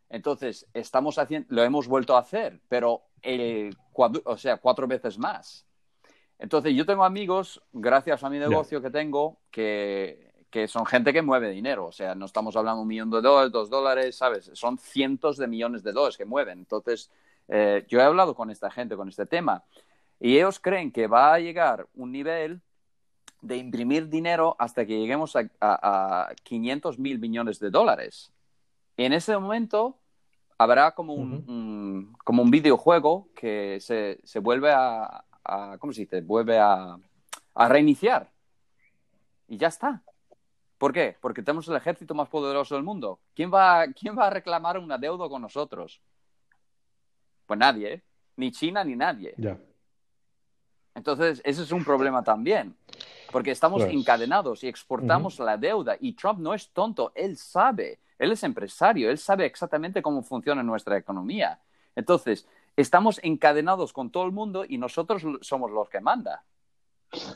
Entonces, 0.09 0.67
estamos 0.75 1.17
haciendo, 1.19 1.47
lo 1.51 1.63
hemos 1.63 1.87
vuelto 1.87 2.17
a 2.17 2.21
hacer, 2.21 2.61
pero 2.69 3.03
el, 3.23 3.77
o 3.93 4.37
sea, 4.37 4.57
cuatro 4.57 4.89
veces 4.89 5.17
más. 5.19 5.65
Entonces, 6.39 6.75
yo 6.75 6.85
tengo 6.85 7.05
amigos, 7.05 7.63
gracias 7.73 8.25
a 8.25 8.31
mi 8.31 8.39
negocio 8.39 8.83
que 8.83 8.91
tengo, 8.91 9.39
que 9.51 10.26
que 10.51 10.69
son 10.69 10.87
gente 10.87 11.13
que 11.13 11.23
mueve 11.23 11.51
dinero. 11.51 11.87
O 11.87 11.93
sea, 11.93 12.15
no 12.15 12.27
estamos 12.27 12.57
hablando 12.57 12.79
de 12.79 12.83
un 12.83 12.89
millón 12.89 13.11
de 13.11 13.21
dólares, 13.21 13.53
dos 13.53 13.71
dólares, 13.71 14.17
¿sabes? 14.17 14.51
Son 14.55 14.79
cientos 14.79 15.37
de 15.37 15.47
millones 15.47 15.83
de 15.83 15.93
dólares 15.93 16.17
que 16.17 16.25
mueven. 16.25 16.59
Entonces, 16.59 17.11
eh, 17.49 17.85
yo 17.89 18.01
he 18.01 18.03
hablado 18.03 18.35
con 18.35 18.51
esta 18.51 18.71
gente, 18.71 18.97
con 18.97 19.09
este 19.09 19.27
tema, 19.27 19.65
y 20.19 20.37
ellos 20.37 20.59
creen 20.61 20.91
que 20.91 21.07
va 21.07 21.35
a 21.35 21.41
llegar 21.41 21.87
un 21.95 22.13
nivel 22.13 22.61
de 23.43 23.57
imprimir 23.57 24.09
dinero 24.09 24.57
hasta 24.59 24.87
que 24.87 24.99
lleguemos 24.99 25.37
a, 25.37 25.49
a, 25.61 26.35
500 26.43 26.99
mil 26.99 27.19
millones 27.19 27.59
de 27.59 27.71
dólares. 27.71 28.33
Y 28.97 29.05
en 29.05 29.13
ese 29.13 29.37
momento 29.37 29.99
habrá 30.59 30.93
como 30.93 31.13
un, 31.13 32.15
como 32.25 32.43
un 32.43 32.51
videojuego 32.51 33.29
que 33.35 33.79
se, 33.81 34.19
se 34.25 34.39
vuelve 34.39 34.73
a, 34.73 35.25
a, 35.45 35.77
¿cómo 35.79 35.93
se 35.93 36.03
dice? 36.03 36.23
Vuelve 36.23 36.59
a, 36.59 36.99
a 37.55 37.69
reiniciar. 37.69 38.31
Y 39.49 39.59
ya 39.59 39.69
está. 39.69 40.03
¿Por 40.79 40.93
qué? 40.93 41.17
Porque 41.21 41.43
tenemos 41.43 41.67
el 41.69 41.77
ejército 41.77 42.15
más 42.15 42.29
poderoso 42.29 42.75
del 42.75 42.85
mundo. 42.85 43.19
¿Quién 43.35 43.53
va, 43.53 43.87
quién 43.99 44.17
va 44.19 44.27
a 44.27 44.31
reclamar 44.31 44.79
una 44.79 44.99
deuda 44.99 45.29
con 45.29 45.41
nosotros? 45.43 46.01
Pues 47.47 47.59
nadie, 47.59 47.93
¿eh? 47.95 48.03
ni 48.37 48.53
China 48.53 48.85
ni 48.85 48.95
nadie. 48.97 49.35
Ya. 49.39 49.59
Entonces, 50.95 51.41
ese 51.45 51.63
es 51.63 51.73
un 51.73 51.85
problema 51.85 52.23
también, 52.23 52.75
porque 53.31 53.51
estamos 53.51 53.83
Pues- 53.83 53.95
encadenados 53.95 54.65
y 54.65 54.69
exportamos 54.69 55.39
la 55.39 55.57
deuda 55.57 55.97
y 56.01 56.15
Trump 56.15 56.39
no 56.41 56.55
es 56.55 56.71
tonto, 56.71 57.13
él 57.15 57.37
sabe, 57.37 57.99
él 58.19 58.33
es 58.33 58.43
empresario, 58.43 59.11
él 59.11 59.19
sabe 59.19 59.45
exactamente 59.45 60.01
cómo 60.03 60.23
funciona 60.23 60.63
nuestra 60.63 60.97
economía. 60.97 61.59
Entonces, 61.95 62.47
estamos 62.77 63.21
encadenados 63.23 63.93
con 63.93 64.11
todo 64.11 64.25
el 64.25 64.33
mundo 64.33 64.65
y 64.67 64.79
nosotros 64.79 65.23
somos 65.43 65.71
los 65.71 65.89
que 65.89 66.01
manda. 66.01 66.45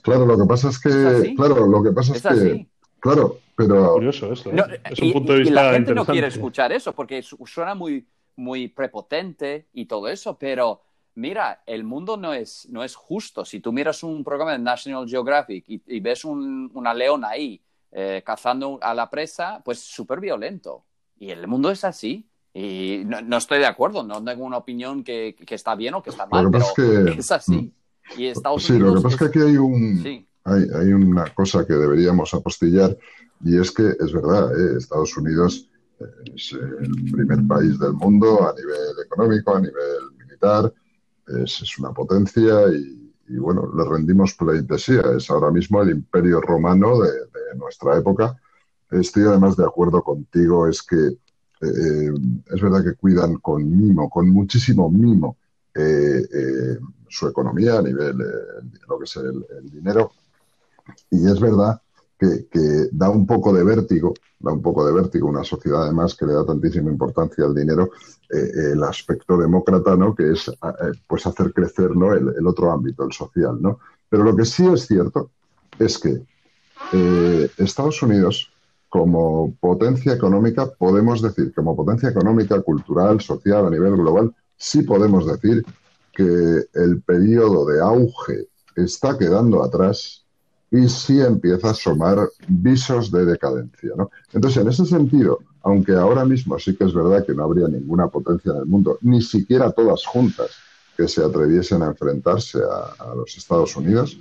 Claro, 0.03 0.24
lo 0.26 0.36
que 0.38 0.45
pasa 0.47 0.68
es 0.70 0.78
que, 0.78 0.88
Es 0.88 0.95
así. 0.97 1.34
claro, 1.36 1.66
lo 1.66 1.82
que 1.82 1.93
pasa 1.93 2.12
es, 2.12 2.16
Es 2.16 2.22
que, 2.22 2.28
así. 2.28 2.70
Claro, 3.01 3.38
pero 3.57 3.94
Curioso 3.94 4.32
esto. 4.32 4.51
¿eh? 4.51 4.55
No, 4.55 4.64
es 4.90 4.98
un 5.01 5.09
y, 5.09 5.12
punto 5.12 5.32
de 5.32 5.38
y 5.38 5.42
vista 5.42 5.55
la 5.62 5.72
gente 5.72 5.78
no 5.94 6.03
interesante. 6.03 6.12
quiere 6.12 6.26
escuchar 6.28 6.72
eso 6.72 6.92
porque 6.94 7.22
su- 7.22 7.38
suena 7.46 7.74
muy, 7.74 8.07
muy 8.36 8.68
prepotente 8.68 9.66
y 9.72 9.86
todo 9.86 10.09
eso, 10.09 10.38
pero 10.38 10.82
mira, 11.14 11.62
el 11.66 11.84
mundo 11.84 12.16
no 12.16 12.32
es, 12.32 12.66
no 12.70 12.82
es 12.84 12.94
justo. 12.94 13.44
Si 13.44 13.61
tú 13.61 13.72
miras 13.72 14.03
un 14.03 14.22
programa 14.24 14.53
de 14.53 14.59
National 14.59 15.09
Geographic 15.09 15.64
y, 15.68 15.82
y 15.86 16.01
ves 16.01 16.24
un- 16.24 16.70
una 16.74 16.94
leona 16.94 17.30
ahí 17.30 17.61
eh, 17.92 18.22
cazando 18.24 18.78
a 18.80 18.94
la 18.94 19.11
presa, 19.11 19.61
pues 19.64 19.80
súper 19.80 20.20
violento. 20.20 20.84
Y 21.18 21.30
el 21.30 21.46
mundo 21.48 21.70
es 21.70 21.84
así. 21.84 22.26
Y 22.55 23.03
no, 23.07 23.20
no 23.20 23.36
estoy 23.36 23.59
de 23.59 23.66
acuerdo, 23.66 24.03
no 24.03 24.22
tengo 24.24 24.44
una 24.44 24.57
opinión 24.57 25.05
que, 25.05 25.36
que 25.46 25.55
está 25.55 25.74
bien 25.76 25.94
o 25.94 26.03
que 26.03 26.11
está 26.11 26.26
mal, 26.26 26.44
Lo 26.44 26.51
que 26.51 26.59
pero 26.59 26.68
pasa 26.68 26.82
es 26.82 27.14
que- 27.14 27.20
es 27.20 27.30
así. 27.32 27.72
Y 28.16 28.26
Estados 28.26 28.64
sí, 28.64 28.72
lo 28.72 28.78
que 28.78 28.84
Unidos 28.84 29.03
pasa 29.05 29.14
es 29.14 29.20
que 29.32 29.38
aquí 29.38 29.48
hay 29.51 29.57
un, 29.57 30.01
sí. 30.03 30.26
Hay, 30.45 30.66
hay 30.74 30.93
una 30.93 31.32
cosa 31.34 31.66
que 31.66 31.74
deberíamos 31.74 32.32
apostillar 32.34 32.97
y 33.45 33.59
es 33.59 33.70
que 33.70 33.95
es 33.99 34.12
verdad, 34.12 34.53
¿eh? 34.59 34.76
Estados 34.78 35.16
Unidos 35.16 35.68
eh, 35.99 36.05
es 36.34 36.53
el 36.53 37.12
primer 37.12 37.47
país 37.47 37.78
del 37.78 37.95
mundo 37.95 38.49
a 38.49 38.55
nivel 38.55 39.05
económico, 39.05 39.55
a 39.57 39.61
nivel 39.61 40.12
militar, 40.18 40.72
es, 41.38 41.78
una 41.78 41.93
potencia 41.93 42.68
y, 42.72 43.36
bueno, 43.36 43.70
le 43.76 43.84
rendimos 43.84 44.34
pleitesía. 44.34 45.03
Es 45.16 45.30
ahora 45.30 45.51
mismo 45.51 45.82
el 45.82 45.91
imperio 45.91 46.41
romano 46.41 47.01
de, 47.01 47.11
nuestra 47.57 47.99
época. 47.99 48.41
Estoy 48.91 49.24
además 49.24 49.57
de 49.57 49.64
acuerdo 49.64 50.03
contigo, 50.03 50.68
es 50.68 50.82
que 50.82 50.97
eh, 50.97 52.11
es 52.47 52.61
verdad 52.61 52.84
que 52.84 52.95
cuidan 52.95 53.36
con 53.36 53.68
mimo, 53.68 54.09
con 54.09 54.28
muchísimo 54.30 54.88
mimo, 54.88 55.36
eh, 55.74 56.22
eh, 56.32 56.78
su 57.09 57.26
economía 57.26 57.78
a 57.78 57.82
nivel, 57.82 58.18
lo 58.88 58.99
que 58.99 59.05
es 59.05 59.16
el 59.16 59.70
dinero. 59.70 60.12
Y 61.11 61.26
es 61.26 61.41
verdad 61.41 61.80
que, 62.20 62.88
da 62.93 63.09
un 63.09 63.26
poco 63.26 63.53
de 63.53 63.64
vértigo, 63.64 64.14
da 64.38 64.53
un 64.53 64.62
poco 64.62 64.86
de 64.86 64.93
vértigo 64.93 65.28
una 65.28 65.45
sociedad 65.45 65.84
además 65.84 66.14
que 66.14 66.26
le 66.26 66.34
da 66.34 66.45
tantísima 66.45 66.91
importancia 66.91 67.45
al 67.45 67.55
dinero, 67.55 67.91
eh, 68.30 68.72
el 68.72 68.82
aspecto 68.84 69.38
demócrata, 69.38 69.97
¿no? 69.97 70.14
Que 70.14 70.32
es 70.32 70.49
eh, 70.49 70.53
pues 71.07 71.26
hacer 71.26 71.53
crecer 71.53 71.97
¿no? 71.97 72.12
el, 72.12 72.47
otro 72.47 72.70
ámbito, 72.70 73.05
el 73.05 73.12
social, 73.12 73.61
¿no? 73.61 73.78
Pero 74.09 74.24
lo 74.24 74.36
que 74.36 74.45
sí 74.45 74.66
es 74.66 74.86
cierto 74.86 75.30
es 75.78 75.99
que 75.99 76.22
eh, 76.93 77.51
Estados 77.57 78.03
Unidos, 78.03 78.53
como 78.88 79.55
potencia 79.61 80.12
económica, 80.12 80.66
podemos 80.66 81.22
decir, 81.22 81.55
como 81.55 81.76
potencia 81.76 82.11
económica, 82.11 82.61
cultural, 82.61 83.20
social, 83.20 83.66
a 83.66 83.70
nivel 83.70 83.97
global, 83.97 84.34
sí 84.57 84.82
podemos 84.82 85.26
decir 85.26 85.64
que 86.12 86.64
el 86.74 87.03
periodo 87.03 87.64
de 87.66 87.80
auge 87.80 88.49
está 88.76 89.16
quedando 89.16 89.62
atrás 89.62 90.24
y 90.70 90.88
sí 90.88 91.20
empieza 91.20 91.68
a 91.68 91.70
asomar 91.72 92.28
visos 92.46 93.10
de 93.10 93.24
decadencia. 93.24 93.90
¿no? 93.96 94.10
Entonces, 94.32 94.62
en 94.62 94.68
ese 94.68 94.86
sentido, 94.86 95.40
aunque 95.62 95.92
ahora 95.92 96.24
mismo 96.24 96.58
sí 96.58 96.76
que 96.76 96.84
es 96.84 96.94
verdad 96.94 97.26
que 97.26 97.34
no 97.34 97.44
habría 97.44 97.68
ninguna 97.68 98.08
potencia 98.08 98.52
en 98.52 98.58
el 98.58 98.66
mundo, 98.66 98.98
ni 99.02 99.20
siquiera 99.20 99.72
todas 99.72 100.06
juntas 100.06 100.50
que 100.96 101.08
se 101.08 101.24
atreviesen 101.24 101.82
a 101.82 101.88
enfrentarse 101.88 102.58
a, 102.98 103.14
los 103.14 103.36
Estados 103.36 103.74
Unidos, 103.76 104.18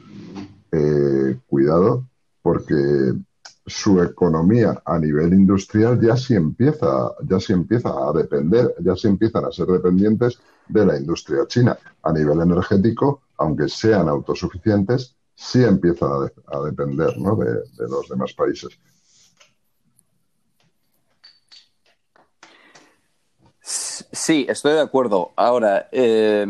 eh, 0.71 1.37
cuidado, 1.47 2.07
porque 2.41 3.13
su 3.65 4.01
economía 4.01 4.81
a 4.83 4.97
nivel 4.97 5.33
industrial 5.33 5.99
ya 6.01 6.17
sí 6.17 6.33
empieza, 6.33 7.11
ya 7.27 7.39
sí 7.39 7.53
empieza 7.53 7.89
a 7.89 8.11
depender, 8.13 8.73
ya 8.79 8.95
sí 8.95 9.07
empiezan 9.07 9.45
a 9.45 9.51
ser 9.51 9.67
dependientes 9.67 10.39
de 10.67 10.85
la 10.85 10.97
industria 10.97 11.45
china. 11.47 11.77
A 12.01 12.11
nivel 12.11 12.39
energético, 12.39 13.21
aunque 13.37 13.67
sean 13.67 14.07
autosuficientes, 14.09 15.15
sí 15.39 15.63
empiezan 15.63 16.11
a, 16.11 16.19
de, 16.19 16.31
a 16.47 16.59
depender 16.59 17.17
¿no? 17.17 17.35
de, 17.35 17.63
los 17.87 18.09
demás 18.09 18.33
países. 18.33 18.77
Sí, 23.61 24.45
estoy 24.49 24.73
de 24.73 24.81
acuerdo. 24.81 25.31
Ahora, 25.37 25.87
eh, 25.91 26.45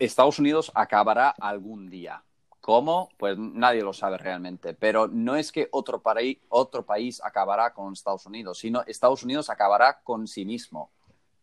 Estados 0.00 0.38
Unidos 0.38 0.70
acabará 0.74 1.30
algún 1.30 1.88
día. 1.88 2.22
¿Cómo? 2.60 3.08
Pues 3.16 3.38
nadie 3.38 3.82
lo 3.82 3.92
sabe 3.92 4.18
realmente. 4.18 4.74
Pero 4.74 5.08
no 5.08 5.34
es 5.34 5.50
que 5.50 5.68
otro, 5.72 6.02
país, 6.02 6.38
otro 6.48 6.84
país 6.84 7.22
acabará 7.24 7.72
con 7.72 7.92
Estados 7.92 8.26
Unidos, 8.26 8.58
sino 8.58 8.82
Estados 8.86 9.22
Unidos 9.22 9.48
acabará 9.48 10.00
con 10.04 10.26
sí 10.26 10.44
mismo. 10.44 10.90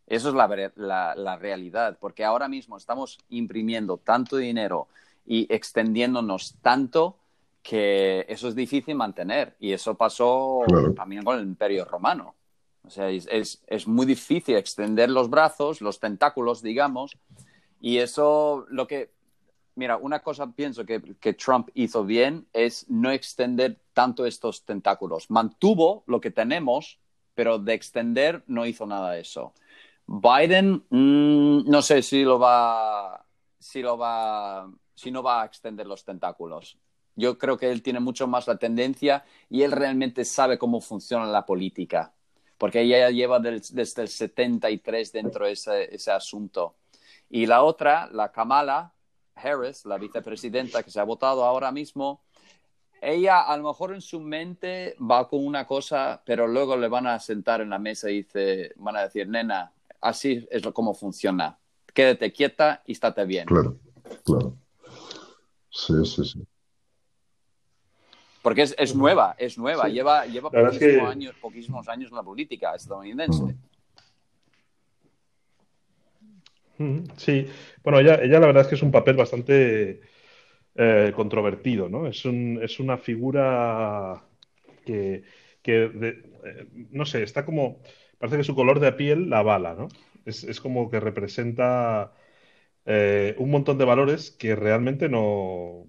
Eso 0.09 0.29
es 0.29 0.35
la, 0.35 0.71
la, 0.75 1.15
la, 1.15 1.37
realidad, 1.37 1.97
porque 2.01 2.25
ahora 2.25 2.47
mismo 2.47 2.75
estamos 2.77 3.19
imprimiendo 3.29 3.97
tanto 3.97 4.37
dinero 4.37 4.87
y 5.23 5.45
extendiéndonos 5.53 6.55
tanto 6.63 7.19
que 7.61 8.25
eso 8.27 8.47
es 8.47 8.55
difícil 8.55 8.95
mantener. 8.95 9.55
Y 9.59 9.71
eso 9.71 9.93
pasó 9.93 10.61
claro. 10.67 10.95
también 10.95 11.23
con 11.23 11.37
el 11.37 11.45
Imperio 11.45 11.85
Romano. 11.85 12.33
O 12.83 12.89
sea, 12.89 13.09
es, 13.11 13.27
es, 13.29 13.61
es, 13.67 13.87
muy 13.87 14.07
difícil 14.07 14.55
extender 14.55 15.11
los 15.11 15.29
brazos, 15.29 15.79
los 15.79 15.99
tentáculos, 15.99 16.63
digamos. 16.63 17.15
Y 17.79 17.99
eso, 17.99 18.65
lo 18.69 18.87
que. 18.87 19.11
Mira, 19.75 19.97
una 19.97 20.19
cosa 20.19 20.51
pienso 20.51 20.85
que, 20.85 21.01
que 21.19 21.33
Trump 21.33 21.69
hizo 21.75 22.03
bien 22.03 22.47
es 22.51 22.89
no 22.89 23.11
extender 23.11 23.77
tanto 23.93 24.25
estos 24.25 24.65
tentáculos. 24.65 25.29
Mantuvo 25.29 26.03
lo 26.07 26.19
que 26.19 26.31
tenemos, 26.31 26.97
pero 27.35 27.59
de 27.59 27.75
extender 27.75 28.43
no 28.47 28.65
hizo 28.65 28.87
nada 28.87 29.11
de 29.11 29.21
eso. 29.21 29.53
Biden, 30.11 30.83
mmm, 30.89 31.69
no 31.69 31.83
sé 31.83 32.01
si 32.01 32.23
lo 32.23 32.39
va, 32.39 33.23
si 33.59 33.79
lo 33.83 33.95
va, 33.95 34.67
si 34.95 35.11
no 35.11 35.21
va 35.21 35.43
a 35.43 35.45
extender 35.45 35.85
los 35.85 36.03
tentáculos. 36.03 36.79
Yo 37.15 37.37
creo 37.37 37.59
que 37.59 37.69
él 37.69 37.83
tiene 37.83 37.99
mucho 37.99 38.25
más 38.25 38.47
la 38.47 38.57
tendencia 38.57 39.23
y 39.49 39.61
él 39.61 39.71
realmente 39.71 40.25
sabe 40.25 40.57
cómo 40.57 40.81
funciona 40.81 41.27
la 41.27 41.45
política, 41.45 42.11
porque 42.57 42.81
ella 42.81 43.11
lleva 43.11 43.39
desde 43.39 44.01
el 44.01 44.07
73 44.07 45.11
dentro 45.11 45.45
de 45.45 45.51
ese, 45.51 45.93
ese 45.93 46.09
asunto. 46.09 46.77
Y 47.29 47.45
la 47.45 47.61
otra, 47.61 48.09
la 48.11 48.31
Kamala 48.31 48.95
Harris, 49.35 49.85
la 49.85 49.99
vicepresidenta 49.99 50.81
que 50.81 50.89
se 50.89 50.99
ha 50.99 51.03
votado 51.03 51.45
ahora 51.45 51.71
mismo, 51.71 52.23
ella 52.99 53.41
a 53.41 53.55
lo 53.57 53.67
mejor 53.67 53.93
en 53.93 54.01
su 54.01 54.19
mente 54.19 54.95
va 54.99 55.27
con 55.27 55.45
una 55.45 55.67
cosa, 55.67 56.23
pero 56.25 56.47
luego 56.47 56.75
le 56.77 56.87
van 56.87 57.05
a 57.05 57.19
sentar 57.19 57.61
en 57.61 57.69
la 57.69 57.77
mesa 57.77 58.09
y 58.09 58.23
dice, 58.23 58.73
van 58.77 58.97
a 58.97 59.03
decir, 59.03 59.27
nena, 59.29 59.71
así 60.01 60.47
es 60.51 60.63
como 60.73 60.93
funciona. 60.93 61.57
Quédate 61.93 62.31
quieta 62.31 62.83
y 62.85 62.93
estate 62.93 63.25
bien. 63.25 63.45
Claro, 63.45 63.79
claro. 64.23 64.57
Sí, 65.69 65.93
sí, 66.05 66.25
sí. 66.25 66.43
Porque 68.41 68.61
es, 68.61 68.75
es 68.77 68.95
nueva, 68.95 69.35
es 69.37 69.57
nueva. 69.57 69.85
Sí. 69.85 69.93
Lleva, 69.93 70.25
lleva 70.25 70.49
poquísimos, 70.49 70.79
que... 70.79 71.01
años, 71.01 71.35
poquísimos, 71.41 71.89
años, 71.89 72.09
en 72.09 72.15
la 72.15 72.23
política 72.23 72.73
estadounidense. 72.75 73.55
Mm. 76.77 77.03
Sí, 77.17 77.45
bueno, 77.83 77.99
ella, 77.99 78.15
ella 78.21 78.39
la 78.39 78.47
verdad 78.47 78.61
es 78.61 78.67
que 78.69 78.75
es 78.75 78.81
un 78.81 78.91
papel 78.91 79.17
bastante 79.17 79.99
eh, 80.75 81.11
controvertido, 81.13 81.89
¿no? 81.89 82.07
Es, 82.07 82.23
un, 82.23 82.59
es 82.63 82.79
una 82.79 82.97
figura 82.97 84.23
que, 84.85 85.23
que 85.61 85.89
de, 85.89 86.09
eh, 86.45 86.67
no 86.91 87.05
sé, 87.05 87.23
está 87.23 87.43
como, 87.45 87.81
parece 88.19 88.37
que 88.37 88.43
su 88.43 88.55
color 88.55 88.79
de 88.79 88.91
piel 88.93 89.29
la 89.29 89.41
bala, 89.43 89.75
¿no? 89.75 89.87
Es, 90.25 90.43
es 90.43 90.61
como 90.61 90.89
que 90.89 90.99
representa 90.99 92.13
eh, 92.85 93.35
un 93.39 93.51
montón 93.51 93.77
de 93.77 93.85
valores 93.85 94.31
que 94.31 94.55
realmente 94.55 95.09
no, 95.09 95.87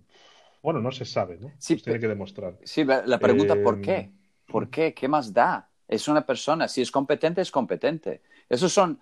bueno, 0.63 0.81
no 0.81 0.93
se 0.93 1.05
sabe, 1.05 1.39
¿no? 1.39 1.53
Sí, 1.59 1.77
tiene 1.85 2.01
que 2.01 2.09
demostrar. 2.09 2.59
Sí, 2.65 2.85
la 2.85 3.21
pregunta, 3.21 3.61
¿por 3.61 3.81
qué? 3.81 4.11
¿Por 4.47 4.71
qué? 4.71 4.95
¿Qué 4.95 5.09
más 5.09 5.33
da? 5.33 5.71
Es 5.89 6.09
una 6.09 6.25
persona, 6.25 6.69
si 6.69 6.83
es 6.83 6.91
competente, 6.91 7.41
es 7.41 7.51
competente. 7.51 8.23
Esos 8.49 8.73
son, 8.73 9.01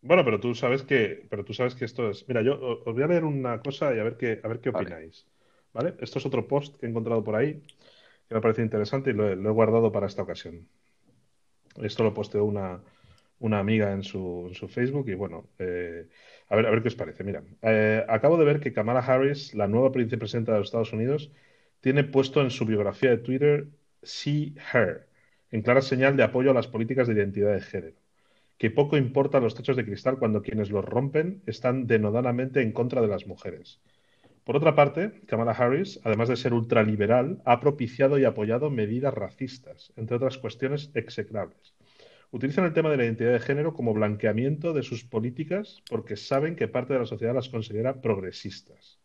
Bueno, 0.00 0.24
pero 0.24 0.40
tú 0.40 0.54
sabes 0.54 0.82
que, 0.82 1.26
pero 1.30 1.44
tú 1.44 1.52
sabes 1.54 1.74
que 1.74 1.84
esto 1.84 2.10
es. 2.10 2.26
Mira, 2.28 2.42
yo 2.42 2.54
os 2.86 2.94
voy 2.94 3.02
a 3.02 3.06
leer 3.08 3.24
una 3.24 3.60
cosa 3.60 3.94
y 3.94 3.98
a 3.98 4.04
ver 4.04 4.16
qué, 4.16 4.40
a 4.42 4.48
ver 4.48 4.60
qué 4.60 4.68
Vale. 4.70 4.90
opináis. 4.90 5.26
¿Vale? 5.72 5.94
Esto 6.00 6.18
es 6.18 6.26
otro 6.26 6.46
post 6.48 6.76
que 6.78 6.86
he 6.86 6.88
encontrado 6.88 7.22
por 7.24 7.34
ahí 7.36 7.60
que 8.28 8.34
me 8.36 8.40
parece 8.42 8.62
interesante 8.62 9.10
y 9.10 9.14
lo 9.14 9.28
he, 9.28 9.36
lo 9.36 9.50
he 9.50 9.52
guardado 9.52 9.92
para 9.92 10.06
esta 10.08 10.22
ocasión. 10.22 10.68
Esto 11.82 12.04
lo 12.04 12.14
posteó 12.14 12.44
una, 12.44 12.82
una 13.38 13.58
amiga 13.58 13.92
en 13.92 14.02
su, 14.02 14.46
en 14.48 14.54
su 14.54 14.68
Facebook 14.68 15.08
y 15.08 15.14
bueno, 15.14 15.50
eh, 15.58 16.08
a 16.48 16.56
ver, 16.56 16.66
a 16.66 16.70
ver 16.70 16.82
qué 16.82 16.88
os 16.88 16.94
parece. 16.96 17.24
Mira, 17.24 17.42
eh, 17.62 18.04
acabo 18.08 18.36
de 18.38 18.44
ver 18.44 18.60
que 18.60 18.72
Kamala 18.72 19.00
Harris, 19.00 19.54
la 19.54 19.68
nueva 19.68 19.90
vicepresidenta 19.90 20.52
de 20.52 20.58
los 20.58 20.68
Estados 20.68 20.92
Unidos, 20.92 21.30
tiene 21.80 22.04
puesto 22.04 22.40
en 22.42 22.50
su 22.50 22.64
biografía 22.66 23.10
de 23.10 23.18
Twitter 23.18 23.68
See 24.02 24.54
Her, 24.72 25.08
en 25.50 25.62
clara 25.62 25.82
señal 25.82 26.16
de 26.16 26.22
apoyo 26.24 26.50
a 26.50 26.54
las 26.54 26.68
políticas 26.68 27.08
de 27.08 27.14
identidad 27.14 27.52
de 27.54 27.60
género. 27.60 27.96
que 28.58 28.70
poco 28.70 28.96
importan 28.98 29.42
los 29.42 29.54
techos 29.54 29.76
de 29.76 29.84
cristal 29.84 30.18
cuando 30.18 30.42
quienes 30.42 30.70
los 30.70 30.84
rompen 30.84 31.42
están 31.46 31.86
denodadamente 31.86 32.62
en 32.62 32.72
contra 32.72 33.00
de 33.02 33.08
las 33.08 33.26
mujeres. 33.26 33.80
Por 34.46 34.54
otra 34.54 34.76
parte, 34.76 35.10
Kamala 35.26 35.50
Harris, 35.50 35.98
además 36.04 36.28
de 36.28 36.36
ser 36.36 36.54
ultraliberal, 36.54 37.42
ha 37.44 37.58
propiciado 37.58 38.16
y 38.16 38.24
apoyado 38.24 38.70
medidas 38.70 39.12
racistas, 39.12 39.92
entre 39.96 40.14
otras 40.14 40.38
cuestiones 40.38 40.92
execrables. 40.94 41.74
Utilizan 42.30 42.64
el 42.64 42.72
tema 42.72 42.88
de 42.88 42.96
la 42.96 43.04
identidad 43.06 43.32
de 43.32 43.40
género 43.40 43.74
como 43.74 43.92
blanqueamiento 43.92 44.72
de 44.72 44.84
sus 44.84 45.02
políticas 45.02 45.82
porque 45.90 46.14
saben 46.16 46.54
que 46.54 46.68
parte 46.68 46.92
de 46.92 47.00
la 47.00 47.06
sociedad 47.06 47.34
las 47.34 47.48
considera 47.48 48.00
progresistas. 48.00 49.00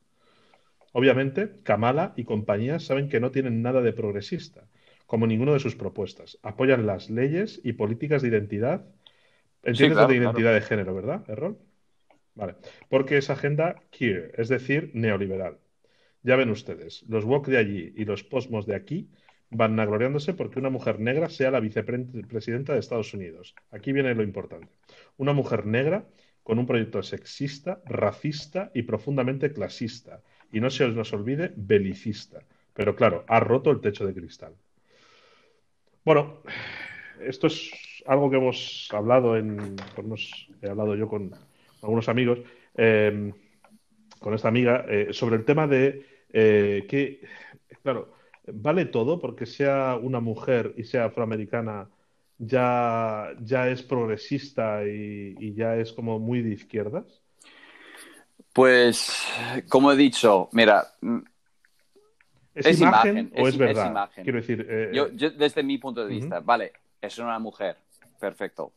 Obviamente, 0.91 1.53
Kamala 1.63 2.13
y 2.15 2.23
compañía 2.23 2.77
saben 2.77 3.09
que 3.09 3.19
no 3.19 3.31
tienen 3.31 3.63
nada 3.63 3.81
de 3.81 3.93
progresista, 3.93 4.67
como 5.07 5.25
ninguno 5.25 5.53
de 5.53 5.59
sus 5.59 5.75
propuestas. 5.75 6.37
Apoyan 6.43 6.85
las 6.85 7.09
leyes 7.09 7.59
y 7.63 7.73
políticas 7.73 8.21
de 8.21 8.27
identidad. 8.27 8.85
Entiendes 9.63 10.07
de 10.07 10.15
identidad 10.17 10.53
de 10.53 10.61
género, 10.61 10.93
¿verdad, 10.93 11.27
Errol? 11.27 11.57
Porque 12.89 13.17
es 13.17 13.29
agenda 13.29 13.75
queer, 13.91 14.33
es 14.37 14.49
decir, 14.49 14.91
neoliberal. 14.93 15.59
Ya 16.23 16.35
ven 16.35 16.49
ustedes, 16.49 17.03
los 17.07 17.25
woke 17.25 17.47
de 17.47 17.57
allí 17.57 17.93
y 17.95 18.05
los 18.05 18.23
posmos 18.23 18.65
de 18.65 18.75
aquí 18.75 19.09
van 19.49 19.75
vanagloriándose 19.75 20.33
porque 20.33 20.59
una 20.59 20.69
mujer 20.69 20.99
negra 20.99 21.29
sea 21.29 21.51
la 21.51 21.59
vicepresidenta 21.59 22.73
de 22.73 22.79
Estados 22.79 23.13
Unidos. 23.13 23.53
Aquí 23.71 23.91
viene 23.91 24.15
lo 24.15 24.23
importante. 24.23 24.69
Una 25.17 25.33
mujer 25.33 25.65
negra 25.65 26.05
con 26.43 26.57
un 26.57 26.65
proyecto 26.65 27.03
sexista, 27.03 27.81
racista 27.85 28.71
y 28.73 28.83
profundamente 28.83 29.51
clasista. 29.51 30.21
Y 30.51 30.59
no 30.59 30.69
se 30.69 30.87
nos 30.87 31.13
olvide, 31.13 31.53
belicista. 31.55 32.43
Pero 32.73 32.95
claro, 32.95 33.25
ha 33.27 33.39
roto 33.39 33.71
el 33.71 33.81
techo 33.81 34.05
de 34.05 34.13
cristal. 34.13 34.55
Bueno, 36.03 36.41
esto 37.21 37.47
es 37.47 37.71
algo 38.05 38.29
que 38.29 38.37
hemos 38.37 38.89
hablado 38.91 39.37
en. 39.37 39.75
He 40.61 40.69
hablado 40.69 40.95
yo 40.95 41.07
con 41.07 41.31
algunos 41.81 42.07
amigos, 42.09 42.39
eh, 42.75 43.33
con 44.19 44.33
esta 44.33 44.47
amiga, 44.47 44.85
eh, 44.87 45.07
sobre 45.11 45.37
el 45.37 45.45
tema 45.45 45.67
de 45.67 46.05
eh, 46.31 46.85
que, 46.87 47.21
claro, 47.81 48.13
¿vale 48.47 48.85
todo 48.85 49.19
porque 49.19 49.45
sea 49.45 49.97
una 50.01 50.19
mujer 50.19 50.73
y 50.77 50.83
sea 50.83 51.05
afroamericana? 51.05 51.89
Ya, 52.37 53.29
ya 53.41 53.67
es 53.67 53.83
progresista 53.83 54.83
y, 54.85 55.53
ya 55.53 55.75
es 55.75 55.93
como 55.93 56.17
muy 56.17 56.41
de 56.41 56.53
izquierdas? 56.53 57.21
Pues, 58.51 59.27
como 59.69 59.91
he 59.91 59.95
dicho, 59.95 60.49
mira, 60.51 60.87
¿Es, 62.53 62.81
imagen, 62.81 63.31
o 63.37 63.47
es, 63.47 63.57
verdad? 63.57 64.09
Quiero 64.15 64.39
decir, 64.39 64.91
yo, 64.91 65.07
desde 65.09 65.63
mi 65.63 65.77
punto 65.77 66.05
de 66.05 66.15
vista, 66.15 66.39
vale, 66.39 66.73
es 66.99 67.17
una 67.19 67.37
mujer, 67.37 67.77
perfecto. 68.19 68.73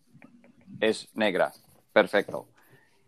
Es 0.78 1.09
negra, 1.14 1.52
perfecto 1.92 2.46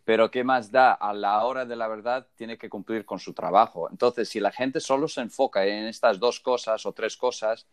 pero 0.06 0.30
¿qué 0.30 0.44
más 0.44 0.70
da? 0.70 0.92
A 0.92 1.12
la 1.12 1.44
hora 1.44 1.64
de 1.66 1.74
la 1.74 1.88
verdad 1.88 2.28
tiene 2.36 2.56
que 2.56 2.68
cumplir 2.68 3.04
con 3.04 3.18
su 3.18 3.34
trabajo. 3.34 3.90
Entonces, 3.90 4.28
si 4.28 4.38
la 4.38 4.52
gente 4.52 4.78
solo 4.78 5.08
se 5.08 5.20
enfoca 5.20 5.66
en 5.66 5.86
estas 5.86 6.20
dos 6.20 6.38
cosas 6.38 6.86
o 6.86 6.92
tres 6.92 7.16
cosas, 7.16 7.66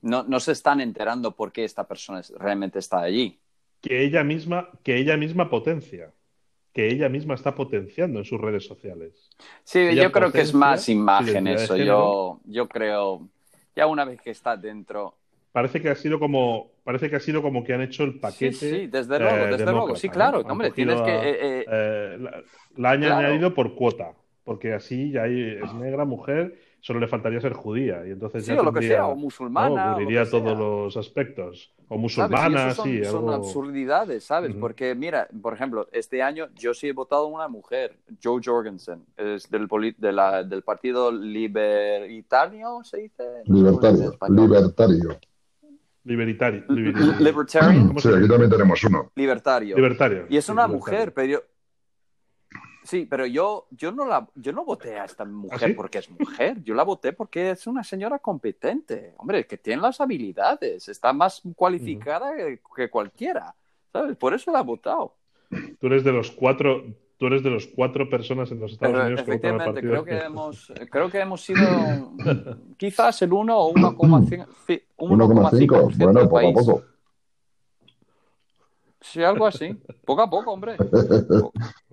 no, 0.00 0.22
no 0.22 0.38
se 0.38 0.52
están 0.52 0.80
enterando 0.80 1.34
por 1.34 1.50
qué 1.50 1.64
esta 1.64 1.82
persona 1.82 2.22
realmente 2.38 2.78
está 2.78 3.00
allí. 3.00 3.40
Que 3.80 4.04
ella 4.04 4.22
misma, 4.22 4.70
que 4.84 4.96
ella 4.96 5.16
misma 5.16 5.50
potencia, 5.50 6.12
que 6.72 6.86
ella 6.86 7.08
misma 7.08 7.34
está 7.34 7.56
potenciando 7.56 8.20
en 8.20 8.24
sus 8.24 8.40
redes 8.40 8.64
sociales. 8.64 9.28
Sí, 9.64 9.92
yo 9.96 10.12
creo 10.12 10.30
que 10.30 10.42
es 10.42 10.54
más 10.54 10.88
imagen 10.88 11.48
eso. 11.48 11.76
Yo, 11.76 12.38
yo 12.44 12.68
creo, 12.68 13.28
ya 13.74 13.88
una 13.88 14.04
vez 14.04 14.20
que 14.20 14.30
está 14.30 14.56
dentro, 14.56 15.16
parece 15.50 15.82
que 15.82 15.88
ha 15.88 15.96
sido 15.96 16.20
como 16.20 16.75
parece 16.86 17.10
que 17.10 17.16
ha 17.16 17.20
sido 17.20 17.42
como 17.42 17.64
que 17.64 17.74
han 17.74 17.80
hecho 17.80 18.04
el 18.04 18.20
paquete. 18.20 18.52
Sí, 18.52 18.70
sí 18.70 18.86
desde 18.86 19.18
luego, 19.18 19.36
eh, 19.36 19.50
desde 19.50 19.72
luego. 19.72 19.96
Sí, 19.96 20.08
claro. 20.08 20.38
Hombre, 20.48 20.70
tienes 20.70 21.02
que. 21.02 21.10
Eh, 21.10 21.64
eh, 21.68 22.18
la, 22.76 22.90
han 22.92 23.02
añadido 23.02 23.52
por 23.52 23.74
cuota, 23.74 24.12
porque 24.44 24.72
así 24.72 25.10
ya 25.10 25.24
hay, 25.24 25.58
es 25.64 25.74
negra, 25.74 26.04
mujer, 26.04 26.56
solo 26.78 27.00
le 27.00 27.08
faltaría 27.08 27.40
ser 27.40 27.54
judía. 27.54 28.06
Y 28.06 28.12
entonces 28.12 28.44
sí, 28.46 28.54
ya 28.54 28.60
o 28.60 28.64
lo 28.64 28.72
que 28.72 28.82
sea, 28.82 29.08
o 29.08 29.16
musulmana. 29.16 29.94
cubriría 29.94 30.30
todos 30.30 30.56
los 30.56 30.96
aspectos. 30.96 31.74
O 31.88 31.98
musulmana, 31.98 32.72
son, 32.72 32.84
sí. 32.84 33.04
Son 33.04 33.30
absurdidades, 33.30 34.22
¿sabes? 34.22 34.54
Porque, 34.54 34.94
mira, 34.94 35.26
por 35.42 35.54
ejemplo, 35.54 35.88
este 35.90 36.22
año 36.22 36.46
yo 36.54 36.72
sí 36.72 36.86
he 36.86 36.92
votado 36.92 37.26
una 37.26 37.48
mujer, 37.48 37.98
Joe 38.22 38.40
Jorgensen, 38.44 39.04
es 39.16 39.50
del, 39.50 39.66
de 39.98 40.12
la, 40.12 40.44
del 40.44 40.62
partido 40.62 41.10
Libertario, 41.10 42.84
¿se 42.84 42.98
dice? 42.98 43.24
libertario. 43.46 44.12
Libertario. 44.28 45.18
Libertario. 46.06 46.64
Libertarian. 46.68 47.98
Sí, 47.98 48.08
aquí 48.08 48.28
también 48.28 48.50
tenemos 48.50 48.82
uno. 48.84 49.10
Libertario. 49.16 49.74
Libertario. 49.74 50.26
Y 50.28 50.36
es 50.36 50.48
una 50.48 50.68
mujer, 50.68 51.12
pero 51.12 51.26
yo... 51.26 51.42
Sí, 52.84 53.04
pero 53.10 53.26
yo, 53.26 53.66
yo, 53.72 53.90
no 53.90 54.06
la, 54.06 54.28
yo 54.36 54.52
no 54.52 54.64
voté 54.64 54.96
a 54.96 55.06
esta 55.06 55.24
mujer 55.24 55.72
¿Ah, 55.72 55.74
porque 55.74 55.98
es 55.98 56.08
mujer, 56.08 56.62
yo 56.62 56.72
la 56.72 56.84
voté 56.84 57.12
porque 57.12 57.50
es 57.50 57.66
una 57.66 57.82
señora 57.82 58.20
competente, 58.20 59.14
hombre, 59.16 59.44
que 59.44 59.58
tiene 59.58 59.82
las 59.82 60.00
habilidades, 60.00 60.88
está 60.88 61.12
más 61.12 61.42
cualificada 61.56 62.30
que 62.76 62.88
cualquiera, 62.88 63.52
¿sabes? 63.92 64.16
Por 64.16 64.34
eso 64.34 64.52
la 64.52 64.60
he 64.60 64.62
votado. 64.62 65.16
Tú 65.80 65.88
eres 65.88 66.04
de 66.04 66.12
los 66.12 66.30
cuatro, 66.30 66.84
tú 67.18 67.26
eres 67.26 67.42
de 67.42 67.50
los 67.50 67.66
cuatro 67.66 68.08
personas 68.08 68.50
en 68.50 68.60
los 68.60 68.72
Estados 68.72 68.98
Unidos 68.98 69.22
que 69.22 69.32
votan 69.32 69.58
partido. 69.58 69.90
Creo 69.90 70.04
que, 70.04 70.18
hemos, 70.18 70.72
creo 70.90 71.10
que 71.10 71.20
hemos 71.20 71.40
sido 71.40 72.12
quizás 72.76 73.22
el 73.22 73.32
1 73.32 73.58
o 73.58 73.74
1,5%. 73.74 74.46
1,5, 74.98 75.96
bueno, 75.96 76.20
poco 76.28 76.38
a 76.38 76.52
poco. 76.52 76.95
Sí, 79.12 79.22
algo 79.22 79.46
así. 79.46 79.74
Poco 80.04 80.22
a 80.22 80.28
poco, 80.28 80.52
hombre. 80.52 80.76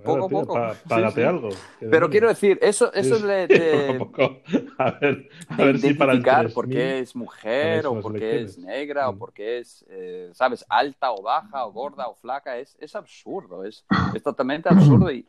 Poco, 0.03 0.25
a 0.25 0.29
poco. 0.29 0.59
Págate 0.87 1.25
algo. 1.25 1.49
Pero 1.79 2.09
quiero 2.09 2.27
decir, 2.27 2.57
eso, 2.61 2.91
eso 2.93 3.15
es 3.15 3.23
de, 3.47 3.95
poco. 3.99 4.41
A 4.77 4.91
ver, 4.91 5.29
a 5.47 5.55
ver 5.57 5.79
si 5.79 5.93
para 5.93 6.13
identificar 6.13 6.51
por 6.51 6.67
qué 6.67 6.99
es 6.99 7.15
mujer 7.15 7.85
o 7.85 8.01
por 8.01 8.17
qué 8.17 8.41
es 8.41 8.57
negra 8.57 9.09
o 9.09 9.13
mm. 9.13 9.17
por 9.19 9.31
qué 9.31 9.59
es, 9.59 9.85
eh, 9.89 10.31
¿sabes? 10.33 10.65
Alta 10.67 11.11
o 11.11 11.21
baja 11.21 11.65
o 11.65 11.71
gorda 11.71 12.07
o 12.07 12.15
flaca. 12.15 12.57
Es, 12.57 12.75
es 12.79 12.95
absurdo. 12.95 13.63
Es, 13.63 13.85
es 14.13 14.23
totalmente 14.23 14.69
absurdo. 14.69 15.11
Y, 15.11 15.25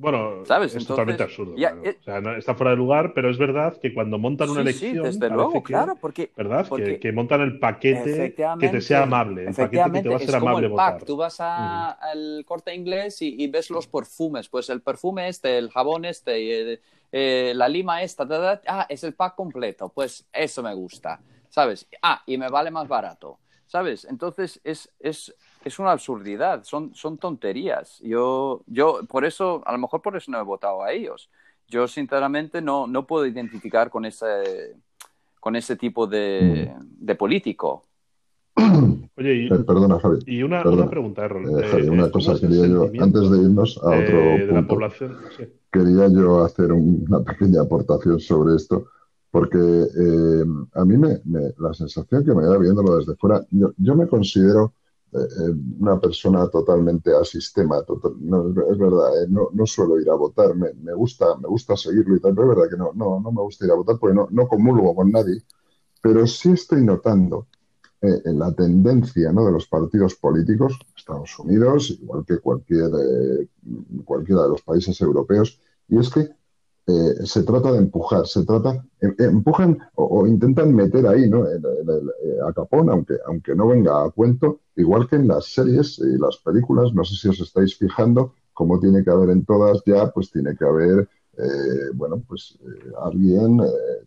bueno, 0.00 0.42
es 0.42 0.86
totalmente 0.86 1.22
absurdo. 1.22 1.54
O 1.54 2.02
sea, 2.02 2.22
está 2.38 2.54
fuera 2.54 2.70
de 2.70 2.78
lugar, 2.78 3.12
pero 3.14 3.30
es 3.30 3.36
verdad 3.36 3.76
que 3.76 3.92
cuando 3.92 4.18
montan 4.18 4.48
una 4.48 4.62
elección. 4.62 4.94
Sí, 4.94 4.98
desde 4.98 5.28
luego, 5.28 5.62
claro, 5.62 5.94
porque. 6.00 6.32
¿Verdad? 6.34 6.66
que, 6.98 7.12
montan 7.12 7.42
el 7.42 7.58
paquete 7.58 8.34
que 8.58 8.68
te 8.70 8.80
sea 8.80 9.02
amable. 9.02 9.48
El 9.48 9.54
paquete 9.54 9.92
que 9.92 10.02
te 10.02 10.08
va 10.08 10.16
a 10.16 10.20
ser 10.20 10.36
amable 10.36 10.66
el 10.66 10.72
votar. 10.72 11.04
Tú 11.04 11.18
vas 11.18 11.38
al 11.40 12.44
corte 12.46 12.74
inglés 12.74 13.20
y, 13.20 13.46
ves 13.48 13.68
los 13.68 13.86
perfumes. 13.86 14.48
Pues 14.48 14.70
el 14.70 14.80
perfume 14.80 15.28
este, 15.28 15.58
el 15.58 15.70
jabón 15.70 16.06
este, 16.06 16.72
eh, 16.72 16.80
eh, 17.12 17.52
la 17.54 17.68
lima 17.68 18.02
esta. 18.02 18.26
ah, 18.66 18.86
es 18.88 19.04
el 19.04 19.12
pack 19.12 19.34
completo. 19.34 19.90
Pues 19.94 20.26
eso 20.32 20.62
me 20.62 20.72
gusta. 20.72 21.20
¿Sabes? 21.50 21.86
Ah, 22.00 22.22
y 22.24 22.38
me 22.38 22.48
vale 22.48 22.70
más 22.70 22.88
barato. 22.88 23.38
¿Sabes? 23.66 24.06
Entonces 24.06 24.60
es, 24.64 24.90
es 24.98 25.34
es 25.64 25.78
una 25.78 25.92
absurdidad, 25.92 26.64
son, 26.64 26.94
son 26.94 27.18
tonterías. 27.18 27.98
Yo, 28.00 28.62
yo, 28.66 29.00
por 29.08 29.24
eso, 29.24 29.62
a 29.66 29.72
lo 29.72 29.78
mejor 29.78 30.00
por 30.00 30.16
eso 30.16 30.30
no 30.30 30.38
he 30.38 30.44
votado 30.44 30.82
a 30.82 30.92
ellos. 30.92 31.30
Yo, 31.68 31.86
sinceramente, 31.86 32.60
no, 32.62 32.86
no 32.86 33.06
puedo 33.06 33.26
identificar 33.26 33.90
con 33.90 34.04
ese, 34.04 34.76
con 35.38 35.56
ese 35.56 35.76
tipo 35.76 36.06
de, 36.06 36.72
de 36.80 37.14
político. 37.14 37.84
Oye, 39.16 39.34
y, 39.34 39.46
eh, 39.46 39.58
perdona, 39.66 40.00
Javi. 40.00 40.18
Y 40.26 40.42
una, 40.42 40.66
una 40.66 40.88
pregunta, 40.88 41.24
Errol. 41.24 41.60
Eh, 41.62 41.68
Javi, 41.68 41.88
una 41.88 42.06
eh, 42.06 42.10
cosa 42.10 42.40
quería 42.40 42.66
yo, 42.66 42.90
antes 42.98 43.30
de 43.30 43.38
irnos 43.38 43.78
a 43.82 43.88
otro 43.88 44.18
de 44.18 44.38
punto, 44.38 44.54
la 44.54 44.66
población, 44.66 45.16
quería 45.70 46.08
yo 46.08 46.42
hacer 46.42 46.72
una 46.72 47.20
pequeña 47.20 47.60
aportación 47.62 48.18
sobre 48.18 48.56
esto, 48.56 48.86
porque 49.30 49.58
a 49.58 50.84
mí 50.84 50.96
me, 50.96 51.20
la 51.58 51.72
sensación 51.72 52.24
que 52.24 52.34
me 52.34 52.42
da 52.44 52.58
viéndolo 52.58 52.96
desde 52.96 53.14
fuera, 53.14 53.44
yo, 53.50 53.72
yo 53.76 53.94
me 53.94 54.08
considero 54.08 54.72
eh, 54.72 54.72
eh, 54.72 54.79
una 55.12 55.98
persona 55.98 56.48
totalmente 56.48 57.14
a 57.14 57.24
sistema. 57.24 57.84
no, 58.20 58.48
es 58.48 58.78
verdad, 58.78 59.22
eh, 59.22 59.26
no, 59.28 59.48
no, 59.52 59.66
suelo 59.66 60.00
ir 60.00 60.08
a 60.08 60.14
votar, 60.14 60.54
me, 60.54 60.72
me, 60.74 60.94
gusta, 60.94 61.36
me 61.36 61.48
gusta 61.48 61.76
seguirlo 61.76 62.16
y 62.16 62.20
tal, 62.20 62.34
pero 62.34 62.50
es 62.50 62.56
verdad 62.56 62.70
que 62.70 62.76
no, 62.76 62.92
no, 62.94 63.20
no 63.20 63.32
me 63.32 63.42
gusta 63.42 63.64
ir 63.64 63.72
a 63.72 63.74
votar 63.74 63.98
porque 63.98 64.14
no, 64.14 64.28
no 64.30 64.46
comulgo 64.46 64.94
con 64.94 65.10
nadie. 65.10 65.42
Pero 66.02 66.26
sí 66.26 66.52
estoy 66.52 66.84
notando 66.84 67.48
en 68.02 68.38
la 68.38 68.52
tendencia 68.52 69.30
¿no? 69.30 69.44
de 69.44 69.52
los 69.52 69.66
partidos 69.66 70.14
políticos, 70.14 70.78
Estados 70.96 71.38
Unidos, 71.38 71.90
igual 71.90 72.24
que 72.24 72.38
cualquier, 72.38 72.90
cualquiera 74.04 74.44
de 74.44 74.48
los 74.48 74.62
países 74.62 74.98
europeos, 75.02 75.60
y 75.86 75.98
es 75.98 76.08
que 76.08 76.30
eh, 76.90 77.26
se 77.26 77.42
trata 77.42 77.72
de 77.72 77.78
empujar, 77.78 78.26
se 78.26 78.44
trata, 78.44 78.84
em, 79.00 79.14
empujan 79.18 79.78
o, 79.94 80.26
intentan 80.26 80.74
meter 80.74 81.06
ahí, 81.06 81.28
¿no? 81.28 81.46
Eh, 81.46 81.58
a 82.46 82.52
Capón, 82.52 82.90
aunque, 82.90 83.14
aunque 83.26 83.54
no 83.54 83.68
venga 83.68 84.04
a 84.04 84.10
cuento, 84.10 84.60
igual 84.76 85.08
que 85.08 85.16
en 85.16 85.28
las 85.28 85.46
series 85.46 85.98
y 85.98 86.18
las 86.18 86.36
películas, 86.38 86.92
no 86.94 87.04
sé 87.04 87.16
si 87.16 87.28
os 87.28 87.40
estáis 87.40 87.76
fijando, 87.76 88.34
como 88.52 88.78
tiene 88.80 89.04
que 89.04 89.10
haber 89.10 89.30
en 89.30 89.44
todas 89.44 89.82
ya, 89.86 90.10
pues 90.10 90.30
tiene 90.30 90.56
que 90.56 90.64
haber, 90.64 91.08
eh, 91.38 91.90
bueno, 91.94 92.22
pues 92.26 92.58
alguien, 93.02 93.60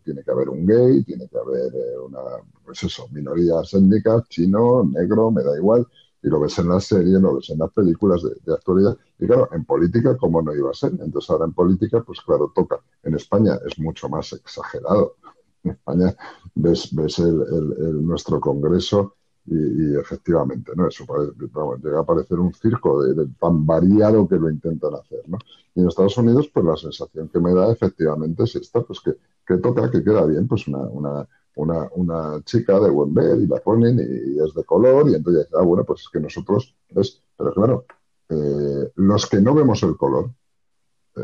tiene 0.04 0.22
que 0.22 0.30
haber 0.30 0.48
un 0.48 0.66
gay, 0.66 1.02
tiene 1.04 1.28
que 1.28 1.38
haber 1.38 1.72
una, 2.06 2.20
pues 2.64 2.82
eso, 2.82 3.08
minorías 3.12 3.72
étnicas, 3.74 4.28
chino, 4.28 4.84
negro, 4.84 5.30
me 5.30 5.42
da 5.42 5.56
igual, 5.56 5.86
y 6.24 6.28
lo 6.28 6.40
ves 6.40 6.58
en 6.58 6.70
las 6.70 6.84
series, 6.86 7.20
lo 7.20 7.36
ves 7.36 7.50
en 7.50 7.58
las 7.58 7.70
películas 7.70 8.22
de, 8.22 8.54
actualidad. 8.54 8.96
Y 9.18 9.26
claro, 9.26 9.46
en 9.52 9.64
política, 9.66 10.16
¿cómo 10.16 10.40
no 10.40 10.54
iba 10.54 10.70
a 10.70 10.74
ser? 10.74 10.92
Entonces 10.92 11.28
ahora 11.28 11.44
en 11.44 11.52
política, 11.52 12.02
pues 12.02 12.18
claro, 12.22 12.50
toca. 12.54 12.80
En 13.02 13.14
España 13.14 13.58
es 13.66 13.78
mucho 13.78 14.08
más 14.08 14.32
exagerado. 14.32 15.16
En 15.62 15.72
España 15.72 16.16
ves, 16.54 16.94
ves 16.94 17.18
el, 17.18 18.06
nuestro 18.06 18.40
Congreso 18.40 19.16
y, 19.46 19.94
efectivamente, 19.96 20.72
¿no? 20.74 20.88
Eso 20.88 21.04
llega 21.82 22.00
a 22.00 22.06
parecer 22.06 22.38
un 22.38 22.54
circo 22.54 23.02
de, 23.02 23.26
tan 23.38 23.66
variado 23.66 24.26
que 24.26 24.36
lo 24.36 24.48
intentan 24.48 24.94
hacer, 24.94 25.28
¿no? 25.28 25.36
Y 25.74 25.82
en 25.82 25.88
Estados 25.88 26.16
Unidos, 26.16 26.48
pues 26.54 26.64
la 26.64 26.76
sensación 26.76 27.28
que 27.28 27.38
me 27.38 27.52
da 27.52 27.70
efectivamente 27.70 28.44
es 28.44 28.56
esta, 28.56 28.80
pues 28.80 29.00
que, 29.00 29.12
que 29.46 29.58
toca, 29.58 29.90
que 29.90 30.02
queda 30.02 30.24
bien, 30.24 30.48
pues 30.48 30.66
una, 30.68 31.28
una, 31.56 31.88
una 31.94 32.42
chica 32.44 32.80
de 32.80 32.90
buen 32.90 33.14
ver 33.14 33.38
y 33.38 33.46
la 33.46 33.60
ponen 33.60 33.98
y, 33.98 34.38
es 34.44 34.54
de 34.54 34.64
color 34.64 35.08
y 35.08 35.14
entonces, 35.14 35.48
ah, 35.54 35.62
bueno, 35.62 35.84
pues 35.84 36.02
es 36.02 36.08
que 36.08 36.20
nosotros, 36.20 36.74
es, 36.96 37.22
pero 37.36 37.52
claro, 37.52 37.84
eh, 38.28 38.92
los 38.96 39.26
que 39.26 39.40
no 39.40 39.54
vemos 39.54 39.82
el 39.82 39.96
color, 39.96 40.30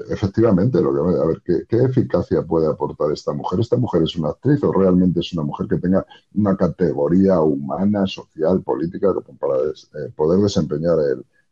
efectivamente, 0.08 0.80
lo 0.80 0.92
que, 0.94 1.20
a 1.20 1.26
ver, 1.26 1.42
¿qué, 1.68 1.84
eficacia 1.84 2.42
puede 2.42 2.68
aportar 2.68 3.10
esta 3.12 3.32
mujer? 3.32 3.60
¿Esta 3.60 3.76
mujer 3.76 4.02
es 4.02 4.16
una 4.16 4.30
actriz 4.30 4.62
o 4.62 4.72
realmente 4.72 5.20
es 5.20 5.32
una 5.32 5.42
mujer 5.42 5.66
que 5.66 5.78
tenga 5.78 6.06
una 6.34 6.56
categoría 6.56 7.40
humana, 7.40 8.06
social, 8.06 8.62
política 8.62 9.12
para 9.38 9.56
eh, 9.56 10.12
poder 10.14 10.40
desempeñar 10.40 10.96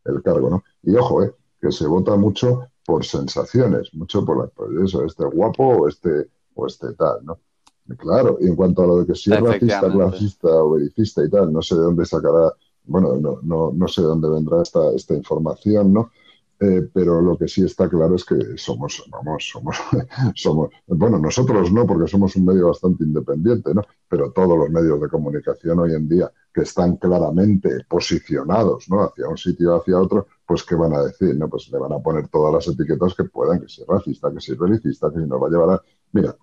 el, 0.05 0.23
cargo? 0.23 0.51
¿no? 0.51 0.65
Y 0.83 0.95
ojo, 0.95 1.23
eh, 1.25 1.35
que 1.61 1.73
se 1.73 1.87
vota 1.87 2.17
mucho 2.17 2.69
por 2.87 3.05
sensaciones, 3.05 3.93
mucho 3.95 4.25
por 4.25 4.39
la, 4.39 4.47
pues 4.47 4.71
eso, 4.85 5.05
este 5.05 5.25
guapo 5.25 5.65
o 5.65 5.89
este, 5.89 6.29
o 6.55 6.67
este 6.67 6.93
tal, 6.95 7.25
¿no? 7.25 7.39
Claro, 7.97 8.37
y 8.41 8.47
en 8.47 8.57
cuanto 8.57 8.83
a 8.83 8.87
lo 8.87 8.99
de 8.99 9.07
que 9.07 9.15
si 9.15 9.33
es 9.33 9.41
racista, 9.41 9.91
clasista 9.91 10.49
o 10.49 10.73
vericista 10.73 11.25
y 11.25 11.31
tal, 11.31 11.53
no 11.53 11.63
sé 11.63 11.75
de 11.75 11.83
dónde 11.83 12.05
sacará, 12.05 12.53
bueno, 12.85 13.17
no, 13.17 13.39
no, 13.43 13.73
no 13.75 13.89
sé 13.89 14.03
de 14.03 14.09
dónde 14.09 14.29
vendrá 14.29 14.63
esta, 14.63 14.93
esta 14.95 15.15
información, 15.15 15.93
¿no? 15.93 16.11
Eh, 16.61 16.89
pero 16.93 17.21
lo 17.21 17.39
que 17.39 17.47
sí 17.47 17.65
está 17.65 17.89
claro 17.89 18.17
es 18.17 18.25
que 18.25 18.37
somos, 18.57 19.05
vamos, 19.11 19.49
somos, 19.49 19.77
somos, 20.35 20.71
bueno, 20.89 21.19
nosotros 21.19 21.71
no, 21.71 21.87
porque 21.87 22.11
somos 22.11 22.35
un 22.35 22.47
medio 22.47 22.67
bastante 22.67 23.05
independiente, 23.05 23.73
¿no? 23.73 23.83
Pero 24.09 24.33
todos 24.33 24.59
los 24.59 24.69
medios 24.69 25.01
de 25.01 25.09
comunicación 25.09 25.79
hoy 25.79 25.95
en 25.95 26.09
día 26.09 26.31
que 26.53 26.63
están 26.63 26.97
claramente 26.97 27.85
posicionados, 27.89 28.91
¿no? 28.91 29.05
Hacia 29.05 29.29
un 29.29 29.39
sitio 29.39 29.75
o 29.75 29.81
hacia 29.81 30.01
otro, 30.01 30.27
pues 30.45 30.65
¿qué 30.65 30.75
van 30.75 30.95
a 30.95 31.05
decir? 31.05 31.37
¿No? 31.37 31.49
Pues 31.49 31.71
le 31.71 31.79
van 31.79 31.93
a 31.93 32.01
poner 32.01 32.27
todas 32.29 32.53
las 32.53 32.75
etiquetas 32.75 33.15
que 33.15 33.25
puedan, 33.25 33.61
que 33.61 33.69
si 33.69 33.83
es 33.83 33.87
racista, 33.87 34.33
que 34.33 34.41
si 34.41 34.53
es 34.53 34.59
belicista, 34.59 35.11
que 35.11 35.21
si 35.21 35.27
nos 35.27 35.41
va 35.41 35.47
a 35.47 35.51
llevar 35.51 35.71
a... 35.71 35.83
Mira, 36.13 36.37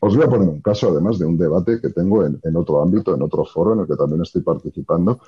os 0.00 0.16
voy 0.16 0.24
a 0.24 0.30
poner 0.30 0.48
un 0.48 0.60
caso, 0.60 0.88
además 0.88 1.18
de 1.18 1.26
un 1.26 1.36
debate 1.36 1.80
que 1.80 1.90
tengo 1.90 2.24
en, 2.24 2.56
otro 2.56 2.82
ámbito, 2.82 3.14
en 3.14 3.22
otro 3.22 3.44
foro 3.44 3.72
en 3.72 3.80
el 3.80 3.86
que 3.86 3.96
también 3.96 4.22
estoy 4.22 4.42
participando, 4.42 5.20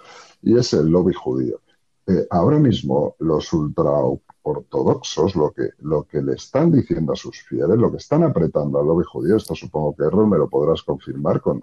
y 0.43 0.57
es 0.57 0.73
el 0.73 0.87
lobby 0.87 1.13
judío. 1.13 1.61
Eh, 2.07 2.27
ahora 2.31 2.59
mismo 2.59 3.15
los 3.19 3.53
ultraortodoxos 3.53 5.37
lo 5.37 5.53
que, 5.53 5.71
lo 5.81 6.05
que 6.05 6.23
le 6.23 6.33
están 6.35 6.73
diciendo 6.73 7.13
a 7.13 7.17
sus 7.17 7.43
fieles, 7.43 7.77
lo 7.77 7.91
que 7.91 7.99
están 7.99 8.23
apretando 8.23 8.81
al 8.81 8.87
lobby 8.87 9.05
judío, 9.05 9.37
esto 9.37 9.55
supongo 9.55 9.95
que 9.95 10.05
Errol 10.05 10.29
me 10.29 10.39
lo 10.39 10.49
podrás 10.49 10.83
confirmar 10.83 11.41
con, 11.41 11.63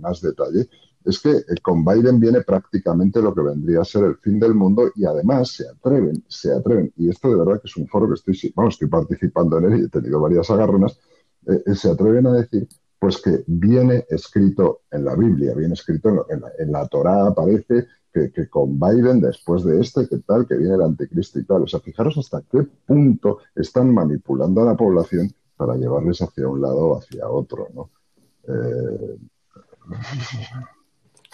más 0.00 0.20
detalle, 0.20 0.68
es 1.04 1.20
que 1.20 1.30
eh, 1.30 1.44
con 1.62 1.84
Biden 1.84 2.18
viene 2.18 2.40
prácticamente 2.40 3.20
lo 3.20 3.34
que 3.34 3.42
vendría 3.42 3.80
a 3.80 3.84
ser 3.84 4.04
el 4.04 4.16
fin 4.16 4.40
del 4.40 4.54
mundo 4.54 4.90
y 4.94 5.04
además 5.04 5.50
se 5.50 5.68
atreven, 5.68 6.24
se 6.26 6.52
atreven, 6.52 6.92
y 6.96 7.10
esto 7.10 7.28
de 7.28 7.36
verdad 7.36 7.60
que 7.60 7.68
es 7.68 7.76
un 7.76 7.86
foro 7.86 8.08
que 8.08 8.14
estoy, 8.14 8.52
bueno, 8.54 8.70
estoy 8.70 8.88
participando 8.88 9.58
en 9.58 9.64
él 9.64 9.80
y 9.80 9.84
he 9.84 9.88
tenido 9.88 10.20
varias 10.20 10.50
agarronas, 10.50 10.98
eh, 11.46 11.74
se 11.74 11.90
atreven 11.90 12.26
a 12.26 12.32
decir 12.32 12.68
pues 12.98 13.20
que 13.20 13.44
viene 13.46 14.06
escrito 14.08 14.82
en 14.90 15.04
la 15.04 15.14
Biblia, 15.14 15.54
viene 15.54 15.74
escrito 15.74 16.26
en, 16.30 16.40
la, 16.40 16.48
en 16.58 16.72
la 16.72 16.88
Torá, 16.88 17.26
aparece 17.26 17.86
que, 18.34 18.48
con 18.48 18.78
Biden, 18.78 19.20
después 19.20 19.64
de 19.64 19.80
este, 19.80 20.08
que 20.08 20.18
tal, 20.18 20.46
que 20.46 20.56
viene 20.56 20.74
el 20.74 20.82
anticristo 20.82 21.38
y 21.38 21.44
tal. 21.44 21.62
O 21.62 21.66
sea, 21.66 21.80
fijaros 21.80 22.16
hasta 22.18 22.42
qué 22.50 22.62
punto 22.86 23.40
están 23.54 23.92
manipulando 23.92 24.62
a 24.62 24.66
la 24.66 24.76
población 24.76 25.32
para 25.56 25.76
llevarles 25.76 26.20
hacia 26.22 26.48
un 26.48 26.60
lado 26.60 26.78
o 26.78 26.98
hacia 26.98 27.28
otro, 27.28 27.68
¿no? 27.74 27.90
Eh, 28.48 29.16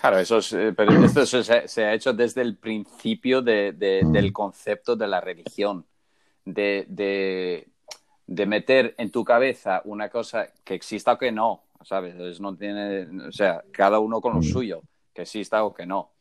claro, 0.01 0.19
eso 0.19 0.39
eh, 0.57 0.73
pero 0.77 0.93
esto 1.05 1.27
se, 1.27 1.85
ha 1.85 1.95
hecho 1.95 2.13
desde 2.13 2.41
el 2.43 2.57
principio 2.57 3.43
de, 3.43 3.73
del 3.73 4.31
mm. 4.31 4.33
concepto 4.33 4.97
de 4.97 5.09
la 5.09 5.21
religión, 5.21 5.85
de, 6.45 6.87
de, 6.89 7.69
meter 8.47 8.95
en 8.99 9.11
tu 9.11 9.25
cabeza 9.25 9.83
una 9.85 10.09
cosa 10.09 10.49
que 10.65 10.75
exista 10.75 11.13
o 11.13 11.19
que 11.19 11.33
no, 11.33 11.65
¿sabes? 11.83 12.41
no 12.41 12.57
tiene, 12.57 13.27
o 13.29 13.33
sea, 13.33 13.63
cada 13.73 13.99
uno 13.99 14.21
con 14.21 14.35
lo 14.35 14.41
mm. 14.41 14.45
suyo, 14.45 14.83
que 15.13 15.23
exista 15.23 15.65
o 15.65 15.73
que 15.73 15.87
no 15.87 16.13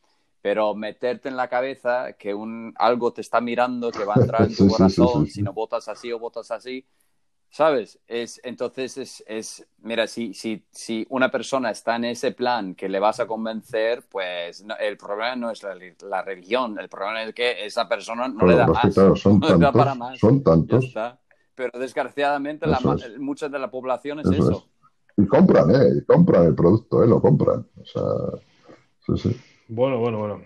pero 0.42 0.74
meterte 0.74 1.28
en 1.28 1.36
la 1.36 1.48
cabeza 1.48 2.14
que 2.14 2.34
un, 2.34 2.74
algo 2.76 3.12
te 3.12 3.20
está 3.20 3.40
mirando, 3.40 3.92
que 3.92 4.04
va 4.04 4.14
a 4.16 4.20
entrar 4.20 4.42
en 4.42 4.54
tu 4.56 4.68
corazón, 4.68 5.26
si 5.28 5.40
no 5.40 5.52
votas 5.52 5.88
así 5.88 6.12
o 6.12 6.18
votas 6.18 6.50
así, 6.50 6.84
¿sabes? 7.48 8.00
Es, 8.08 8.40
entonces 8.42 8.98
es, 8.98 9.24
es 9.28 9.66
mira, 9.78 10.08
si, 10.08 10.34
si, 10.34 10.66
si 10.72 11.06
una 11.10 11.30
persona 11.30 11.70
está 11.70 11.94
en 11.94 12.06
ese 12.06 12.32
plan 12.32 12.74
que 12.74 12.88
le 12.88 12.98
vas 12.98 13.20
a 13.20 13.26
convencer, 13.26 14.02
pues 14.10 14.64
el 14.80 14.96
problema 14.96 15.36
no 15.36 15.50
es 15.52 15.62
la, 15.62 16.22
religión, 16.22 16.76
el 16.80 16.88
problema 16.88 17.22
es 17.22 17.34
que 17.34 17.64
esa 17.64 17.88
persona 17.88 18.26
no 18.26 18.44
le 18.44 18.56
da 18.56 18.66
más, 18.66 18.92
son 18.94 19.40
tantos, 19.40 19.72
para 19.72 19.94
más. 19.94 20.18
Son 20.18 20.42
tantos. 20.42 20.92
Pero 21.62 21.78
desgraciadamente 21.78 22.66
la, 22.66 22.80
mucha 23.20 23.48
de 23.48 23.56
la 23.56 23.70
población 23.70 24.18
es 24.18 24.30
eso. 24.32 24.66
Y 25.16 25.26
compran, 25.26 25.70
¿eh? 25.70 25.92
Y 25.96 26.04
compran 26.04 26.46
el 26.46 26.56
producto, 26.56 27.04
¿eh? 27.04 27.06
Lo 27.06 27.20
compran. 27.20 27.64
O 27.80 27.84
sea, 27.84 28.02
sí, 29.06 29.16
sí. 29.16 29.40
Bueno, 29.68 30.00
bueno, 30.00 30.18
bueno. 30.18 30.40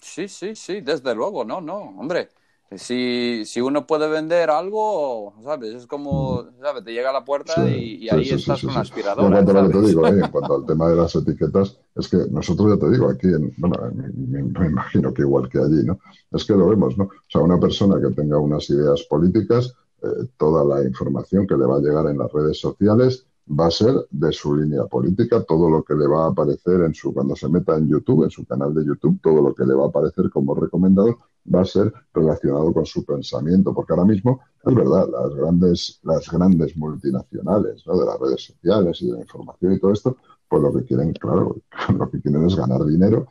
Sí, 0.00 0.28
sí, 0.28 0.54
sí, 0.54 0.80
desde 0.80 1.12
luego, 1.12 1.44
no, 1.44 1.60
no, 1.60 1.76
hombre. 1.98 2.28
Si, 2.76 3.42
si 3.46 3.60
uno 3.60 3.84
puede 3.84 4.08
vender 4.08 4.48
algo, 4.48 5.34
¿sabes? 5.42 5.74
Es 5.74 5.86
como, 5.88 6.44
¿sabes? 6.62 6.84
Te 6.84 6.92
llega 6.92 7.10
a 7.10 7.14
la 7.14 7.24
puerta 7.24 7.68
y, 7.68 8.08
ahí 8.08 8.30
estás 8.30 8.60
con 8.60 8.70
una 8.70 8.82
aspiradora. 8.82 9.26
En 9.26 9.44
cuanto 9.44 9.58
a 9.58 9.62
lo 9.62 9.68
que 9.70 9.74
te 9.74 9.86
digo, 9.88 10.06
¿eh? 10.06 10.20
en 10.22 10.30
cuanto 10.30 10.54
al 10.54 10.66
tema 10.66 10.88
de 10.88 10.94
las 10.94 11.16
etiquetas, 11.16 11.80
es 11.96 12.08
que 12.08 12.18
nosotros 12.30 12.68
ya 12.68 12.86
te 12.86 12.92
digo, 12.92 13.10
aquí, 13.10 13.26
en, 13.26 13.52
bueno, 13.56 13.76
me, 13.92 14.66
imagino 14.68 15.12
que 15.12 15.22
igual 15.22 15.48
que 15.48 15.58
allí, 15.58 15.82
¿no? 15.84 15.98
Es 16.30 16.44
que 16.44 16.52
lo 16.52 16.68
vemos, 16.68 16.96
¿no? 16.96 17.04
O 17.06 17.10
sea, 17.28 17.40
una 17.40 17.58
persona 17.58 18.00
que 18.00 18.14
tenga 18.14 18.38
unas 18.38 18.70
ideas 18.70 19.02
políticas, 19.02 19.74
eh, 20.02 20.28
toda 20.36 20.64
la 20.64 20.86
información 20.86 21.46
que 21.46 21.56
le 21.56 21.66
va 21.66 21.76
a 21.76 21.80
llegar 21.80 22.06
en 22.06 22.18
las 22.18 22.32
redes 22.32 22.58
sociales, 22.58 23.26
va 23.48 23.66
a 23.66 23.70
ser 23.70 24.06
de 24.10 24.32
su 24.32 24.54
línea 24.54 24.84
política, 24.84 25.42
todo 25.42 25.68
lo 25.68 25.82
que 25.82 25.94
le 25.94 26.06
va 26.06 26.26
a 26.26 26.28
aparecer 26.30 26.82
en 26.82 26.94
su, 26.94 27.12
cuando 27.12 27.34
se 27.34 27.48
meta 27.48 27.76
en 27.76 27.88
YouTube, 27.88 28.24
en 28.24 28.30
su 28.30 28.44
canal 28.46 28.72
de 28.74 28.84
YouTube, 28.84 29.20
todo 29.20 29.42
lo 29.42 29.54
que 29.54 29.64
le 29.64 29.74
va 29.74 29.86
a 29.86 29.88
aparecer 29.88 30.30
como 30.30 30.54
recomendado 30.54 31.18
va 31.52 31.62
a 31.62 31.64
ser 31.64 31.92
relacionado 32.14 32.72
con 32.72 32.86
su 32.86 33.04
pensamiento, 33.04 33.74
porque 33.74 33.92
ahora 33.92 34.04
mismo 34.04 34.40
es 34.64 34.74
verdad, 34.74 35.08
las 35.10 35.34
grandes, 35.34 36.00
las 36.04 36.30
grandes 36.30 36.76
multinacionales 36.76 37.82
de 37.84 38.04
las 38.04 38.20
redes 38.20 38.44
sociales 38.44 39.02
y 39.02 39.06
de 39.06 39.12
la 39.14 39.20
información 39.20 39.72
y 39.72 39.80
todo 39.80 39.92
esto, 39.92 40.16
pues 40.48 40.62
lo 40.62 40.72
que 40.72 40.84
quieren, 40.84 41.12
claro, 41.14 41.56
lo 41.98 42.10
que 42.10 42.20
quieren 42.20 42.46
es 42.46 42.54
ganar 42.54 42.84
dinero 42.84 43.26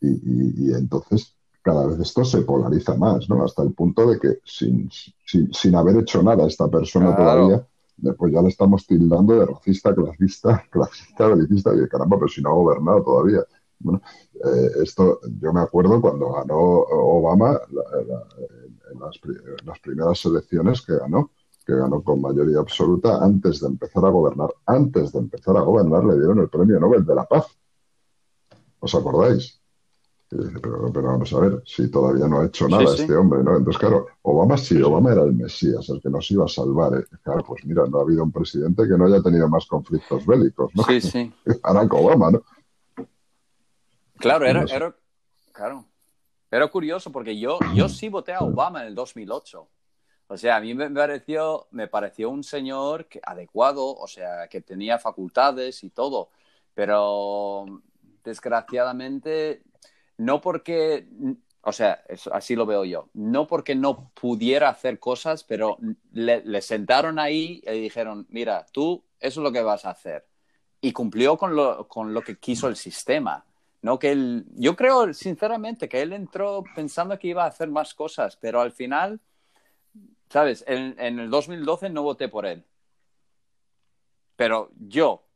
y, 0.00 0.72
entonces 0.72 1.34
cada 1.68 1.86
vez 1.86 2.00
esto 2.00 2.24
se 2.24 2.40
polariza 2.40 2.96
más, 2.96 3.28
¿no? 3.28 3.44
Hasta 3.44 3.62
el 3.62 3.74
punto 3.74 4.06
de 4.06 4.18
que 4.18 4.38
sin, 4.42 4.88
sin, 4.90 5.74
haber 5.74 5.98
hecho 5.98 6.22
nada 6.22 6.46
esta 6.46 6.66
persona 6.66 7.14
todavía, 7.14 7.66
después 7.98 8.32
ya 8.32 8.40
le 8.40 8.48
estamos 8.48 8.86
tildando 8.86 9.34
de 9.34 9.44
racista, 9.44 9.94
clasista, 9.94 10.64
clasista, 10.70 11.26
belicista, 11.26 11.74
y 11.74 11.86
caramba, 11.86 12.16
pero 12.16 12.28
si 12.28 12.40
no 12.40 12.48
ha 12.48 12.54
gobernado 12.54 13.02
todavía. 13.02 13.44
Bueno, 13.80 14.00
eh, 14.32 14.70
esto 14.82 15.20
yo 15.38 15.52
me 15.52 15.60
acuerdo 15.60 16.00
cuando 16.00 16.32
ganó 16.32 16.58
Obama 16.58 17.60
en, 18.90 18.98
las, 18.98 19.78
primeras 19.78 20.24
elecciones 20.24 20.80
que 20.80 20.96
ganó, 20.96 21.32
que 21.66 21.74
ganó 21.74 22.02
con 22.02 22.22
mayoría 22.22 22.60
absoluta 22.60 23.22
antes 23.22 23.60
de 23.60 23.66
empezar 23.66 24.06
a 24.06 24.08
gobernar. 24.08 24.48
Antes 24.64 25.12
de 25.12 25.18
empezar 25.18 25.54
a 25.58 25.60
gobernar 25.60 26.02
le 26.04 26.14
dieron 26.14 26.38
el 26.38 26.48
premio 26.48 26.80
Nobel 26.80 27.04
de 27.04 27.14
la 27.14 27.26
Paz. 27.26 27.46
¿Os 28.80 28.94
acordáis? 28.94 29.60
Pero, 30.28 30.92
vamos 30.92 31.32
a 31.32 31.40
ver, 31.40 31.62
si 31.64 31.90
todavía 31.90 32.26
no 32.28 32.40
ha 32.40 32.46
hecho 32.46 32.68
nada 32.68 32.84
este 32.84 33.14
hombre, 33.14 33.42
¿no? 33.42 33.56
Entonces, 33.56 33.78
claro, 33.78 34.06
Obama 34.22 34.58
sí, 34.58 34.80
Obama 34.82 35.12
era 35.12 35.22
el 35.22 35.32
Mesías, 35.32 35.88
el 35.88 36.02
que 36.02 36.10
nos 36.10 36.30
iba 36.30 36.44
a 36.44 36.48
salvar. 36.48 36.94
¿eh? 36.98 37.04
Claro, 37.22 37.42
pues 37.46 37.64
mira, 37.64 37.84
no 37.86 37.98
ha 37.98 38.02
habido 38.02 38.24
un 38.24 38.32
presidente 38.32 38.82
que 38.86 38.98
no 38.98 39.06
haya 39.06 39.22
tenido 39.22 39.48
más 39.48 39.66
conflictos 39.66 40.26
bélicos, 40.26 40.70
¿no? 40.74 40.82
Sí, 40.84 41.00
sí. 41.00 41.32
Barack 41.62 41.94
Obama, 41.94 42.30
¿no? 42.32 42.42
Claro, 44.16 44.46
era, 44.46 44.64
era, 44.64 44.94
claro. 45.52 45.84
Era 46.50 46.66
curioso 46.68 47.10
porque 47.10 47.38
yo, 47.38 47.58
yo 47.74 47.88
sí 47.88 48.08
voté 48.08 48.32
a 48.32 48.40
Obama 48.40 48.82
en 48.82 48.88
el 48.88 48.94
2008. 48.94 49.68
O 50.30 50.36
sea, 50.36 50.56
a 50.56 50.60
mí 50.60 50.74
me 50.74 50.90
pareció, 50.90 51.68
me 51.70 51.88
pareció 51.88 52.28
un 52.28 52.44
señor 52.44 53.06
que, 53.06 53.20
adecuado, 53.22 53.94
o 53.94 54.06
sea, 54.06 54.46
que 54.48 54.60
tenía 54.60 54.98
facultades 54.98 55.82
y 55.84 55.90
todo, 55.90 56.28
pero 56.74 57.64
desgraciadamente 58.22 59.62
no 60.18 60.40
porque, 60.40 61.06
o 61.62 61.72
sea, 61.72 62.04
así 62.32 62.54
lo 62.54 62.66
veo 62.66 62.84
yo, 62.84 63.08
no 63.14 63.46
porque 63.46 63.74
no 63.74 64.10
pudiera 64.10 64.68
hacer 64.68 64.98
cosas, 64.98 65.44
pero 65.44 65.78
le, 66.12 66.60
sentaron 66.60 67.18
ahí 67.18 67.62
y 67.66 67.80
dijeron, 67.80 68.26
mira, 68.28 68.66
tú, 68.72 69.04
eso 69.20 69.40
es 69.40 69.44
lo 69.44 69.52
que 69.52 69.62
vas 69.62 69.84
a 69.84 69.90
hacer. 69.90 70.26
Y 70.80 70.92
cumplió 70.92 71.38
con 71.38 71.56
lo, 71.56 71.88
con 71.88 72.12
lo 72.12 72.22
que 72.22 72.36
quiso 72.38 72.68
el 72.68 72.76
sistema, 72.76 73.44
No 73.80 73.98
que 73.98 74.10
él, 74.12 74.44
yo 74.56 74.74
creo 74.74 75.14
sinceramente 75.14 75.88
que 75.88 76.02
él 76.02 76.12
entró 76.12 76.64
pensando 76.74 77.18
que 77.18 77.28
iba 77.28 77.44
a 77.44 77.48
hacer 77.48 77.68
más 77.68 77.94
cosas, 77.94 78.36
pero 78.36 78.60
al 78.60 78.72
final, 78.72 79.20
sabes, 80.28 80.64
en, 80.66 80.96
en 80.98 81.20
el 81.20 81.30
2012 81.30 81.90
no 81.90 82.02
voté 82.02 82.28
por 82.28 82.44
él. 82.44 82.64
Pero 84.34 84.70
yo, 84.78 85.27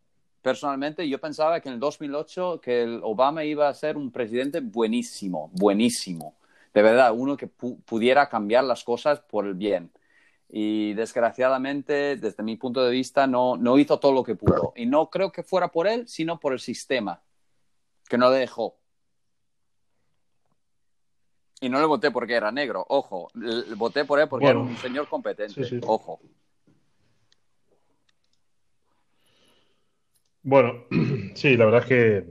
personalmente, 0.42 1.08
yo 1.08 1.18
pensaba 1.20 1.60
que 1.60 1.68
en 1.68 1.74
el 1.74 1.80
2008 1.80 2.60
que 2.60 2.82
el 2.82 3.00
Obama 3.02 3.44
iba 3.44 3.68
a 3.68 3.74
ser 3.74 3.96
un 3.96 4.10
presidente 4.10 4.60
buenísimo, 4.60 5.50
buenísimo. 5.54 6.34
De 6.74 6.82
verdad, 6.82 7.12
uno 7.14 7.36
que 7.36 7.46
pu 7.46 7.80
pudiera 7.82 8.28
cambiar 8.28 8.64
las 8.64 8.82
cosas 8.84 9.20
por 9.20 9.46
el 9.46 9.54
bien. 9.54 9.90
Y 10.48 10.92
desgraciadamente, 10.94 12.16
desde 12.16 12.42
mi 12.42 12.56
punto 12.56 12.84
de 12.84 12.90
vista, 12.90 13.26
no, 13.26 13.56
no 13.56 13.78
hizo 13.78 13.98
todo 13.98 14.12
lo 14.12 14.22
que 14.24 14.34
pudo. 14.34 14.72
Y 14.76 14.84
no 14.86 15.08
creo 15.08 15.32
que 15.32 15.42
fuera 15.42 15.68
por 15.68 15.86
él, 15.86 16.06
sino 16.08 16.38
por 16.38 16.52
el 16.52 16.60
sistema, 16.60 17.22
que 18.08 18.18
no 18.18 18.30
le 18.30 18.38
dejó. 18.38 18.76
Y 21.60 21.68
no 21.68 21.78
le 21.78 21.86
voté 21.86 22.10
porque 22.10 22.34
era 22.34 22.50
negro, 22.50 22.84
ojo. 22.88 23.28
Le 23.34 23.74
voté 23.76 24.04
por 24.04 24.18
él 24.18 24.28
porque 24.28 24.46
Bueno. 24.46 24.60
era 24.62 24.68
un 24.70 24.76
señor 24.78 25.08
competente, 25.08 25.64
Sí, 25.64 25.78
sí. 25.78 25.80
ojo. 25.86 26.20
Bueno, 30.42 30.84
sí, 31.34 31.56
la 31.56 31.64
verdad 31.66 31.82
es 31.82 31.86
que, 31.88 32.24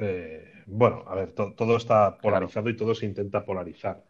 eh, 0.00 0.62
bueno, 0.66 1.04
a 1.06 1.14
ver, 1.14 1.32
to- 1.34 1.54
todo 1.54 1.76
está 1.76 2.16
polarizado 2.18 2.68
y 2.70 2.76
todo 2.76 2.94
se 2.94 3.06
intenta 3.06 3.44
polarizar. 3.44 4.04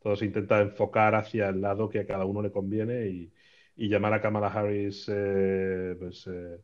Todo 0.00 0.16
se 0.16 0.24
intenta 0.26 0.60
enfocar 0.60 1.14
hacia 1.14 1.48
el 1.48 1.60
lado 1.60 1.88
que 1.88 2.00
a 2.00 2.06
cada 2.06 2.24
uno 2.24 2.42
le 2.42 2.52
conviene 2.52 3.06
y, 3.08 3.32
y 3.76 3.88
llamar 3.88 4.14
a 4.14 4.20
Kamala 4.20 4.48
Harris, 4.48 5.06
eh, 5.08 5.96
pues, 5.98 6.26
eh, 6.28 6.60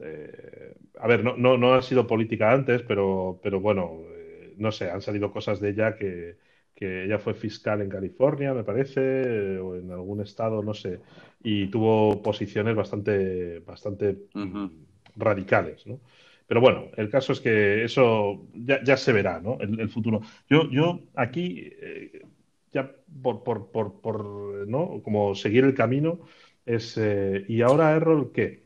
eh, 0.00 0.74
a 1.00 1.06
ver, 1.08 1.24
no, 1.24 1.36
no, 1.36 1.56
no 1.58 1.74
ha 1.74 1.82
sido 1.82 2.06
política 2.06 2.52
antes, 2.52 2.82
pero, 2.82 3.40
pero 3.42 3.60
bueno, 3.60 4.00
eh, 4.16 4.54
no 4.58 4.72
sé, 4.72 4.90
han 4.90 5.02
salido 5.02 5.32
cosas 5.32 5.60
de 5.60 5.70
ella 5.70 5.96
que, 5.96 6.38
que 6.78 7.04
ella 7.04 7.18
fue 7.18 7.34
fiscal 7.34 7.82
en 7.82 7.88
California, 7.88 8.54
me 8.54 8.62
parece, 8.62 9.00
eh, 9.02 9.58
o 9.58 9.74
en 9.74 9.90
algún 9.90 10.20
estado, 10.20 10.62
no 10.62 10.74
sé, 10.74 11.00
y 11.42 11.66
tuvo 11.70 12.22
posiciones 12.22 12.76
bastante, 12.76 13.58
bastante 13.60 14.16
radicales, 15.16 15.86
¿no? 15.86 16.00
Pero 16.46 16.60
bueno, 16.60 16.84
el 16.96 17.10
caso 17.10 17.32
es 17.32 17.40
que 17.40 17.84
eso 17.84 18.46
ya, 18.54 18.82
ya 18.82 18.96
se 18.96 19.12
verá, 19.12 19.40
¿no? 19.40 19.58
El, 19.60 19.80
el 19.80 19.88
futuro. 19.90 20.20
Yo, 20.48 20.70
yo 20.70 21.00
aquí, 21.14 21.68
eh, 21.82 22.22
ya 22.72 22.90
por, 23.22 23.42
por, 23.42 23.70
por, 23.70 24.00
por, 24.00 24.66
¿no? 24.68 25.02
Como 25.02 25.34
seguir 25.34 25.64
el 25.64 25.74
camino, 25.74 26.20
es, 26.64 26.96
eh, 26.96 27.44
¿y 27.48 27.60
ahora 27.62 27.94
Errol 27.96 28.30
qué? 28.32 28.62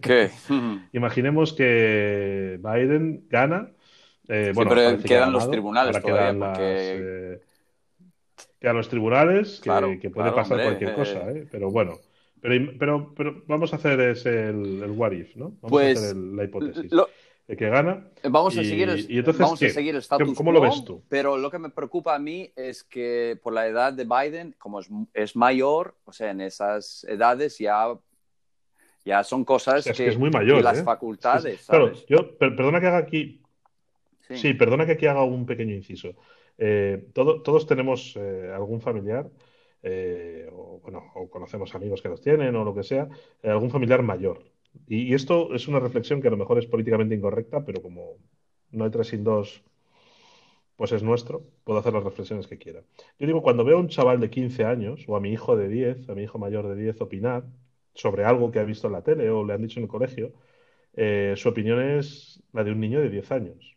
¿Qué? 0.00 0.30
Imaginemos 0.92 1.52
que 1.52 2.58
Biden 2.62 3.26
gana. 3.28 3.72
eh, 4.28 4.46
Sí, 4.48 4.54
bueno, 4.54 4.70
pero 4.70 4.96
que 4.98 5.04
quedan 5.04 5.32
los 5.32 5.50
tribunales 5.50 6.00
todavía, 6.00 6.32
las, 6.32 6.58
eh, 8.56 8.60
quedan 8.60 8.76
los 8.76 8.88
tribunales, 8.88 9.56
que, 9.56 9.62
Claro, 9.64 9.88
que 10.00 10.10
puede 10.10 10.30
claro, 10.30 10.34
pasar 10.36 10.52
hombre, 10.52 10.64
cualquier 10.66 10.90
eh, 10.90 10.94
cosa, 10.94 11.30
¿eh? 11.30 11.46
Pero 11.50 11.70
bueno. 11.70 11.98
Pero, 12.40 12.72
pero, 12.78 13.14
pero 13.16 13.42
vamos 13.46 13.72
a 13.72 13.76
hacer 13.76 13.98
ese 14.00 14.48
el, 14.50 14.82
el 14.82 14.90
what 14.90 15.12
if, 15.12 15.34
¿no? 15.36 15.46
Vamos 15.60 15.70
Pues, 15.70 15.98
a 15.98 16.00
hacer 16.06 16.16
el- 16.16 16.36
la 16.36 16.44
hipótesis. 16.44 16.92
Lo- 16.92 17.08
de 17.48 17.56
que 17.56 17.68
gana. 17.68 18.08
Vamos 18.24 18.58
a 18.58 18.62
Y- 18.62 18.64
seguir 18.64 18.88
el, 18.88 19.08
y 19.10 19.18
entonces, 19.18 19.40
vamos 19.40 19.62
a 19.62 19.68
seguir 19.68 19.94
el 19.94 20.00
status 20.00 20.34
¿Cómo 20.36 20.50
lo 20.50 20.60
ves 20.60 20.84
tú? 20.84 21.04
Pero 21.08 21.36
lo 21.36 21.48
que 21.48 21.60
me 21.60 21.70
preocupa 21.70 22.16
a 22.16 22.18
mí 22.18 22.50
es 22.56 22.82
que 22.82 23.38
por 23.40 23.52
la 23.52 23.68
edad 23.68 23.92
de 23.92 24.04
Biden, 24.04 24.56
como 24.58 24.80
es, 24.80 24.88
es 25.14 25.36
mayor, 25.36 25.94
o 26.04 26.12
sea, 26.12 26.32
en 26.32 26.40
esas 26.40 27.04
edades 27.08 27.56
ya, 27.58 27.94
ya 29.04 29.22
son 29.22 29.44
cosas 29.44 29.86
Es 29.86 29.96
que, 29.96 30.04
que 30.04 30.10
es 30.10 30.18
muy 30.18 30.30
mayor, 30.30 30.60
las 30.62 30.80
¿eh? 30.80 30.82
facultades, 30.82 31.60
Es 31.60 31.66
que- 31.68 32.04
yo, 32.08 32.36
per- 32.36 32.56
perdona 32.56 32.80
que 32.80 32.86
haga 32.88 32.98
aquí, 32.98 33.40
Sí. 34.28 34.36
Sí, 34.38 34.54
perdona 34.54 34.84
que 34.84 34.92
aquí 34.92 35.06
haga 35.06 35.22
un 35.22 35.46
pequeño 35.46 35.72
inciso. 35.72 36.16
Eh, 36.58 37.08
todo- 37.14 37.42
todos 37.42 37.66
tenemos 37.66 38.14
eh, 38.16 38.50
algún 38.54 38.80
familiar, 38.80 39.30
eh, 39.82 40.48
o, 40.52 40.80
bueno, 40.80 41.04
o 41.14 41.28
conocemos 41.30 41.74
amigos 41.74 42.02
que 42.02 42.08
los 42.08 42.20
tienen 42.20 42.56
o 42.56 42.64
lo 42.64 42.74
que 42.74 42.82
sea, 42.82 43.08
eh, 43.42 43.50
algún 43.50 43.70
familiar 43.70 44.02
mayor. 44.02 44.44
Y, 44.88 45.02
y 45.10 45.14
esto 45.14 45.54
es 45.54 45.68
una 45.68 45.80
reflexión 45.80 46.20
que 46.20 46.28
a 46.28 46.30
lo 46.30 46.36
mejor 46.36 46.58
es 46.58 46.66
políticamente 46.66 47.14
incorrecta, 47.14 47.64
pero 47.64 47.82
como 47.82 48.16
no 48.70 48.84
hay 48.84 48.90
tres 48.90 49.08
sin 49.08 49.24
dos, 49.24 49.62
pues 50.76 50.92
es 50.92 51.02
nuestro, 51.02 51.42
puedo 51.64 51.78
hacer 51.78 51.92
las 51.94 52.04
reflexiones 52.04 52.46
que 52.46 52.58
quiera. 52.58 52.82
Yo 53.18 53.26
digo, 53.26 53.42
cuando 53.42 53.64
veo 53.64 53.78
a 53.78 53.80
un 53.80 53.88
chaval 53.88 54.20
de 54.20 54.30
15 54.30 54.64
años 54.64 55.04
o 55.08 55.16
a 55.16 55.20
mi 55.20 55.32
hijo 55.32 55.56
de 55.56 55.68
10, 55.68 56.08
a 56.08 56.14
mi 56.14 56.22
hijo 56.24 56.38
mayor 56.38 56.68
de 56.68 56.76
10 56.76 57.00
opinar 57.00 57.44
sobre 57.94 58.24
algo 58.24 58.50
que 58.50 58.58
ha 58.58 58.64
visto 58.64 58.86
en 58.86 58.92
la 58.92 59.02
tele 59.02 59.30
o 59.30 59.44
le 59.44 59.54
han 59.54 59.62
dicho 59.62 59.80
en 59.80 59.84
el 59.84 59.88
colegio, 59.90 60.32
su 61.36 61.48
opinión 61.48 61.80
es 61.80 62.42
la 62.52 62.64
de 62.64 62.72
un 62.72 62.80
niño 62.80 63.00
de 63.00 63.10
10 63.10 63.30
años. 63.32 63.75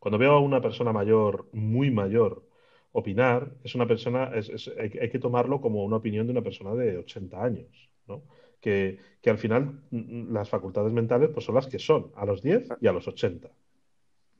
Cuando 0.00 0.18
veo 0.18 0.32
a 0.32 0.40
una 0.40 0.60
persona 0.62 0.92
mayor, 0.92 1.48
muy 1.52 1.90
mayor, 1.92 2.44
opinar, 2.92 3.52
es 3.64 3.74
una 3.76 3.86
persona, 3.86 4.32
es- 4.34 4.70
hay, 4.78 4.90
que 5.10 5.18
tomarlo 5.20 5.60
como 5.60 5.84
una 5.84 5.96
opinión 5.96 6.26
de 6.26 6.32
una 6.32 6.42
persona 6.42 6.74
de 6.74 6.98
80 6.98 7.42
años, 7.44 7.90
¿no? 8.08 8.22
Que, 8.60 8.98
que 9.22 9.30
al 9.30 9.38
final 9.38 9.80
mm, 9.90 10.32
las 10.32 10.48
facultades 10.50 10.92
mentales 10.92 11.30
pues 11.32 11.44
son 11.46 11.54
las 11.54 11.66
que 11.68 11.78
son, 11.78 12.12
a 12.16 12.26
los 12.26 12.42
10 12.42 12.68
y 12.80 12.86
a 12.88 12.92
los 12.92 13.06
80. 13.08 13.50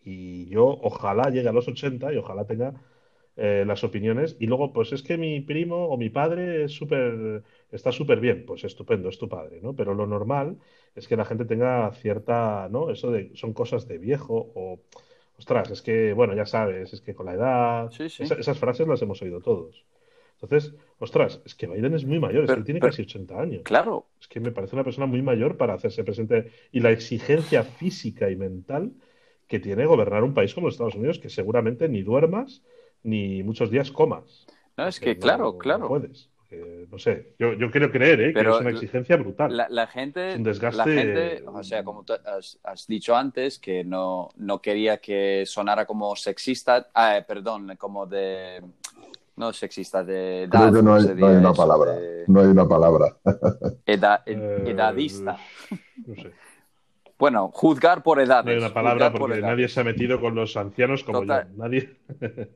Y 0.02 0.46
yo 0.48 0.66
ojalá 0.66 1.30
llegue 1.30 1.48
a 1.48 1.52
los 1.52 1.68
80 1.68 2.12
y 2.12 2.16
ojalá 2.16 2.46
tenga 2.46 2.74
eh, 3.36 3.64
las 3.66 3.84
opiniones. 3.84 4.36
Y 4.40 4.46
luego, 4.46 4.72
pues 4.72 4.92
es 4.92 5.02
que 5.02 5.16
mi 5.18 5.40
primo 5.40 5.86
o 5.88 5.96
mi 5.98 6.11
padre 6.11 6.64
es 6.64 6.72
súper, 6.72 7.42
está 7.70 7.92
súper 7.92 8.20
bien. 8.20 8.44
Pues 8.46 8.64
estupendo, 8.64 9.08
es 9.08 9.18
tu 9.18 9.28
padre, 9.28 9.61
¿no? 9.62 9.74
Pero 9.74 9.94
lo 9.94 10.06
normal 10.06 10.58
es 10.94 11.06
que 11.08 11.16
la 11.16 11.24
gente 11.24 11.44
tenga 11.44 11.90
cierta, 11.92 12.68
¿no? 12.70 12.90
Eso 12.90 13.11
de, 13.12 13.32
son 13.36 13.52
cosas 13.52 13.86
de 13.88 13.98
viejo 13.98 14.52
o, 14.54 14.80
ostras, 15.41 15.70
es 15.70 15.82
que, 15.82 16.12
bueno, 16.12 16.34
ya 16.34 16.47
sabes, 16.47 16.93
es 16.93 17.01
que 17.01 17.14
con 17.14 17.26
la 17.26 17.32
edad, 17.34 17.91
Sí, 17.91 18.09
sí. 18.09 18.22
esa- 18.22 18.34
esas 18.36 18.59
frases 18.59 18.86
las 18.86 19.01
hemos 19.03 19.20
oído 19.22 19.41
todos. 19.41 19.84
Entonces, 20.41 20.74
ostras, 20.99 21.41
es 21.45 21.55
que 21.55 21.66
Biden 21.66 21.95
es 21.95 22.05
muy 22.05 22.18
mayor, 22.20 22.45
es 22.45 22.53
que 22.55 22.62
tiene 22.62 22.80
pero- 22.80 22.91
casi 22.93 23.03
80 23.03 23.41
años. 23.41 23.62
Claro, 23.64 24.07
Es 24.20 24.28
que 24.28 24.38
me 24.38 24.53
parece 24.53 24.76
una 24.76 24.84
persona 24.84 25.07
muy 25.07 25.22
mayor 25.22 25.57
para 25.57 25.72
hacerse 25.74 26.05
presente 26.05 26.51
y 26.72 26.80
la 26.80 26.91
exigencia 26.91 27.62
física 27.64 28.30
y 28.30 28.36
mental 28.36 28.93
que 29.49 29.59
tiene 29.59 29.84
gobernar 29.86 30.22
un 30.24 30.34
país 30.34 30.55
como 30.55 30.66
los 30.68 30.74
Estados 30.74 30.95
Unidos, 30.95 31.18
que 31.18 31.28
seguramente 31.30 31.88
ni 31.88 32.03
duermas 32.03 32.62
ni 33.03 33.43
muchos 33.43 33.70
días 33.70 33.91
comas. 33.91 34.47
no, 34.76 34.86
es 34.86 35.01
que 35.01 35.18
claro, 35.18 35.45
no- 35.45 35.53
no 35.53 35.59
claro. 35.59 35.88
puedes. 35.88 36.30
No 36.91 36.99
sé, 36.99 37.34
yo, 37.38 37.53
yo 37.53 37.70
quiero 37.70 37.91
creer 37.93 38.20
¿eh? 38.20 38.26
que 38.28 38.32
Pero 38.34 38.55
es 38.57 38.61
una 38.62 38.70
exigencia 38.70 39.16
brutal. 39.16 39.57
La, 39.57 39.68
la 39.68 39.86
gente, 39.86 40.30
Es 40.30 40.36
un 40.38 40.45
desgaste- 40.45 40.76
la 40.76 40.84
gente, 40.84 41.45
o 41.47 41.62
sea, 41.62 41.84
como 41.84 42.03
tú 42.05 42.14
has, 42.14 42.59
has 42.64 42.86
dicho 42.88 43.14
antes, 43.14 43.59
que 43.61 43.84
no, 43.84 44.28
no 44.36 44.61
quería 44.61 44.99
que 44.99 45.45
sonara 45.47 45.86
como 45.86 46.16
sexista, 46.16 46.88
ah, 46.95 47.20
perdón, 47.26 47.76
como 47.78 48.07
de, 48.07 48.61
no 49.36 49.53
sexista, 49.53 50.03
de 50.03 50.43
edad, 50.45 50.70
Creo 50.70 50.72
que 50.72 50.82
no 50.82 50.91
¿cómo 50.91 50.95
hay, 50.97 51.03
se 51.03 51.14
no 51.14 51.26
hay 51.28 51.36
una 51.36 51.51
eso? 51.51 51.57
palabra. 51.62 51.93
De 51.93 52.24
No 52.26 52.41
hay 52.41 52.47
una 52.49 52.68
palabra. 52.68 53.16
eda- 53.86 54.22
ed- 54.26 54.38
Eh, 54.66 54.70
edadista. 54.70 55.38
No 56.07 56.14
sé, 56.16 56.32
Bueno, 57.18 57.51
juzgar 57.55 58.03
por 58.03 58.18
edades. 58.20 58.47
no 58.47 58.51
hay 58.51 58.59
una 58.59 58.74
palabra 58.74 59.12
por 59.12 59.20
porque 59.20 59.41
nadie 59.41 59.68
se 59.68 59.78
ha 59.80 59.84
metido 59.84 60.20
con 60.20 60.34
los 60.34 60.57
ancianos 60.57 61.05
como 61.05 61.20
Total. 61.20 61.47
yo. 61.53 61.57
Nadie, 61.62 61.97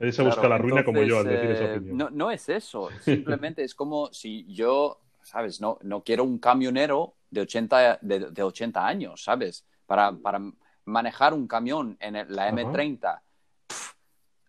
nadie 0.00 0.12
se 0.12 0.22
Claro, 0.22 0.34
busca 0.36 0.48
la 0.48 0.58
ruina 0.58 0.84
como 0.84 1.02
yo 1.04 1.18
al 1.18 1.24
decir 1.28 1.50
esa 1.50 1.64
eh, 1.64 1.76
opinión. 1.76 1.96
No, 1.96 2.10
no 2.10 2.30
es 2.30 2.48
eso. 2.48 2.90
Simplemente 3.00 3.62
es 3.62 3.74
como 3.74 4.12
si 4.12 4.44
yo, 4.52 5.00
¿sabes? 5.22 5.60
No, 5.60 5.78
no 5.82 6.02
quiero 6.02 6.24
un 6.24 6.38
camionero 6.38 7.14
de 7.30 7.42
80, 7.42 7.98
de, 8.00 8.30
de 8.30 8.42
80 8.42 8.84
años, 8.86 9.22
¿sabes? 9.22 9.64
Para, 9.86 10.10
para 10.12 10.40
manejar 10.84 11.34
un 11.34 11.46
camión 11.46 11.96
en 12.00 12.16
el- 12.16 12.34
la 12.34 12.48
Ajá. 12.48 12.52
M30 12.56 13.20
pf, 13.68 13.94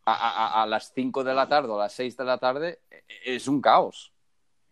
a, 0.05 0.13
a- 0.13 0.63
a 0.63 0.65
las 0.65 0.91
5 0.93 1.23
de 1.23 1.33
la 1.35 1.47
tarde 1.47 1.69
o 1.69 1.75
a 1.75 1.83
las 1.83 1.93
6 1.93 2.17
de 2.17 2.23
la 2.23 2.37
tarde 2.37 2.79
eh, 2.89 3.03
es 3.25 3.47
un 3.47 3.61
caos, 3.61 4.11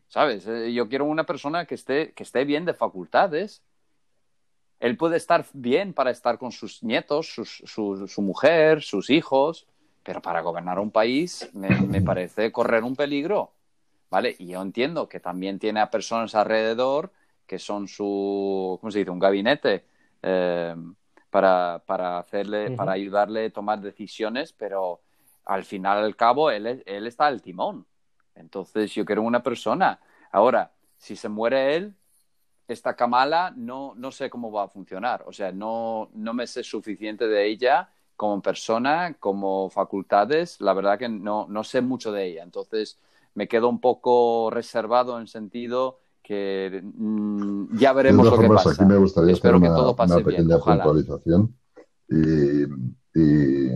¿sabes? 0.07 0.47
Eh, 0.47 0.73
Yo 0.73 0.87
quiero 0.89 1.05
una 1.05 1.25
persona 1.25 1.65
que 1.65 1.75
esté, 1.75 2.13
que 2.13 2.23
esté 2.23 2.45
bien 2.45 2.65
de 2.65 2.73
facultades. 2.73 3.61
Él 4.79 4.95
puede 4.95 5.17
estar 5.17 5.45
bien 5.53 5.93
para 5.93 6.09
estar 6.09 6.37
con 6.39 6.51
sus 6.53 6.81
nietos, 6.83 7.27
sus- 7.33 7.61
su, 7.65 8.07
su 8.07 8.21
mujer, 8.21 8.81
sus 8.81 9.09
hijos, 9.09 9.67
pero 10.03 10.21
para 10.21 10.41
gobernar 10.41 10.79
un 10.79 10.91
país 10.91 11.49
me, 11.53 11.69
me 11.81 12.01
parece 12.01 12.51
correr 12.51 12.83
un 12.83 12.95
peligro, 12.95 13.51
¿vale? 14.09 14.35
Y 14.39 14.47
yo 14.47 14.61
entiendo 14.61 15.07
que 15.07 15.19
también 15.19 15.59
tiene 15.59 15.81
a 15.81 15.89
personas 15.89 16.35
alrededor 16.35 17.11
que 17.49 17.59
son 17.59 17.87
su, 17.87 18.77
¿cómo 18.79 18.91
se 18.91 18.99
dice? 18.99 19.11
Un 19.11 19.19
gabinete 19.19 19.83
eh, 20.21 20.75
para, 21.31 21.81
para 21.85 22.19
hacerle, 22.19 22.71
para 22.71 22.91
ayudarle 22.91 23.45
a 23.45 23.49
tomar 23.49 23.81
decisiones, 23.81 24.53
pero 24.53 25.01
al 25.45 25.63
final 25.63 26.03
al 26.03 26.15
cabo 26.15 26.51
él, 26.51 26.83
él 26.85 27.07
está 27.07 27.25
al 27.25 27.41
timón. 27.41 27.87
Entonces 28.35 28.93
yo 28.93 29.03
quiero 29.03 29.23
una 29.23 29.41
persona. 29.41 29.99
Ahora, 30.31 30.71
si 30.97 31.15
se 31.15 31.27
muere 31.27 31.75
él, 31.75 31.95
esta 32.67 32.95
Kamala 32.95 33.51
no, 33.55 33.93
no 33.95 34.11
sé 34.11 34.29
cómo 34.29 34.51
va 34.51 34.65
a 34.65 34.67
funcionar. 34.67 35.23
O 35.25 35.33
sea, 35.33 35.51
no, 35.51 36.09
no 36.13 36.33
me 36.35 36.45
sé 36.45 36.63
suficiente 36.63 37.27
de 37.27 37.47
ella 37.47 37.89
como 38.19 38.41
persona, 38.41 39.15
como 39.17 39.69
facultades. 39.69 40.59
La 40.59 40.73
verdad 40.73 40.99
que 40.99 41.07
no, 41.07 41.47
no 41.47 41.63
sé 41.63 41.79
mucho 41.79 42.11
de 42.11 42.27
ella. 42.27 42.43
Entonces 42.43 42.99
me 43.33 43.47
quedo 43.47 43.69
un 43.69 43.79
poco 43.79 44.49
reservado 44.51 45.17
en 45.21 45.27
sentido 45.27 45.99
que 46.21 46.81
mm, 46.83 47.77
ya 47.77 47.93
veremos 47.93 48.25
lo 48.25 48.37
que 48.37 48.49
pasa. 48.49 48.71
aquí 48.71 48.83
me 48.83 48.97
gustaría 48.97 49.31
Espero 49.31 49.55
hacer 49.55 49.63
que 49.63 49.69
una, 49.69 49.77
todo 49.77 49.95
pase 49.95 50.15
una 50.15 50.23
bien, 50.23 50.35
pequeña 50.35 50.57
ojalá. 50.57 50.83
puntualización. 50.83 51.55
Y, 52.09 53.69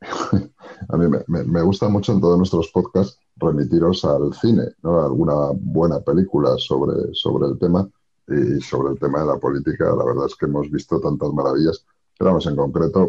a 0.88 0.96
mí 0.96 1.18
me, 1.26 1.62
gusta 1.62 1.90
mucho 1.90 2.12
en 2.12 2.22
todos 2.22 2.38
nuestros 2.38 2.70
podcasts 2.72 3.18
remitiros 3.36 4.02
al 4.06 4.32
cine, 4.32 4.62
¿no? 4.82 4.98
alguna 5.04 5.50
buena 5.52 6.00
película 6.00 6.56
sobre, 6.56 7.12
sobre 7.12 7.48
el 7.48 7.58
tema 7.58 7.86
y 8.28 8.62
sobre 8.62 8.94
el 8.94 8.98
tema 8.98 9.20
de 9.20 9.26
la 9.26 9.36
política. 9.36 9.94
La 9.94 10.06
verdad 10.06 10.24
es 10.24 10.36
que 10.36 10.46
hemos 10.46 10.70
visto 10.70 10.98
tantas 11.00 11.30
maravillas. 11.34 11.84
Pero 12.18 12.30
vamos, 12.30 12.46
en 12.46 12.56
concreto, 12.56 13.06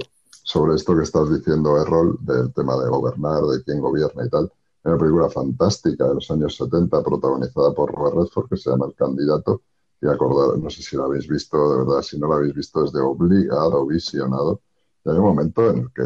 sobre 0.49 0.73
esto 0.73 0.95
que 0.95 1.03
estás 1.03 1.29
diciendo, 1.29 1.79
Errol, 1.79 2.17
del 2.21 2.51
tema 2.51 2.75
de 2.81 2.89
gobernar, 2.89 3.43
de 3.43 3.63
quién 3.63 3.79
gobierna 3.79 4.25
y 4.25 4.29
tal. 4.29 4.51
Una 4.83 4.97
película 4.97 5.29
fantástica 5.29 6.07
de 6.07 6.15
los 6.15 6.31
años 6.31 6.55
70, 6.57 7.03
protagonizada 7.03 7.71
por 7.71 7.93
Robert 7.93 8.15
Redford, 8.15 8.49
que 8.49 8.57
se 8.57 8.71
llama 8.71 8.87
El 8.87 8.95
Candidato. 8.95 9.61
Y 10.01 10.07
acordar, 10.07 10.57
no 10.57 10.67
sé 10.71 10.81
si 10.81 10.97
la 10.97 11.03
habéis 11.03 11.27
visto, 11.27 11.71
de 11.71 11.85
verdad, 11.85 12.01
si 12.01 12.17
no 12.17 12.27
la 12.27 12.37
habéis 12.37 12.55
visto, 12.55 12.83
es 12.83 12.91
de 12.91 12.99
obligado, 12.99 13.85
visionado. 13.85 14.61
Y 15.05 15.11
hay 15.11 15.17
un 15.17 15.23
momento 15.23 15.69
en 15.69 15.77
el 15.77 15.91
que, 15.93 16.03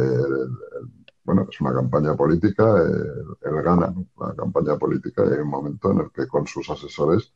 bueno, 1.23 1.47
es 1.49 1.61
una 1.61 1.73
campaña 1.73 2.13
política, 2.13 2.83
él, 2.83 3.61
gana 3.63 3.95
la 4.19 4.35
campaña 4.35 4.77
política, 4.77 5.23
y 5.25 5.35
hay 5.35 5.39
un 5.39 5.47
momento 5.47 5.89
en 5.91 5.99
el 5.99 6.11
que 6.11 6.27
con 6.27 6.45
sus 6.47 6.69
asesores, 6.69 7.31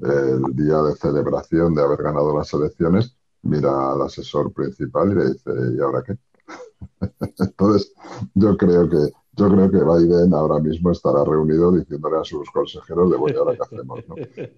el 0.00 0.44
día 0.54 0.80
de 0.80 0.94
celebración 0.94 1.74
de 1.74 1.82
haber 1.82 2.04
ganado 2.04 2.38
las 2.38 2.54
elecciones, 2.54 3.16
mira 3.42 3.90
al 3.94 4.02
asesor 4.02 4.52
principal 4.52 5.10
y 5.10 5.14
le 5.16 5.24
dice, 5.32 5.50
¿y 5.76 5.80
ahora 5.80 6.04
qué? 6.06 6.16
Entonces, 7.38 7.92
yo 8.34 8.56
creo 8.56 8.88
que 8.88 9.12
yo 9.34 9.48
creo 9.48 9.70
que 9.70 9.78
Biden 9.78 10.34
ahora 10.34 10.60
mismo 10.60 10.90
estará 10.90 11.24
reunido 11.24 11.72
diciéndole 11.72 12.18
a 12.18 12.24
sus 12.24 12.50
consejeros 12.50 13.10
de 13.10 13.16
bueno, 13.16 13.38
ahora 13.40 13.56
qué 13.56 13.62
hacemos, 13.62 14.00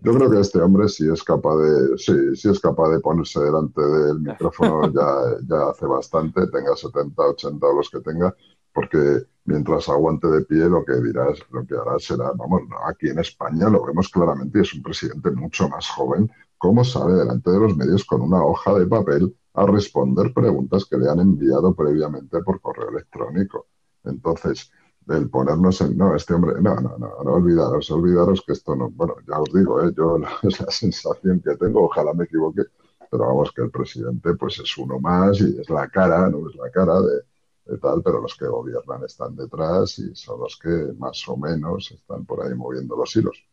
Yo 0.03 0.15
creo 0.15 0.31
que 0.31 0.41
este 0.41 0.61
hombre 0.61 0.89
sí 0.89 1.09
es 1.09 1.23
capaz 1.23 1.57
de, 1.59 1.97
sí, 1.97 2.35
sí 2.35 2.49
es 2.49 2.59
capaz 2.59 2.89
de 2.91 2.99
ponerse 2.99 3.41
delante 3.41 3.81
del 3.81 4.21
micrófono 4.21 4.83
ya, 4.93 5.39
ya 5.47 5.71
hace 5.71 5.87
bastante, 5.87 6.49
tenga 6.49 6.75
70, 6.75 7.23
80 7.23 7.67
o 7.67 7.73
los 7.73 7.89
que 7.89 8.01
tenga, 8.01 8.35
porque 8.73 9.23
mientras 9.45 9.89
aguante 9.89 10.27
de 10.27 10.41
pie 10.43 10.69
lo 10.69 10.85
que 10.85 10.95
dirás, 10.95 11.39
lo 11.53 11.65
que 11.65 11.75
hará 11.77 11.97
será, 12.01 12.33
vamos, 12.35 12.63
aquí 12.89 13.11
en 13.11 13.21
España 13.21 13.69
lo 13.69 13.85
vemos 13.85 14.09
claramente, 14.09 14.61
es 14.61 14.75
un 14.75 14.83
presidente 14.83 15.31
mucho 15.31 15.69
más 15.69 15.89
joven, 15.89 16.29
cómo 16.59 16.83
sale 16.83 17.15
delante 17.15 17.49
de 17.49 17.61
los 17.61 17.77
medios 17.77 18.05
con 18.05 18.23
una 18.23 18.45
hoja 18.45 18.75
de 18.75 18.87
papel 18.87 19.37
a 19.55 19.67
responder 19.67 20.33
preguntas 20.33 20.85
que 20.85 20.99
le 20.99 21.09
han 21.09 21.21
enviado 21.21 21.75
previamente 21.75 22.43
por 22.43 22.61
correo 22.61 22.91
electrónico. 22.91 23.67
Entonces, 24.05 24.71
el 25.09 25.31
ponernos 25.31 25.81
en, 25.81 25.97
no, 25.97 26.15
este 26.15 26.35
hombre, 26.35 26.61
no, 26.61 26.75
no, 26.77 26.99
no, 26.99 27.23
no 27.23 27.33
olvidaros, 27.35 27.91
olvidaros 27.91 28.43
que 28.47 28.53
esto 28.53 28.75
no, 28.75 28.91
bueno, 28.91 29.17
ya 29.29 29.41
os 29.41 29.53
digo, 29.53 29.83
¿eh? 29.83 29.93
yo 29.97 30.19
es 30.43 30.61
la 30.61 30.71
sensación 30.71 31.41
que 31.41 31.57
tengo, 31.57 31.85
ojalá 31.85 32.15
me 32.15 32.25
equivoque, 32.25 32.63
pero 33.11 33.27
vamos, 33.27 33.53
que 33.53 33.63
el 33.63 33.71
presidente 33.71 34.35
pues 34.35 34.59
es 34.59 34.77
uno 34.79 34.99
más 34.99 35.41
y 35.41 35.61
es 35.61 35.71
la 35.71 35.89
cara, 35.89 36.29
no 36.31 36.49
es 36.49 36.57
la 36.57 36.71
cara 36.71 37.01
de, 37.01 37.21
de 37.67 37.79
tal, 37.79 38.03
pero 38.03 38.21
los 38.21 38.35
que 38.37 38.47
gobiernan 38.47 39.05
están 39.05 39.37
detrás 39.37 39.99
y 39.99 40.15
son 40.15 40.41
los 40.41 40.59
que 40.59 40.93
más 40.99 41.27
o 41.29 41.37
menos 41.37 41.93
están 41.93 42.25
por 42.25 42.43
ahí 42.45 42.55
moviendo 42.55 42.97
los 42.97 43.15
hilos. 43.15 43.45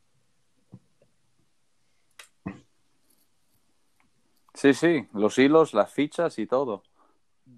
Sí, 4.62 4.76
sí, 4.76 5.07
los 5.16 5.39
hilos, 5.39 5.74
las 5.74 5.91
fichas 5.91 6.38
y 6.38 6.45
todo. 6.45 6.84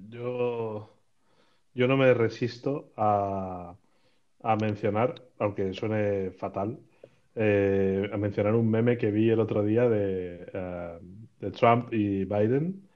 Yo, 0.07 0.89
yo 1.73 1.85
no 1.85 1.97
me 1.97 2.13
resisto 2.13 2.93
a, 2.95 3.75
mencionar, 4.61 5.15
aunque 5.37 5.73
suene 5.73 6.31
fatal, 6.31 6.79
eh, 7.35 8.09
a 8.09 8.15
mencionar 8.15 8.55
un 8.55 8.71
meme 8.71 8.97
que 8.97 9.11
vi 9.11 9.29
el 9.29 9.41
otro 9.41 9.65
día 9.65 9.89
de, 9.89 10.49
eh, 10.53 11.51
Trump 11.51 11.93
y 11.93 12.23
Biden. 12.23 12.87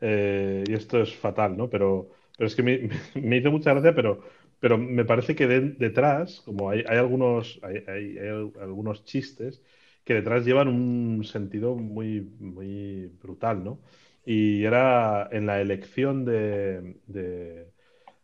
Eh, 0.00 0.64
y 0.66 0.72
esto 0.72 1.02
es 1.02 1.14
fatal, 1.14 1.54
¿no? 1.54 1.68
Pero, 1.68 2.08
pero 2.38 2.46
es 2.46 2.56
que 2.56 2.62
me, 2.62 2.88
hizo 3.36 3.50
mucha 3.50 3.74
gracia, 3.74 3.94
pero, 3.94 4.22
pero 4.60 4.78
me 4.78 5.04
parece 5.04 5.34
que 5.34 5.46
detrás, 5.46 6.40
como 6.40 6.70
hay, 6.70 6.84
hay 6.88 6.96
algunos, 6.96 7.60
hay, 7.62 8.16
algunos 8.58 9.04
chistes, 9.04 9.60
que 10.04 10.14
detrás 10.14 10.44
llevan 10.44 10.68
un 10.68 11.24
sentido 11.24 11.74
muy, 11.76 12.20
muy 12.40 13.10
brutal, 13.22 13.62
¿no? 13.62 13.78
Y 14.24 14.64
era 14.64 15.28
en 15.32 15.46
la 15.46 15.60
elección 15.60 16.24
de, 16.24 16.96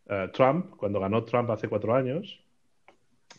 eh, 0.08 0.28
Trump, 0.32 0.76
cuando 0.76 1.00
ganó 1.00 1.24
Trump 1.24 1.50
hace 1.50 1.68
cuatro 1.68 1.94
años, 1.94 2.40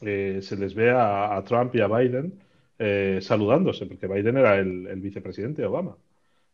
eh, 0.02 0.40
se 0.42 0.56
les 0.58 0.74
ve 0.74 0.92
a, 0.92 1.42
Trump 1.46 1.76
y 1.76 1.82
a 1.82 1.88
Biden 1.88 2.40
eh, 2.78 3.20
saludándose, 3.22 3.86
porque 3.86 4.08
Biden 4.08 4.38
era 4.38 4.58
el, 4.58 5.00
vicepresidente 5.02 5.62
de 5.62 5.68
Obama. 5.68 5.98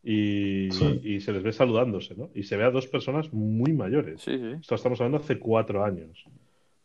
Y, 0.03 0.69
se 0.69 1.31
les 1.31 1.41
ve 1.41 1.51
saludándose, 1.51 2.15
¿no? 2.15 2.29
Y 2.35 2.43
se 2.43 2.57
ve 2.57 2.63
a 2.63 2.69
dos 2.69 2.85
personas 2.85 3.33
muy 3.33 3.73
mayores. 3.73 4.21
Sí, 4.21 4.37
sí. 4.37 4.57
Esto 4.61 4.75
estamos 4.75 5.01
hablando 5.01 5.17
hace 5.17 5.39
cuatro 5.39 5.83
años. 5.83 6.25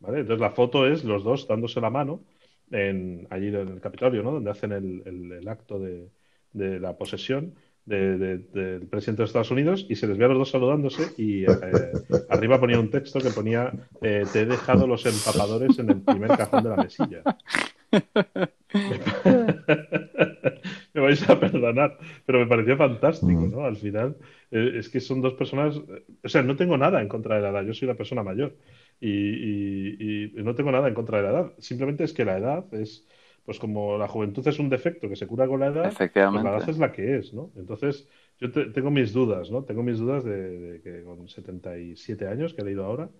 ¿vale? 0.00 0.20
Entonces 0.20 0.40
la 0.40 0.50
foto 0.50 0.86
es 0.86 1.04
los 1.04 1.22
dos 1.22 1.46
dándose 1.46 1.80
la 1.82 1.90
mano 1.90 2.22
en, 2.70 3.26
allí 3.30 3.48
en 3.48 3.68
el 3.68 3.80
Capitolio, 3.80 4.22
¿no? 4.22 4.32
Donde 4.32 4.50
hacen 4.50 4.72
el, 4.72 5.48
acto 5.48 5.78
de, 5.78 6.08
la 6.52 6.96
posesión 6.96 7.54
del 7.86 8.86
presidente 8.90 9.22
de 9.22 9.26
Estados 9.26 9.50
Unidos 9.50 9.86
y 9.88 9.96
se 9.96 10.06
les 10.06 10.16
ve 10.16 10.24
a 10.24 10.28
los 10.28 10.38
dos 10.38 10.50
saludándose 10.50 11.12
y 11.16 11.44
eh, 11.44 11.48
arriba 12.28 12.60
ponía 12.60 12.78
un 12.78 12.90
texto 12.90 13.18
que 13.18 13.30
ponía 13.30 13.72
eh, 14.00 14.24
te 14.32 14.42
he 14.42 14.46
dejado 14.46 14.86
los 14.86 15.04
empapadores 15.06 15.78
en 15.78 15.90
el 15.90 16.02
primer 16.02 16.36
cajón 16.36 16.62
de 16.62 16.70
la 16.70 16.76
mesilla. 16.76 17.22
me 20.94 21.00
vais 21.00 21.28
a 21.28 21.38
perdonar, 21.38 21.98
pero 22.26 22.40
me 22.40 22.46
pareció 22.46 22.76
fantástico, 22.76 23.48
¿no? 23.50 23.64
Al 23.64 23.76
final, 23.76 24.16
eh, 24.50 24.72
es 24.76 24.88
que 24.88 25.00
son 25.00 25.20
dos 25.20 25.34
personas, 25.34 25.76
o 25.76 26.28
sea, 26.28 26.42
no 26.42 26.56
tengo 26.56 26.76
nada 26.76 27.00
en 27.00 27.08
contra 27.08 27.36
de 27.36 27.42
la 27.42 27.50
edad, 27.50 27.64
yo 27.64 27.74
soy 27.74 27.88
la 27.88 27.94
persona 27.94 28.22
mayor, 28.22 28.54
y, 29.00 30.32
no 30.34 30.54
tengo 30.54 30.70
nada 30.70 30.88
en 30.88 30.94
contra 30.94 31.18
de 31.18 31.24
la 31.24 31.30
edad. 31.30 31.52
Simplemente 31.58 32.04
es 32.04 32.12
que 32.12 32.24
la 32.24 32.38
edad 32.38 32.74
es, 32.74 33.06
pues 33.44 33.58
como 33.58 33.96
la 33.98 34.08
juventud 34.08 34.46
es 34.46 34.58
un 34.58 34.68
defecto 34.68 35.08
que 35.08 35.16
se 35.16 35.26
cura 35.26 35.46
con 35.46 35.60
la 35.60 35.68
edad, 35.68 35.92
pues 35.96 36.44
la 36.44 36.56
edad 36.56 36.68
es 36.68 36.78
la 36.78 36.92
que 36.92 37.16
es, 37.16 37.32
¿no? 37.32 37.50
Entonces, 37.56 38.08
yo 38.38 38.50
tengo 38.50 38.90
mis 38.90 39.12
dudas, 39.12 39.50
¿no? 39.50 39.64
Tengo 39.64 39.82
mis 39.82 39.98
dudas 39.98 40.24
de, 40.24 40.80
que 40.82 41.02
con 41.02 41.28
77 41.28 42.26
años, 42.26 42.54
que 42.54 42.62
he 42.62 42.64
leído 42.64 42.84
ahora, 42.84 43.10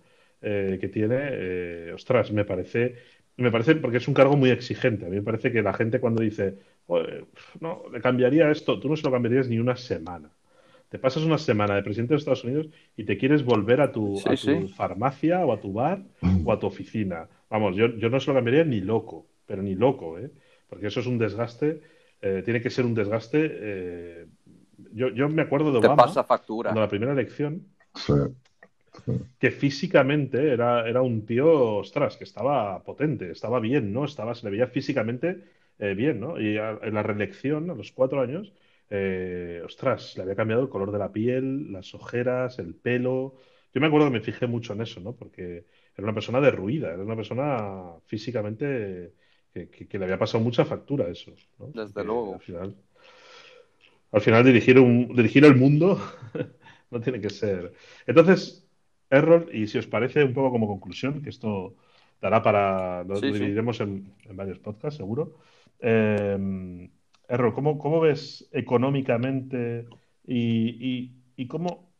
eh, 0.41 0.77
que 0.79 0.87
tiene, 0.87 1.17
eh, 1.19 1.91
ostras, 1.93 2.31
me 2.31 2.45
parece, 2.45 2.95
me 3.37 3.51
parece, 3.51 3.75
porque 3.75 3.97
es 3.97 4.07
un 4.07 4.13
cargo 4.13 4.35
muy 4.35 4.49
exigente. 4.49 5.05
A 5.05 5.09
mí 5.09 5.17
me 5.17 5.21
parece 5.21 5.51
que 5.51 5.61
la 5.61 5.73
gente 5.73 5.99
cuando 5.99 6.21
dice, 6.21 6.57
no, 7.59 7.83
le 7.91 8.01
cambiaría 8.01 8.49
esto, 8.51 8.79
tú 8.79 8.89
no 8.89 8.95
se 8.95 9.03
lo 9.03 9.11
cambiarías 9.11 9.47
ni 9.47 9.59
una 9.59 9.75
semana. 9.75 10.31
Te 10.91 10.99
pasas 10.99 11.23
una 11.23 11.37
semana 11.37 11.75
de 11.75 11.83
presidente 11.83 12.13
de 12.13 12.17
Estados 12.17 12.43
Unidos 12.43 12.67
y 12.97 13.05
te 13.05 13.17
quieres 13.17 13.45
volver 13.45 13.79
a 13.79 13.93
tu, 13.93 14.21
farmacia 14.75 15.39
o 15.45 15.53
a 15.53 15.61
tu 15.61 15.71
bar 15.71 16.03
o 16.43 16.51
a 16.51 16.59
tu 16.59 16.67
oficina. 16.67 17.29
Vamos, 17.49 17.77
yo, 17.77 17.95
yo 17.95 18.09
no 18.09 18.19
se 18.19 18.29
lo 18.29 18.35
cambiaría 18.35 18.65
ni 18.65 18.81
loco, 18.81 19.25
pero 19.45 19.63
ni 19.63 19.73
loco, 19.73 20.19
¿eh? 20.19 20.29
Porque 20.67 20.87
eso 20.87 20.99
es 20.99 21.07
un 21.07 21.17
desgaste, 21.17 21.81
eh, 22.21 22.41
tiene 22.43 22.61
que 22.61 22.69
ser 22.69 22.85
un 22.85 22.93
desgaste. 22.93 23.39
Eh, 23.53 24.25
yo, 24.91 25.07
yo, 25.11 25.29
me 25.29 25.43
acuerdo 25.43 25.71
de 25.71 25.77
Obama. 25.77 25.95
Te 25.95 26.07
pasa 26.09 26.25
factura. 26.25 26.71
Cuando 26.71 26.81
la 26.81 26.89
primera 26.89 27.13
elección. 27.13 27.67
Que 29.39 29.51
físicamente 29.51 30.51
era, 30.51 30.89
era 30.89 31.01
un 31.01 31.25
tío, 31.25 31.77
ostras, 31.77 32.17
que 32.17 32.25
estaba 32.25 32.83
potente, 32.83 33.31
estaba 33.31 33.61
bien, 33.61 33.93
¿no? 33.93 34.03
Estaba, 34.03 34.35
se 34.35 34.45
le 34.45 34.51
veía 34.51 34.67
físicamente 34.67 35.41
eh, 35.79 35.93
bien, 35.93 36.19
¿no? 36.19 36.37
Y 36.37 36.57
en 36.57 36.93
la 36.93 37.01
reelección, 37.01 37.69
a 37.69 37.75
los 37.75 37.93
cuatro 37.93 38.19
años, 38.19 38.51
eh, 38.93 39.61
ostras, 39.63 40.17
le 40.17 40.23
había 40.23 40.35
cambiado 40.35 40.61
el 40.61 40.69
color 40.69 40.91
de 40.91 40.99
la 40.99 41.13
piel, 41.13 41.71
las 41.71 41.95
ojeras, 41.95 42.59
el 42.59 42.75
pelo. 42.75 43.37
Yo 43.73 43.79
me 43.79 43.87
acuerdo 43.87 44.07
que 44.07 44.17
me 44.17 44.21
fijé 44.21 44.47
mucho 44.47 44.73
en 44.73 44.81
eso, 44.81 44.99
¿no? 44.99 45.15
Porque 45.15 45.65
era 45.95 46.03
una 46.03 46.13
persona 46.13 46.41
derruida, 46.41 46.89
era 46.89 47.01
una 47.01 47.15
persona 47.15 47.93
físicamente 48.05 49.13
que, 49.53 49.97
le 49.97 50.03
había 50.03 50.19
pasado 50.19 50.43
mucha 50.43 50.65
factura 50.65 51.07
eso. 51.07 51.33
¿no? 51.57 51.67
Desde 51.67 52.03
luego. 52.03 52.33
Al 54.11 54.19
final, 54.19 54.43
dirigir, 54.43 54.77
un, 54.77 55.15
dirigir 55.15 55.45
el 55.45 55.55
mundo 55.55 55.97
no 56.91 56.99
tiene 56.99 57.21
que 57.21 57.29
ser. 57.29 57.71
Entonces, 58.05 58.67
error, 59.09 59.47
y 59.53 59.67
si 59.67 59.77
os 59.77 59.87
parece 59.87 60.21
un 60.25 60.33
poco 60.33 60.51
como 60.51 60.67
conclusión, 60.67 61.21
que 61.21 61.29
esto 61.29 61.75
dará 62.21 62.43
para. 62.43 63.05
Lo 63.05 63.21
dividiremos 63.21 63.79
En, 63.79 64.13
en, 64.25 64.35
varios 64.35 64.59
podcasts, 64.59 64.97
seguro. 64.97 65.37
Eh, 65.79 66.89
Errol, 67.27 67.53
¿cómo, 67.53 67.99
ves 67.99 68.47
económicamente 68.51 69.87
y, 70.25 71.11
cómo 71.47 71.91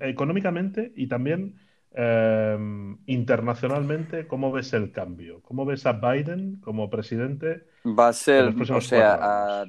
económicamente 0.00 0.92
y 0.96 1.06
también 1.08 1.58
em, 1.92 2.98
internacionalmente, 3.06 4.26
cómo 4.26 4.52
ves 4.52 4.72
el 4.72 4.92
cambio? 4.92 5.40
¿Cómo 5.42 5.64
ves 5.64 5.86
a 5.86 5.92
Biden 5.92 6.60
como 6.60 6.90
presidente? 6.90 7.66
Va 7.84 8.08
a 8.08 8.12
ser, 8.12 8.54
o 8.70 8.80
sea, 8.80 9.64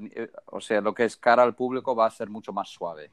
o 0.45 0.61
sea, 0.61 0.81
lo 0.81 0.93
que 0.93 1.05
es 1.05 1.17
cara 1.17 1.43
al 1.43 1.55
público 1.55 1.95
va 1.95 2.05
a 2.05 2.11
ser 2.11 2.29
mucho 2.29 2.53
más 2.53 2.69
suave. 2.69 3.11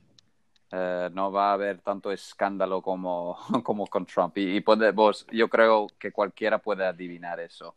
Eh, 0.72 1.10
no 1.12 1.30
va 1.30 1.50
a 1.50 1.52
haber 1.52 1.80
tanto 1.80 2.10
escándalo 2.10 2.82
como, 2.82 3.36
como 3.64 3.86
con 3.86 4.04
Trump. 4.04 4.36
Y, 4.36 4.60
podemos, 4.60 5.26
yo 5.32 5.48
creo 5.48 5.86
que 5.98 6.12
cualquiera 6.12 6.58
puede 6.58 6.84
adivinar 6.84 7.40
eso. 7.40 7.74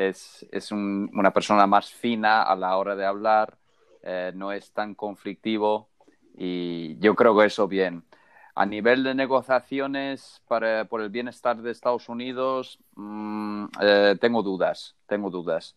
Es, 0.00 0.46
es 0.50 0.72
una 0.72 1.30
persona 1.30 1.66
más 1.66 1.90
fina 1.90 2.42
a 2.42 2.56
la 2.56 2.78
hora 2.78 2.96
de 2.96 3.04
hablar, 3.04 3.58
eh, 4.02 4.32
no 4.34 4.50
es 4.50 4.72
tan 4.72 4.94
conflictivo 4.94 5.90
y 6.34 6.98
yo 7.00 7.14
creo 7.14 7.36
que 7.36 7.44
eso 7.44 7.68
bien. 7.68 8.02
A 8.54 8.64
nivel 8.64 9.04
de 9.04 9.14
negociaciones 9.14 10.42
para, 10.48 10.86
por 10.86 11.02
el 11.02 11.10
bienestar 11.10 11.60
de 11.60 11.70
Estados 11.70 12.08
Unidos, 12.08 12.78
mm, 12.96 13.64
eh, 13.82 14.16
tengo 14.18 14.42
dudas, 14.42 14.96
tengo 15.06 15.28
dudas. 15.28 15.76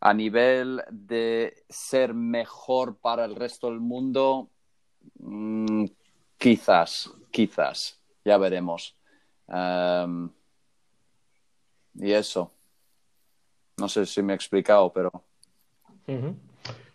A 0.00 0.14
nivel 0.14 0.82
de 0.90 1.64
ser 1.68 2.14
mejor 2.14 2.96
para 2.96 3.26
el 3.26 3.34
resto 3.34 3.68
del 3.68 3.80
mundo, 3.80 4.48
mm, 5.18 5.84
quizás, 6.38 7.10
quizás, 7.30 8.00
ya 8.24 8.38
veremos. 8.38 8.96
Um, 9.46 10.30
y 11.94 12.12
eso. 12.12 12.57
No 13.78 13.88
sé 13.88 14.06
si 14.06 14.22
me 14.22 14.32
he 14.32 14.36
explicado, 14.36 14.92
pero. 14.92 15.10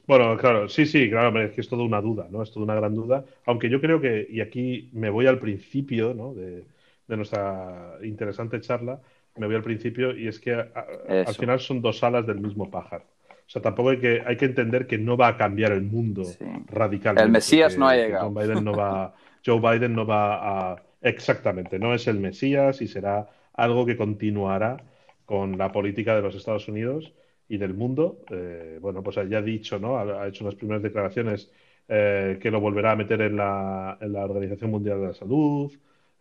Bueno, 0.05 0.37
claro, 0.37 0.67
sí, 0.67 0.85
sí, 0.85 1.09
claro, 1.09 1.41
es 1.41 1.51
que 1.51 1.61
es 1.61 1.69
toda 1.69 1.83
una 1.83 2.01
duda, 2.01 2.27
¿no? 2.29 2.43
Es 2.43 2.51
toda 2.51 2.65
una 2.65 2.75
gran 2.75 2.93
duda. 2.93 3.23
Aunque 3.45 3.69
yo 3.69 3.79
creo 3.79 4.01
que, 4.01 4.27
y 4.29 4.41
aquí 4.41 4.89
me 4.91 5.09
voy 5.09 5.27
al 5.27 5.39
principio, 5.39 6.13
¿no? 6.13 6.33
De, 6.33 6.65
nuestra 7.07 7.97
interesante 8.01 8.59
charla, 8.59 8.99
me 9.37 9.45
voy 9.45 9.55
al 9.55 9.61
principio, 9.61 10.17
y 10.17 10.27
es 10.27 10.39
que 10.39 10.53
al 10.53 11.35
final 11.35 11.59
son 11.59 11.79
dos 11.79 12.03
alas 12.03 12.25
del 12.25 12.39
mismo 12.39 12.71
pájaro. 12.71 13.03
O 13.45 13.49
sea, 13.49 13.61
tampoco 13.61 13.89
hay 13.89 13.99
que, 13.99 14.23
hay 14.25 14.35
que 14.35 14.45
entender 14.45 14.87
que 14.87 14.97
no 14.97 15.15
va 15.15 15.27
a 15.27 15.37
cambiar 15.37 15.73
el 15.73 15.83
mundo 15.83 16.23
radicalmente. 16.65 17.23
El 17.23 17.31
Mesías 17.31 17.77
no 17.77 17.87
ha 17.87 17.95
llegado. 17.95 18.31
Joe 18.31 18.47
Biden 18.47 18.63
no 18.63 18.73
va, 18.73 19.13
Joe 19.45 19.59
Biden 19.59 19.93
no 19.93 20.07
va 20.07 20.71
a. 20.71 20.83
Exactamente, 21.01 21.77
no 21.77 21.93
es 21.93 22.07
el 22.07 22.19
Mesías 22.19 22.81
y 22.81 22.87
será 22.87 23.29
algo 23.53 23.85
que 23.85 23.95
continuará 23.95 24.77
con 25.25 25.57
la 25.57 25.71
política 25.71 26.15
de 26.15 26.21
los 26.21 26.35
Estados 26.35 26.67
Unidos 26.67 27.13
y 27.47 27.57
del 27.57 27.73
mundo. 27.73 28.19
Eh, 28.29 28.77
bueno, 28.81 29.03
pues 29.03 29.17
ya 29.29 29.37
ha 29.37 29.41
dicho, 29.41 29.79
¿no? 29.79 29.97
Ha, 29.97 30.27
hecho 30.27 30.43
unas 30.43 30.55
primeras 30.55 30.83
declaraciones 30.83 31.51
eh, 31.87 32.39
que 32.41 32.51
lo 32.51 32.59
volverá 32.59 32.91
a 32.91 32.95
meter 32.95 33.21
en 33.21 33.37
la, 33.37 33.97
en 33.99 34.13
la 34.13 34.25
Organización 34.25 34.71
Mundial 34.71 35.01
de 35.01 35.07
la 35.07 35.13
Salud, 35.13 35.71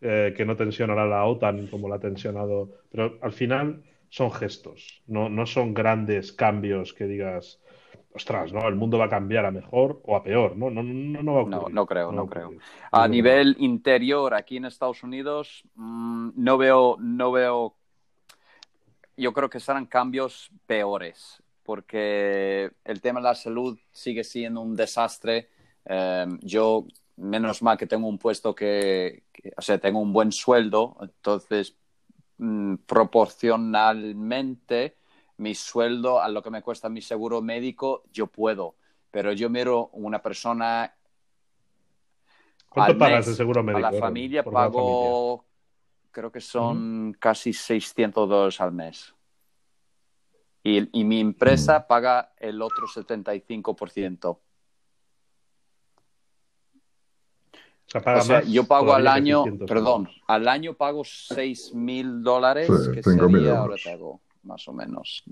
eh, 0.00 0.34
que 0.36 0.44
no 0.44 0.56
tensionará 0.56 1.06
la 1.06 1.24
OTAN 1.24 1.68
como 1.68 1.88
la 1.88 1.96
ha 1.96 2.00
tensionado, 2.00 2.70
pero 2.90 3.18
al 3.20 3.32
final 3.32 3.82
son 4.08 4.30
gestos, 4.32 5.02
no, 5.06 5.28
no 5.28 5.46
son 5.46 5.72
grandes 5.72 6.32
cambios 6.32 6.92
que 6.92 7.06
digas, 7.06 7.60
ostras, 8.12 8.52
¿no? 8.52 8.66
El 8.68 8.74
mundo 8.74 8.98
va 8.98 9.06
a 9.06 9.08
cambiar 9.08 9.46
a 9.46 9.50
mejor 9.50 10.02
o 10.04 10.16
a 10.16 10.22
peor, 10.22 10.56
¿no? 10.56 10.70
No, 10.70 10.82
no, 10.82 11.22
no 11.22 11.34
va 11.34 11.42
a 11.42 11.44
No, 11.44 11.68
no 11.70 11.86
creo, 11.86 12.12
no, 12.12 12.26
creo. 12.26 12.52
A 12.90 13.08
nivel 13.08 13.56
interior, 13.58 14.34
aquí 14.34 14.56
en 14.56 14.66
Estados 14.66 15.02
Unidos, 15.02 15.64
mm, 15.76 16.30
no 16.34 16.58
veo, 16.58 16.96
no 17.00 17.32
veo 17.32 17.76
yo 19.22 19.32
creo 19.32 19.48
que 19.48 19.60
serán 19.60 19.86
cambios 19.86 20.50
peores, 20.66 21.42
porque 21.62 22.72
el 22.84 23.00
tema 23.00 23.20
de 23.20 23.24
la 23.24 23.34
salud 23.34 23.78
sigue 23.92 24.24
siendo 24.24 24.60
un 24.60 24.74
desastre. 24.74 25.48
Eh, 25.84 26.26
yo, 26.40 26.86
menos 27.16 27.62
mal 27.62 27.78
que 27.78 27.86
tengo 27.86 28.08
un 28.08 28.18
puesto 28.18 28.54
que, 28.54 29.22
o 29.56 29.62
sea, 29.62 29.78
tengo 29.78 30.00
un 30.00 30.12
buen 30.12 30.32
sueldo, 30.32 30.96
entonces 31.00 31.76
mm, 32.38 32.74
proporcionalmente 32.84 34.96
mi 35.36 35.54
sueldo 35.54 36.20
a 36.20 36.28
lo 36.28 36.42
que 36.42 36.50
me 36.50 36.62
cuesta 36.62 36.88
mi 36.88 37.00
seguro 37.00 37.40
médico, 37.40 38.02
yo 38.12 38.26
puedo, 38.26 38.74
pero 39.10 39.32
yo 39.32 39.48
miro 39.48 39.88
una 39.92 40.20
persona... 40.20 40.94
¿Cuánto 42.68 42.98
pagas 42.98 43.26
de 43.26 43.34
seguro 43.34 43.62
médico? 43.62 43.86
A 43.86 43.92
la 43.92 43.98
familia 43.98 44.42
pago 44.42 45.44
creo 46.12 46.30
que 46.30 46.40
son 46.40 47.16
casi 47.18 47.52
600 47.52 48.28
dólares 48.28 48.60
al 48.60 48.72
mes. 48.72 49.14
Y, 50.62 51.00
y 51.00 51.04
mi 51.04 51.20
empresa 51.20 51.88
paga 51.88 52.32
el 52.38 52.62
otro 52.62 52.86
75%. 52.86 54.38
O 57.94 58.00
sea, 58.00 58.16
o 58.16 58.20
sea 58.22 58.42
yo 58.42 58.64
pago 58.64 58.94
al 58.94 59.06
año, 59.06 59.44
perdón, 59.66 60.08
al 60.28 60.48
año 60.48 60.74
pago 60.74 61.02
6 61.04 61.74
mil 61.74 62.22
dólares, 62.22 62.70
que 62.94 63.02
sería, 63.02 63.58
ahora 63.58 63.76
te 63.82 63.90
hago 63.92 64.20
más 64.44 64.66
o 64.68 64.72
menos. 64.72 65.24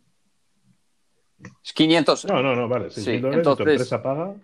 Es 1.64 1.72
500. 1.72 2.26
No, 2.26 2.42
no, 2.42 2.54
no, 2.54 2.68
vale. 2.68 2.90
6 2.90 3.04
sí, 3.04 3.18
dólares, 3.18 3.38
entonces, 3.38 3.64
tu 3.64 3.70
empresa 3.70 4.02
paga. 4.02 4.34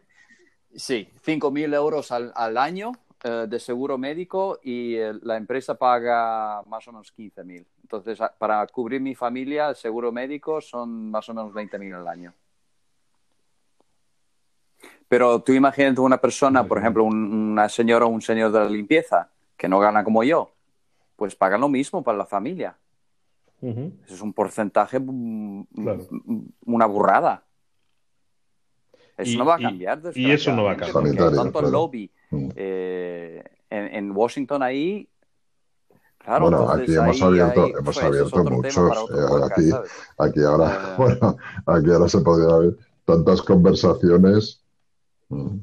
Sí, 0.74 1.10
5 1.22 1.50
mil 1.50 1.74
euros 1.74 2.10
al, 2.12 2.32
al 2.34 2.56
año 2.56 2.92
eh, 3.24 3.46
de 3.48 3.58
seguro 3.58 3.96
médico 3.96 4.60
y 4.62 4.94
eh, 4.96 5.14
la 5.22 5.38
empresa 5.38 5.74
paga 5.74 6.62
más 6.66 6.86
o 6.86 6.92
menos 6.92 7.10
15 7.12 7.44
mil. 7.44 7.66
Entonces, 7.82 8.18
para 8.38 8.66
cubrir 8.66 9.00
mi 9.00 9.14
familia, 9.14 9.70
el 9.70 9.76
seguro 9.76 10.12
médico 10.12 10.60
son 10.60 11.10
más 11.10 11.26
o 11.30 11.34
menos 11.34 11.54
20 11.54 11.78
mil 11.78 11.94
al 11.94 12.06
año. 12.08 12.34
Pero 15.08 15.40
tú 15.40 15.52
imagínate 15.52 15.98
una 16.00 16.18
persona, 16.18 16.66
por 16.66 16.78
ejemplo, 16.78 17.04
una 17.04 17.70
señora 17.70 18.04
o 18.04 18.08
un 18.08 18.20
señor 18.20 18.52
de 18.52 18.58
la 18.58 18.68
limpieza, 18.68 19.30
que 19.56 19.66
no 19.66 19.78
gana 19.78 20.04
como 20.04 20.22
yo, 20.22 20.50
pues 21.16 21.34
pagan 21.34 21.62
lo 21.62 21.70
mismo 21.70 22.02
para 22.02 22.18
la 22.18 22.26
familia. 22.26 22.76
Eso 23.62 24.14
es 24.14 24.20
un 24.20 24.34
porcentaje, 24.34 25.00
mm, 25.00 25.66
mm, 25.70 26.48
una 26.66 26.84
burrada. 26.84 27.42
Eso 29.16 29.38
no 29.38 29.46
va 29.46 29.54
a 29.54 29.58
cambiar. 29.58 30.02
Y, 30.14 30.30
eso 30.30 30.52
no 30.54 30.64
va 30.64 30.72
a 30.72 30.76
cambiar. 30.76 31.34
Tanto 31.34 31.62
lobby 31.62 32.10
Mm. 32.10 32.15
Eh, 32.30 33.42
en, 33.70 34.10
Washington 34.16 34.62
ahí 34.62 35.08
Claro, 36.26 36.50
bueno, 36.50 36.70
aquí 36.70 36.92
hemos 36.92 37.22
abierto, 37.22 37.66
hemos 37.66 37.82
pues, 37.84 38.02
abierto 38.02 38.44
muchos. 38.44 39.10
Eh, 39.10 39.44
aquí, 39.44 39.70
aquí, 40.18 40.42
ahora, 40.42 40.74
eh. 40.74 40.94
bueno, 40.98 41.36
aquí 41.66 41.90
ahora 41.92 42.08
se 42.08 42.20
podría 42.20 42.52
haber 42.52 42.76
tantas 43.04 43.42
conversaciones. 43.42 44.60
Mm. 45.28 45.58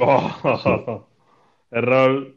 Oh, 0.00 1.06
Errol, 1.70 2.36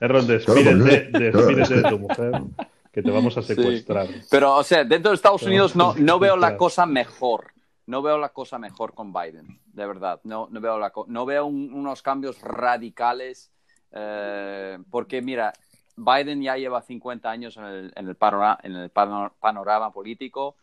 Errol, 0.00 0.26
despídete, 0.26 1.18
despídete 1.18 1.74
de 1.74 1.88
tu 1.88 1.98
mujer, 2.00 2.42
que 2.90 3.00
te 3.00 3.10
vamos 3.12 3.38
a 3.38 3.42
secuestrar. 3.42 4.08
Pero, 4.28 4.56
o 4.56 4.64
sea, 4.64 4.82
dentro 4.82 5.12
de 5.12 5.14
Estados 5.14 5.44
Unidos 5.44 5.76
no, 5.76 5.94
no 5.94 6.18
veo 6.18 6.36
la 6.36 6.56
cosa 6.56 6.84
mejor 6.84 7.53
no 7.86 8.02
veo 8.02 8.18
la 8.18 8.30
cosa 8.30 8.58
mejor 8.58 8.94
con 8.94 9.12
Biden, 9.12 9.60
de 9.66 9.86
verdad. 9.86 10.20
No, 10.24 10.48
no 10.50 10.60
veo, 10.60 10.78
la 10.78 10.92
no 11.06 11.26
veo 11.26 11.46
unos 11.46 12.02
cambios 12.02 12.40
radicales, 12.40 13.52
eh, 13.92 14.78
porque 14.90 15.20
mira, 15.20 15.52
Biden 15.96 16.42
ya 16.42 16.56
lleva 16.56 16.82
50 16.82 17.30
años 17.30 17.56
en 17.56 17.64
el, 17.64 17.92
en 17.94 18.08
el, 18.08 18.16
panorama, 18.16 18.58
en 18.62 18.76
el 18.76 18.90
panorama 18.90 19.92
político. 19.92 20.56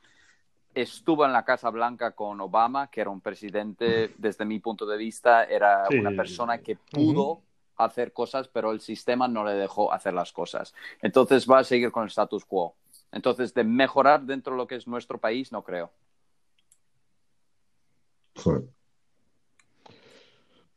Estuvo 0.73 1.25
en 1.25 1.33
la 1.33 1.43
Casa 1.43 1.69
Blanca 1.69 2.11
con 2.11 2.39
Obama, 2.41 2.87
que 2.87 3.01
era 3.01 3.09
un 3.09 3.21
presidente, 3.21 4.13
desde 4.17 4.45
mi 4.45 4.59
punto 4.59 4.85
de 4.85 4.97
vista, 4.97 5.43
era 5.43 5.87
una 5.89 6.11
persona 6.11 6.59
que 6.59 6.77
pudo 6.77 7.41
hacer 7.75 8.13
cosas, 8.13 8.47
pero 8.47 8.71
el 8.71 8.79
sistema 8.79 9.27
no 9.27 9.43
le 9.43 9.53
dejó 9.53 9.91
hacer 9.91 10.13
las 10.13 10.31
cosas. 10.31 10.73
Entonces 11.01 11.49
va 11.49 11.59
a 11.59 11.63
seguir 11.63 11.91
con 11.91 12.03
el 12.03 12.09
status 12.09 12.45
quo. 12.45 12.75
Entonces, 13.11 13.53
de 13.53 13.65
mejorar 13.65 14.21
dentro 14.21 14.53
de 14.53 14.57
lo 14.57 14.67
que 14.67 14.75
es 14.75 14.87
nuestro 14.87 15.17
país, 15.17 15.51
no 15.51 15.63
creo. 15.63 15.91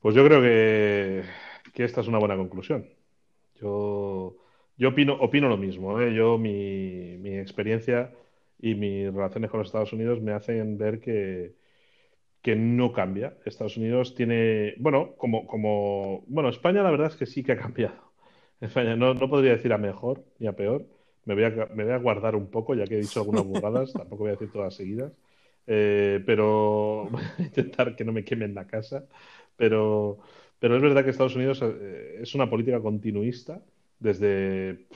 Pues 0.04 0.14
yo 0.14 0.22
creo 0.22 0.42
que, 0.42 1.24
esta 1.82 2.02
es 2.02 2.08
una 2.08 2.18
buena 2.18 2.36
conclusión. 2.36 2.86
Yo, 3.54 4.36
yo 4.76 4.88
opino, 4.90 5.14
opino 5.14 5.48
lo 5.48 5.56
mismo. 5.56 5.98
¿eh? 5.98 6.14
Yo, 6.14 6.36
mi, 6.36 7.16
mi, 7.18 7.38
experiencia 7.38 8.12
y 8.60 8.74
mis 8.74 9.12
relaciones 9.12 9.50
con 9.50 9.60
los 9.60 9.68
Estados 9.68 9.94
Unidos 9.94 10.20
me 10.20 10.32
hacen 10.32 10.76
ver 10.76 11.00
que, 11.00 11.54
que 12.42 12.54
no 12.54 12.92
cambia. 12.92 13.38
Estados 13.46 13.78
Unidos 13.78 14.14
tiene, 14.14 14.74
bueno, 14.78 15.14
como, 15.16 15.46
como, 15.46 16.24
bueno, 16.26 16.50
España 16.50 16.82
la 16.82 16.90
verdad 16.90 17.08
es 17.08 17.16
que 17.16 17.24
sí 17.24 17.42
que 17.42 17.52
ha 17.52 17.56
cambiado. 17.56 18.12
España 18.60 18.96
no, 18.96 19.14
no 19.14 19.30
podría 19.30 19.52
decir 19.52 19.72
a 19.72 19.78
mejor 19.78 20.22
ni 20.38 20.46
a 20.48 20.52
peor. 20.54 20.86
Me 21.24 21.34
voy 21.34 21.44
a, 21.44 21.50
me 21.74 21.84
voy 21.84 21.94
a 21.94 21.98
guardar 21.98 22.36
un 22.36 22.50
poco, 22.50 22.74
ya 22.74 22.84
que 22.84 22.96
he 22.96 23.00
dicho 23.00 23.20
algunas 23.20 23.46
burradas, 23.46 23.94
tampoco 23.94 24.24
voy 24.24 24.28
a 24.28 24.32
decir 24.32 24.52
todas 24.52 24.74
seguidas. 24.74 25.12
Eh, 25.66 26.22
pero 26.26 27.08
voy 27.10 27.22
a 27.38 27.42
intentar 27.42 27.96
que 27.96 28.04
no 28.04 28.12
me 28.12 28.24
quemen 28.24 28.54
la 28.54 28.66
casa. 28.66 29.06
Pero, 29.56 30.18
pero 30.58 30.76
es 30.76 30.82
verdad 30.82 31.04
que 31.04 31.10
Estados 31.10 31.36
Unidos 31.36 31.60
eh, 31.62 32.18
es 32.22 32.34
una 32.34 32.50
política 32.50 32.80
continuista 32.80 33.62
desde, 33.98 34.86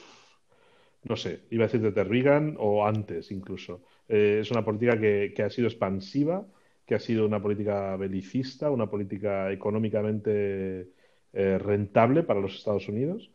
no 1.05 1.17
sé, 1.17 1.43
iba 1.51 1.65
a 1.65 1.69
decir 1.69 1.81
desde 1.81 2.05
Reagan 2.05 2.57
o 2.59 2.87
antes 2.87 3.31
incluso. 3.31 3.83
Eh, 4.09 4.39
es 4.43 4.51
una 4.51 4.65
política 4.65 4.99
que, 4.99 5.33
que, 5.35 5.43
ha 5.43 5.51
sido 5.51 5.69
expansiva, 5.69 6.47
que 6.87 6.95
ha 6.95 7.01
sido 7.01 7.27
una 7.27 7.41
política 7.41 7.97
belicista, 7.97 8.71
una 8.71 8.89
política 8.91 9.53
económicamente 9.53 10.91
rentable 11.33 12.23
para 12.25 12.41
los 12.41 12.57
Estados 12.57 12.89
Unidos. 12.89 13.31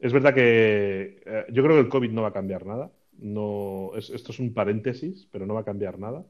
Es 0.00 0.12
verdad 0.12 0.34
que 0.34 1.46
yo 1.52 1.62
creo 1.62 1.76
que 1.76 1.82
el 1.82 1.88
COVID 1.88 2.10
no 2.10 2.22
va 2.22 2.28
a 2.28 2.32
cambiar 2.32 2.66
nada. 2.66 2.90
No, 3.18 3.92
esto 3.96 4.32
es 4.32 4.38
un 4.40 4.54
paréntesis, 4.54 5.28
pero 5.30 5.46
no 5.46 5.54
va 5.54 5.60
a 5.60 5.64
cambiar 5.64 5.98
nada. 5.98 6.24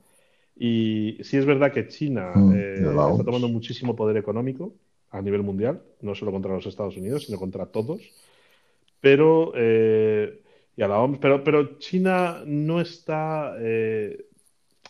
Y 0.59 1.19
sí 1.23 1.37
es 1.37 1.47
verdad 1.47 1.73
que 1.73 1.87
China 1.87 2.33
mm, 2.35 2.53
eh, 2.53 2.75
está 3.13 3.25
tomando 3.25 3.49
muchísimo 3.49 3.95
poder 3.95 4.17
económico 4.17 4.75
a 5.11 5.23
nivel 5.23 5.43
mundial, 5.43 5.81
no 6.03 6.15
solo 6.15 6.33
contra 6.33 6.53
los 6.53 6.67
Estados 6.67 6.97
Unidos, 6.97 7.27
sino 7.27 7.39
contra 7.39 7.67
todos. 7.67 8.03
Pero, 9.01 9.53
eh, 9.55 10.43
y 10.77 10.83
a 10.83 10.89
la 10.89 10.99
OMS, 11.01 11.19
pero, 11.21 11.45
pero 11.45 11.79
China 11.79 12.43
no 12.45 12.81
está, 12.81 13.55
eh, 13.61 14.27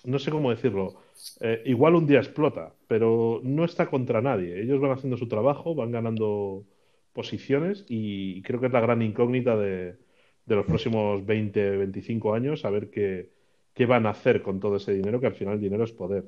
no 0.05 0.19
sé 0.19 0.31
cómo 0.31 0.51
decirlo, 0.51 0.95
igual 1.67 1.97
un 1.97 2.07
día 2.07 2.19
explota, 2.19 2.73
pero 2.87 3.41
no 3.45 3.65
está 3.65 3.87
contra 3.87 4.23
nadie. 4.23 4.63
Ellos 4.63 4.81
van 4.81 4.93
haciendo 4.93 5.19
su 5.19 5.29
trabajo, 5.29 5.75
van 5.75 5.93
ganando 5.93 6.65
posiciones 7.13 7.85
y 7.89 8.41
creo 8.43 8.61
que 8.61 8.67
es 8.67 8.73
la 8.73 8.81
gran 8.81 9.03
incógnita 9.03 9.57
de, 9.57 9.97
de 10.47 10.57
los 10.57 10.65
próximos 10.65 11.27
20, 11.27 11.77
25 11.77 12.33
años, 12.33 12.65
a 12.65 12.71
ver 12.71 12.91
qué, 12.91 13.38
qué 13.75 13.87
van 13.87 14.07
a 14.07 14.11
hacer 14.11 14.43
con 14.43 14.61
todo 14.61 14.77
ese 14.77 14.93
dinero, 14.93 15.21
que 15.21 15.27
al 15.27 15.35
final 15.35 15.55
el 15.55 15.61
dinero 15.61 15.85
es 15.85 15.93
poder 15.93 16.25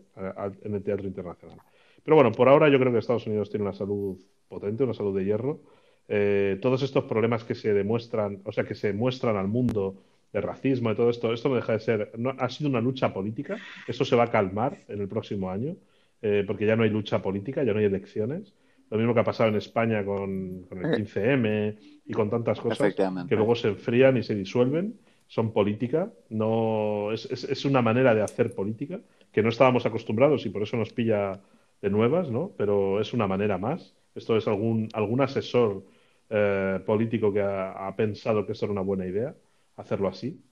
en 0.62 0.74
el 0.74 0.82
teatro 0.82 1.06
internacional. 1.06 1.58
Pero 2.04 2.14
bueno, 2.16 2.32
por 2.32 2.48
ahora 2.48 2.68
yo 2.68 2.78
creo 2.78 2.92
que 2.92 2.98
Estados 2.98 3.26
Unidos 3.26 3.50
tiene 3.50 3.64
una 3.64 3.72
salud 3.72 4.18
potente, 4.48 4.84
una 4.84 4.94
salud 4.94 5.16
de 5.16 5.24
hierro. 5.24 5.60
Eh, 6.08 6.58
todos 6.60 6.82
estos 6.82 7.04
problemas 7.04 7.44
que 7.44 7.54
se 7.54 7.72
demuestran, 7.72 8.40
o 8.44 8.52
sea, 8.52 8.64
que 8.64 8.74
se 8.74 8.92
muestran 8.92 9.36
al 9.36 9.48
mundo 9.48 10.02
de 10.32 10.40
racismo 10.40 10.90
y 10.90 10.96
todo 10.96 11.10
esto, 11.10 11.32
esto 11.32 11.48
no 11.48 11.56
deja 11.56 11.72
de 11.72 11.80
ser, 11.80 12.12
no, 12.16 12.34
ha 12.38 12.48
sido 12.48 12.70
una 12.70 12.80
lucha 12.80 13.12
política, 13.12 13.58
eso 13.86 14.04
se 14.04 14.16
va 14.16 14.24
a 14.24 14.30
calmar 14.30 14.78
en 14.88 15.00
el 15.00 15.08
próximo 15.08 15.50
año, 15.50 15.76
eh, 16.22 16.44
porque 16.46 16.66
ya 16.66 16.76
no 16.76 16.82
hay 16.82 16.90
lucha 16.90 17.20
política, 17.20 17.62
ya 17.62 17.72
no 17.72 17.78
hay 17.78 17.84
elecciones. 17.84 18.54
Lo 18.90 18.98
mismo 18.98 19.14
que 19.14 19.20
ha 19.20 19.24
pasado 19.24 19.50
en 19.50 19.56
España 19.56 20.04
con, 20.04 20.64
con 20.68 20.84
el 20.84 21.06
15M 21.06 21.46
eh. 21.46 21.78
y 22.04 22.12
con 22.12 22.28
tantas 22.28 22.60
cosas 22.60 22.92
que 22.94 23.36
luego 23.36 23.54
se 23.54 23.68
enfrían 23.68 24.16
y 24.16 24.24
se 24.24 24.34
disuelven. 24.34 24.98
Son 25.30 25.52
política, 25.52 26.12
no 26.28 27.12
es, 27.12 27.24
es, 27.26 27.64
una 27.64 27.80
manera 27.82 28.16
de 28.16 28.20
hacer 28.20 28.52
política 28.52 28.98
que 29.30 29.44
no 29.44 29.48
estábamos 29.50 29.86
acostumbrados 29.86 30.44
y 30.44 30.50
por 30.50 30.64
eso 30.64 30.76
nos 30.76 30.92
pilla 30.92 31.40
de 31.80 31.88
nuevas, 31.88 32.32
¿no? 32.32 32.50
Pero 32.58 33.00
es 33.00 33.12
una 33.12 33.28
manera 33.28 33.56
más. 33.56 33.94
Esto 34.16 34.36
es 34.36 34.48
algún, 34.48 34.88
algún 34.92 35.20
asesor 35.20 35.84
eh, 36.30 36.80
político 36.84 37.32
que 37.32 37.42
ha, 37.42 37.94
pensado 37.96 38.44
que 38.44 38.52
esto 38.52 38.64
era 38.66 38.72
una 38.72 38.80
buena 38.80 39.06
idea, 39.06 39.32
hacerlo 39.76 40.08
así. 40.08 40.42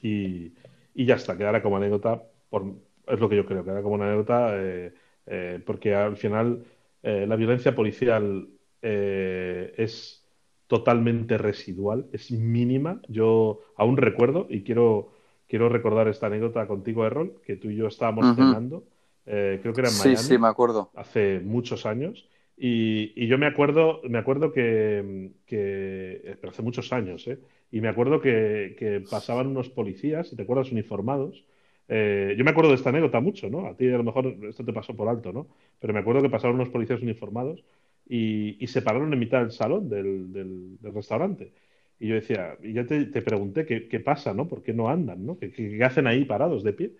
Y, 0.00 0.54
y 0.94 1.04
ya 1.04 1.16
está, 1.16 1.36
quedará 1.36 1.62
como 1.62 1.76
anécdota, 1.76 2.22
por, 2.48 2.64
es 3.06 3.20
lo 3.20 3.28
que 3.28 3.36
yo 3.36 3.44
creo, 3.44 3.64
quedará 3.64 3.82
como 3.82 4.02
anécdota 4.02 4.56
eh, 4.56 4.94
eh, 5.26 5.60
porque 5.66 5.94
al 5.94 6.16
final 6.16 6.64
la 7.02 7.36
violencia 7.36 7.74
policial 7.74 8.48
es 8.80 10.23
totalmente 10.66 11.38
residual, 11.38 12.06
es 12.12 12.30
mínima. 12.30 13.00
Yo 13.08 13.60
aún 13.76 13.96
recuerdo, 13.96 14.46
y 14.48 14.62
quiero, 14.62 15.12
quiero 15.48 15.68
recordar 15.68 16.08
esta 16.08 16.26
anécdota 16.26 16.66
contigo, 16.66 17.06
Errol, 17.06 17.34
que 17.44 17.56
tú 17.56 17.70
y 17.70 17.76
yo 17.76 17.86
estábamos 17.86 18.26
uh 18.26 18.28
-huh. 18.30 18.34
cenando, 18.34 18.84
eh, 19.26 19.58
creo 19.62 19.74
que 19.74 19.80
era 19.80 19.90
en 19.90 19.98
Miami. 19.98 20.16
Sí, 20.16 20.24
sí, 20.24 20.38
me 20.38 20.48
acuerdo. 20.48 20.90
Hace 20.94 21.40
muchos 21.40 21.86
años. 21.86 22.28
Y, 22.56 23.12
y, 23.16 23.26
yo 23.26 23.36
me 23.36 23.46
acuerdo, 23.46 24.00
me 24.08 24.18
acuerdo 24.18 24.52
que, 24.52 25.32
que 25.44 26.36
pero 26.40 26.52
hace 26.52 26.62
muchos 26.62 26.92
años, 26.92 27.26
¿eh? 27.26 27.38
y 27.72 27.80
me 27.80 27.88
acuerdo 27.88 28.20
que, 28.20 28.76
que 28.78 29.02
pasaban 29.10 29.48
unos 29.48 29.70
policías, 29.70 30.28
si 30.28 30.36
te 30.36 30.42
acuerdas, 30.42 30.70
uniformados, 30.70 31.44
eh, 31.88 32.34
yo 32.38 32.44
me 32.44 32.50
acuerdo 32.50 32.70
de 32.70 32.76
esta 32.76 32.90
anécdota 32.90 33.20
mucho, 33.20 33.50
¿no? 33.50 33.66
A 33.66 33.76
ti 33.76 33.88
a 33.88 33.98
lo 33.98 34.04
mejor 34.04 34.26
esto 34.48 34.64
te 34.64 34.72
pasó 34.72 34.96
por 34.96 35.08
alto, 35.08 35.32
¿no? 35.32 35.48
Pero 35.80 35.92
me 35.92 36.00
acuerdo 36.00 36.22
que 36.22 36.30
pasaron 36.30 36.56
unos 36.56 36.70
policías 36.70 37.02
uniformados 37.02 37.62
y, 38.06 38.62
y 38.62 38.66
se 38.66 38.82
pararon 38.82 39.12
en 39.12 39.18
mitad 39.18 39.40
del 39.40 39.52
salón 39.52 39.88
del, 39.88 40.32
del, 40.32 40.78
del 40.80 40.94
restaurante. 40.94 41.52
Y 41.98 42.08
yo 42.08 42.14
decía, 42.16 42.56
y 42.62 42.72
ya 42.72 42.84
te, 42.86 43.06
te 43.06 43.22
pregunté 43.22 43.64
qué, 43.64 43.88
qué, 43.88 44.00
pasa, 44.00 44.34
¿no? 44.34 44.48
¿Por 44.48 44.62
qué 44.62 44.72
no 44.72 44.88
andan, 44.88 45.24
¿no? 45.24 45.38
¿Qué, 45.38 45.50
¿Qué, 45.52 45.82
hacen 45.84 46.06
ahí 46.06 46.24
parados 46.24 46.64
de 46.64 46.72
pie? 46.72 46.92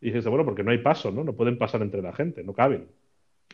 Y 0.00 0.06
dices, 0.06 0.26
bueno, 0.26 0.44
porque 0.44 0.62
no 0.62 0.70
hay 0.70 0.78
paso, 0.78 1.10
¿no? 1.12 1.24
No 1.24 1.34
pueden 1.34 1.58
pasar 1.58 1.82
entre 1.82 2.02
la 2.02 2.12
gente, 2.12 2.42
no 2.42 2.52
caben 2.52 2.88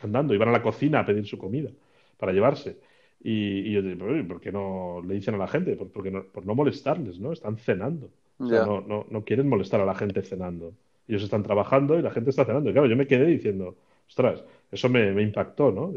andando. 0.01 0.33
Y 0.33 0.37
van 0.37 0.49
a 0.49 0.53
la 0.53 0.61
cocina 0.61 0.99
a 0.99 1.05
pedir 1.05 1.25
su 1.25 1.37
comida 1.37 1.69
para 2.17 2.31
llevarse. 2.33 2.77
Y, 3.23 3.69
y 3.69 3.71
yo 3.73 3.81
digo, 3.81 4.05
¿por 4.27 4.39
qué 4.39 4.51
no 4.51 5.01
le 5.05 5.15
dicen 5.15 5.35
a 5.35 5.37
la 5.37 5.47
gente? 5.47 5.75
Por, 5.75 5.89
porque 5.89 6.11
no, 6.11 6.23
por 6.23 6.45
no 6.45 6.55
molestarles, 6.55 7.19
¿no? 7.19 7.31
Están 7.33 7.57
cenando. 7.57 8.09
O 8.39 8.47
sea, 8.47 8.65
no, 8.65 8.81
no, 8.81 9.07
no, 9.09 9.23
quieren 9.23 9.49
molestar 9.49 9.81
a 9.81 9.85
la 9.85 9.95
gente 9.95 10.21
cenando. 10.21 10.73
Ellos 11.07 11.23
están 11.23 11.41
trabajando 11.41 11.97
y 11.97 12.03
la 12.03 12.11
gente 12.11 12.29
está 12.29 12.45
cenando. 12.45 12.69
Y 12.69 12.73
claro, 12.73 12.87
yo 12.87 12.95
me 12.95 13.07
quedé 13.07 13.25
diciendo, 13.25 13.75
ostras, 14.07 14.43
eso 14.71 14.89
me, 14.89 15.11
me 15.11 15.21
impactó, 15.21 15.71
¿no? 15.71 15.93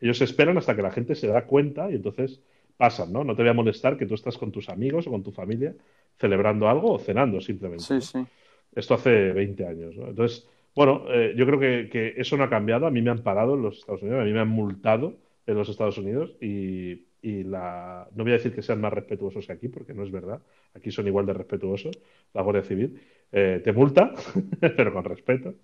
Ellos 0.00 0.20
esperan 0.20 0.58
hasta 0.58 0.74
que 0.74 0.82
la 0.82 0.90
gente 0.90 1.14
se 1.14 1.26
da 1.26 1.44
cuenta 1.46 1.90
y 1.90 1.94
entonces 1.96 2.40
pasan, 2.76 3.12
¿no? 3.12 3.24
No 3.24 3.36
te 3.36 3.42
voy 3.42 3.50
a 3.50 3.54
molestar 3.54 3.96
que 3.96 4.06
tú 4.06 4.14
estás 4.14 4.38
con 4.38 4.50
tus 4.50 4.68
amigos 4.68 5.06
o 5.06 5.10
con 5.10 5.22
tu 5.22 5.32
familia 5.32 5.74
celebrando 6.16 6.68
algo 6.68 6.92
o 6.92 6.98
cenando 6.98 7.40
simplemente. 7.40 7.84
Sí, 7.84 7.94
¿no? 7.94 8.00
sí. 8.00 8.26
Esto 8.74 8.94
hace 8.94 9.32
20 9.32 9.66
años, 9.66 9.96
¿no? 9.96 10.08
Entonces, 10.08 10.46
bueno, 10.74 11.04
eh, 11.08 11.34
yo 11.36 11.44
creo 11.46 11.58
que, 11.58 11.88
que, 11.90 12.14
eso 12.16 12.36
no 12.36 12.44
ha 12.44 12.50
cambiado. 12.50 12.86
A 12.86 12.90
mí 12.90 13.02
me 13.02 13.10
han 13.10 13.22
parado 13.22 13.54
en 13.54 13.62
los 13.62 13.78
Estados 13.78 14.02
Unidos, 14.02 14.22
a 14.22 14.24
mí 14.24 14.32
me 14.32 14.40
han 14.40 14.48
multado 14.48 15.18
en 15.46 15.56
los 15.56 15.68
Estados 15.68 15.98
Unidos 15.98 16.36
y, 16.40 17.06
y 17.22 17.44
la, 17.44 18.08
no 18.14 18.24
voy 18.24 18.32
a 18.32 18.36
decir 18.36 18.54
que 18.54 18.62
sean 18.62 18.80
más 18.80 18.92
respetuosos 18.92 19.46
que 19.46 19.52
aquí, 19.52 19.68
porque 19.68 19.94
no 19.94 20.04
es 20.04 20.10
verdad. 20.10 20.40
Aquí 20.74 20.90
son 20.90 21.06
igual 21.06 21.26
de 21.26 21.34
respetuosos, 21.34 21.98
la 22.32 22.42
Guardia 22.42 22.62
Civil. 22.62 23.00
Eh, 23.32 23.60
te 23.62 23.72
multa, 23.72 24.12
pero 24.60 24.92
con 24.92 25.04
respeto. 25.04 25.54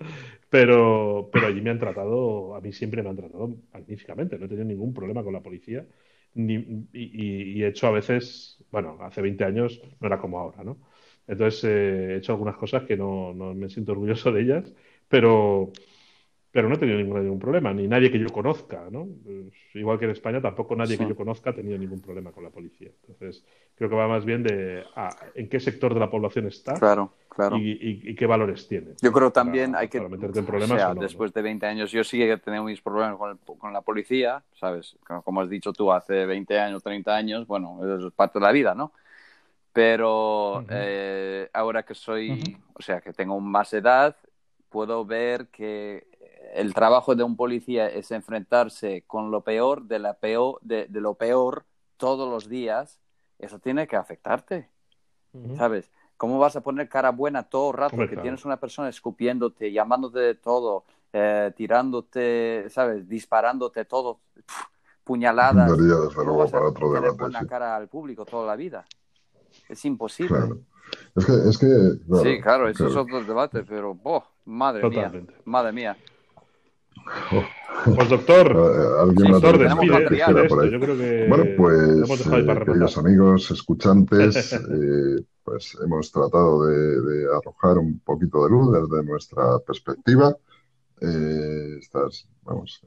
Pero, 0.49 1.29
pero 1.33 1.47
allí 1.49 1.61
me 1.61 1.71
han 1.71 1.79
tratado, 1.79 2.55
a 2.55 2.61
mí 2.61 2.73
siempre 2.73 3.03
me 3.03 3.11
han 3.11 3.17
tratado 3.17 3.57
magníficamente. 3.73 4.39
No 4.39 4.47
he 4.47 4.49
tenido 4.49 4.65
ningún 4.67 4.95
problema 4.95 5.25
con 5.25 5.33
la 5.33 5.43
policía. 5.43 5.87
Ni, 6.35 6.87
y, 6.93 7.63
he 7.63 7.69
hecho 7.69 7.87
a 7.89 7.91
veces, 7.93 8.63
bueno, 8.71 8.99
hace 9.01 9.23
20 9.23 9.45
años 9.45 9.81
no 10.01 10.07
era 10.07 10.19
como 10.19 10.39
ahora, 10.39 10.63
¿no? 10.65 10.79
Entonces 11.27 11.65
eh, 11.65 12.15
he 12.15 12.17
hecho 12.19 12.33
algunas 12.33 12.57
cosas 12.57 12.85
que 12.85 12.97
no, 12.97 13.33
no 13.35 13.55
me 13.55 13.69
siento 13.69 13.93
orgulloso 13.93 14.31
de 14.33 14.43
ellas, 14.43 14.73
pero, 15.09 15.73
pero 16.57 16.71
no 16.71 16.77
he 16.77 16.79
tenido 16.79 16.97
ningún, 16.97 17.23
ningún, 17.23 17.39
problema, 17.39 17.75
ni 17.75 17.87
nadie 17.87 18.11
que 18.11 18.19
yo 18.19 18.31
conozca, 18.31 18.89
¿no? 18.91 19.07
Pues, 19.23 19.53
igual 19.75 19.99
que 19.99 20.07
en 20.07 20.13
España, 20.13 20.41
tampoco 20.41 20.75
nadie 20.75 20.97
sí. 20.97 21.03
que 21.03 21.11
yo 21.11 21.15
conozca 21.15 21.51
ha 21.51 21.53
tenido 21.53 21.77
ningún 21.77 22.01
problema 22.01 22.33
con 22.33 22.43
la 22.43 22.49
policía. 22.49 22.89
Entonces, 23.03 23.45
creo 23.75 23.91
que 23.91 23.95
va 23.95 24.09
más 24.09 24.25
bien 24.25 24.43
de 24.43 24.83
ah, 24.97 25.15
en 25.35 25.51
qué 25.51 25.61
sector 25.61 25.93
de 25.93 26.01
la 26.01 26.09
población 26.09 26.47
está 26.47 26.73
claro, 26.79 27.13
claro. 27.29 27.59
Y, 27.59 27.73
y, 27.73 28.11
y, 28.11 28.15
qué 28.15 28.25
valores 28.25 28.67
tiene. 28.67 28.95
Yo 29.03 29.13
creo 29.13 29.31
también 29.31 29.73
para, 29.73 29.83
hay 29.83 29.89
que... 29.89 29.99
Para 29.99 30.09
meterte 30.09 30.39
en 30.39 30.47
problemas 30.47 30.77
o 30.77 30.79
sea, 30.79 30.93
o 30.93 30.95
no, 30.95 31.03
después 31.03 31.31
de 31.35 31.43
20 31.43 31.67
años, 31.67 31.93
yo 31.93 32.03
sí 32.03 32.17
que 32.17 32.39
tengo 32.39 32.65
mis 32.65 32.81
problemas 32.81 33.19
con, 33.19 33.33
el, 33.33 33.59
con, 33.59 33.75
la 33.75 33.83
policía, 33.83 34.43
¿sabes? 34.55 34.97
Como 35.25 35.43
has 35.43 35.51
dicho 35.51 35.75
tú, 35.75 35.93
hace 35.93 36.25
20 36.25 36.59
años, 36.59 36.83
30 36.83 37.15
años, 37.15 37.47
bueno, 37.47 37.81
eso 37.83 38.09
es 38.09 38.15
parte 38.15 38.39
de 38.39 38.47
la 38.47 38.53
vida, 38.53 38.75
¿no? 38.75 38.93
Pero 39.75 40.61
uh 40.61 40.63
-huh. 40.63 40.67
eh, 40.71 41.51
ahora 41.53 41.83
que 41.83 41.95
soy, 41.95 42.31
uh 42.31 42.35
-huh. 42.35 42.57
o 42.73 42.83
sea, 42.83 43.03
que 43.03 43.13
tengo 43.13 43.39
más 43.41 43.75
edad, 43.75 44.17
puedo 44.71 45.05
ver 45.05 45.49
que 45.49 46.16
el 46.57 46.75
trabajo 46.75 47.15
de 47.15 47.23
un 47.23 47.37
policía 47.37 47.89
es 47.89 48.11
enfrentarse 48.11 49.05
con 49.07 49.31
lo 49.31 49.43
peor 49.43 49.85
de, 49.85 49.99
la 49.99 50.15
peor, 50.15 50.59
de, 50.63 50.87
de 50.89 51.01
lo 51.01 51.15
peor 51.15 51.65
todos 51.97 52.29
los 52.29 52.49
días, 52.49 53.01
eso 53.39 53.59
tiene 53.59 53.87
que 53.87 53.97
afectarte, 53.97 54.69
uh 55.33 55.39
-huh. 55.39 55.57
¿sabes? 55.57 55.91
¿Cómo 56.17 56.39
vas 56.39 56.57
a 56.57 56.63
poner 56.63 56.89
cara 56.89 57.11
buena 57.11 57.43
todo 57.43 57.71
el 57.71 57.77
rato? 57.77 57.95
Hombre, 57.95 58.09
que 58.09 58.15
claro. 58.15 58.23
tienes 58.23 58.45
una 58.45 58.59
persona 58.59 58.89
escupiéndote, 58.89 59.71
llamándote 59.71 60.19
de 60.19 60.35
todo, 60.35 60.85
eh, 61.13 61.53
tirándote, 61.55 62.67
¿sabes? 62.71 63.07
Disparándote 63.07 63.85
todo, 63.85 64.21
pff, 64.35 64.63
puñaladas. 65.05 65.71
¿Cómo 66.15 66.39
vas 66.39 66.49
a 66.49 66.53
para 66.53 66.69
otro 66.69 66.91
debate, 66.93 67.17
buena 67.19 67.41
sí. 67.41 67.47
cara 67.47 67.77
al 67.77 67.89
público 67.89 68.25
toda 68.25 68.47
la 68.47 68.57
vida? 68.57 68.87
Es 69.69 69.85
imposible. 69.85 70.39
Claro. 70.39 70.59
Es 71.17 71.27
que, 71.27 71.33
es 71.49 71.59
que 71.59 71.67
claro, 72.07 72.23
sí, 72.23 72.41
claro, 72.41 72.69
eso 72.69 72.87
es 72.87 72.97
otro 72.97 73.23
debate, 73.25 73.65
pero, 73.65 73.99
oh, 74.05 74.25
madre 74.45 74.81
Totalmente. 74.83 75.33
mía, 75.33 75.43
madre 75.45 75.73
mía. 75.73 75.97
Pues 77.85 78.09
doctor, 78.09 78.47
eh, 78.57 79.03
alguien 79.03 79.33
doctor, 79.33 79.59
despide. 79.59 80.71
Yo 80.71 80.81
creo 80.81 80.97
que 80.97 81.27
bueno, 81.29 81.45
pues, 81.57 82.27
eh, 82.27 82.65
queridos 82.65 82.99
amigos, 82.99 83.51
escuchantes, 83.51 84.53
eh, 84.53 85.25
pues 85.45 85.77
hemos 85.85 86.11
tratado 86.11 86.67
de, 86.67 87.01
de, 87.01 87.27
arrojar 87.37 87.79
un 87.79 88.01
poquito 88.01 88.45
de 88.45 88.51
luz 88.51 88.73
desde 88.73 89.05
nuestra 89.05 89.59
perspectiva. 89.61 90.37
Eh, 91.01 91.77
estas, 91.79 92.27
vamos, 92.43 92.81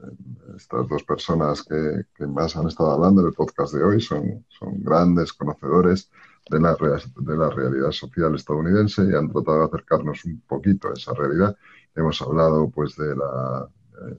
estas 0.56 0.88
dos 0.88 1.04
personas 1.04 1.62
que, 1.62 2.02
que, 2.14 2.26
más 2.26 2.56
han 2.56 2.66
estado 2.66 2.90
hablando 2.90 3.20
en 3.20 3.28
el 3.28 3.34
podcast 3.34 3.72
de 3.72 3.84
hoy 3.84 4.00
son, 4.00 4.44
son 4.48 4.82
grandes 4.82 5.32
conocedores 5.32 6.10
de 6.50 6.58
la, 6.58 6.74
de 6.74 7.36
la 7.36 7.50
realidad 7.50 7.92
social 7.92 8.34
estadounidense 8.34 9.02
y 9.04 9.14
han 9.14 9.30
tratado 9.30 9.60
de 9.60 9.64
acercarnos 9.66 10.24
un 10.24 10.40
poquito 10.40 10.88
a 10.88 10.94
esa 10.94 11.14
realidad. 11.14 11.56
Hemos 11.94 12.20
hablado 12.20 12.68
pues 12.70 12.96
de 12.96 13.14
la 13.14 13.68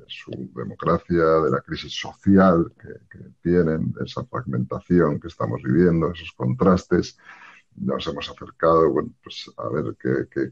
su 0.07 0.31
democracia, 0.55 1.23
de 1.23 1.51
la 1.51 1.61
crisis 1.61 1.93
social 1.93 2.71
que, 2.79 3.19
tienen, 3.41 3.91
de 3.93 4.05
esa 4.05 4.23
fragmentación 4.25 5.19
que 5.19 5.27
estamos 5.27 5.61
viviendo, 5.63 6.11
esos 6.11 6.31
contrastes. 6.33 7.17
Nos 7.75 8.05
hemos 8.07 8.29
acercado 8.29 8.91
bueno, 8.91 9.11
pues 9.23 9.49
a 9.57 9.69
ver 9.69 9.95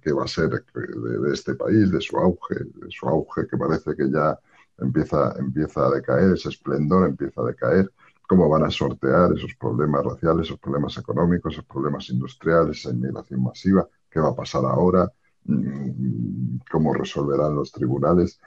qué 0.02 0.12
va 0.14 0.24
a 0.24 0.28
ser 0.28 0.50
de, 0.50 1.20
de, 1.20 1.34
este 1.34 1.56
país, 1.56 1.92
de 1.92 2.02
su 2.02 2.18
auge, 2.18 2.56
de 2.56 2.90
su 2.90 3.08
auge 3.08 3.46
que 3.48 3.58
parece 3.58 3.96
que 3.96 4.10
ya 4.10 4.40
empieza, 4.78 5.36
empieza 5.38 5.86
a 5.86 5.92
decaer, 5.92 6.34
ese 6.34 6.50
esplendor 6.50 7.08
empieza 7.08 7.42
a 7.42 7.46
decaer, 7.46 7.92
cómo 8.28 8.48
van 8.48 8.64
a 8.64 8.70
sortear 8.70 9.34
esos 9.36 9.56
problemas 9.56 10.06
raciales, 10.06 10.48
esos 10.48 10.60
problemas 10.60 10.96
económicos, 10.98 11.54
esos 11.54 11.66
problemas 11.66 12.10
industriales, 12.10 12.78
esa 12.78 12.92
inmigración 12.92 13.44
masiva, 13.44 13.88
qué 14.10 14.20
va 14.20 14.30
a 14.30 14.36
pasar 14.36 14.64
ahora, 14.66 15.12
mm, 15.46 16.58
cómo 16.72 16.94
resolverán 16.94 17.56
los 17.56 17.72
tribunales. 17.72 18.40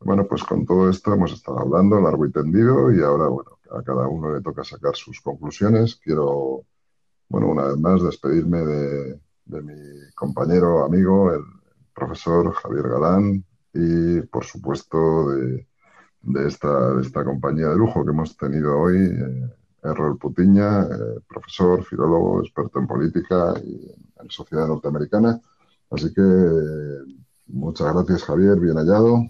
Bueno, 0.00 0.26
pues 0.28 0.44
con 0.44 0.64
todo 0.64 0.88
esto 0.88 1.12
hemos 1.12 1.32
estado 1.32 1.58
hablando 1.60 2.00
largo 2.00 2.24
y 2.26 2.30
tendido 2.32 2.92
y 2.92 3.02
ahora, 3.02 3.28
bueno, 3.28 3.58
a 3.70 3.82
cada 3.82 4.06
uno 4.08 4.32
le 4.34 4.40
toca 4.40 4.62
sacar 4.64 4.94
sus 4.94 5.20
conclusiones. 5.20 5.96
Quiero, 5.96 6.64
bueno, 7.28 7.48
una 7.48 7.64
vez 7.68 7.76
más 7.78 8.02
despedirme 8.02 8.64
de, 8.64 9.20
de 9.44 9.62
mi 9.62 10.10
compañero, 10.14 10.84
amigo, 10.84 11.32
el 11.32 11.42
profesor 11.94 12.52
Javier 12.52 12.88
Galán 12.88 13.44
y, 13.74 14.20
por 14.22 14.44
supuesto, 14.44 15.30
de, 15.30 15.66
de 16.22 16.46
esta, 16.48 16.94
de 16.94 17.02
esta 17.02 17.24
compañía 17.24 17.68
de 17.68 17.76
lujo 17.76 18.04
que 18.04 18.10
hemos 18.12 18.36
tenido 18.36 18.78
hoy. 18.78 18.98
Eh, 18.98 19.50
Errol 19.82 20.18
Putiña, 20.18 20.82
eh, 20.82 21.20
profesor, 21.28 21.84
filólogo, 21.84 22.40
experto 22.42 22.78
en 22.80 22.86
política 22.86 23.54
y 23.64 23.90
en 24.20 24.30
sociedad 24.30 24.66
norteamericana. 24.66 25.40
Así 25.90 26.12
que 26.12 26.22
muchas 27.46 27.92
gracias, 27.94 28.24
Javier, 28.24 28.58
bien 28.58 28.76
hallado. 28.76 29.22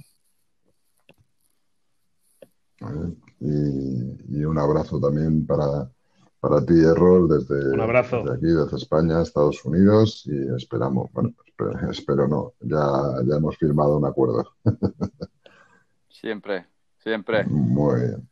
Y, 3.40 4.44
un 4.44 4.58
abrazo 4.58 5.00
también 5.00 5.46
para, 5.46 5.90
para 6.40 6.64
ti, 6.64 6.78
Errol, 6.80 7.28
desde, 7.28 7.72
un 7.72 7.80
abrazo. 7.80 8.18
desde 8.18 8.36
aquí, 8.36 8.46
desde 8.46 8.76
España, 8.76 9.22
Estados 9.22 9.64
Unidos, 9.64 10.24
y 10.26 10.54
esperamos, 10.56 11.10
bueno, 11.12 11.34
espero, 11.46 11.72
espero 11.90 12.28
no, 12.28 12.54
ya, 12.60 13.22
ya 13.26 13.36
hemos 13.36 13.56
firmado 13.56 13.98
un 13.98 14.06
acuerdo. 14.06 14.44
Siempre, 16.08 16.66
siempre. 16.98 17.44
Muy 17.44 18.00
bien. 18.00 18.28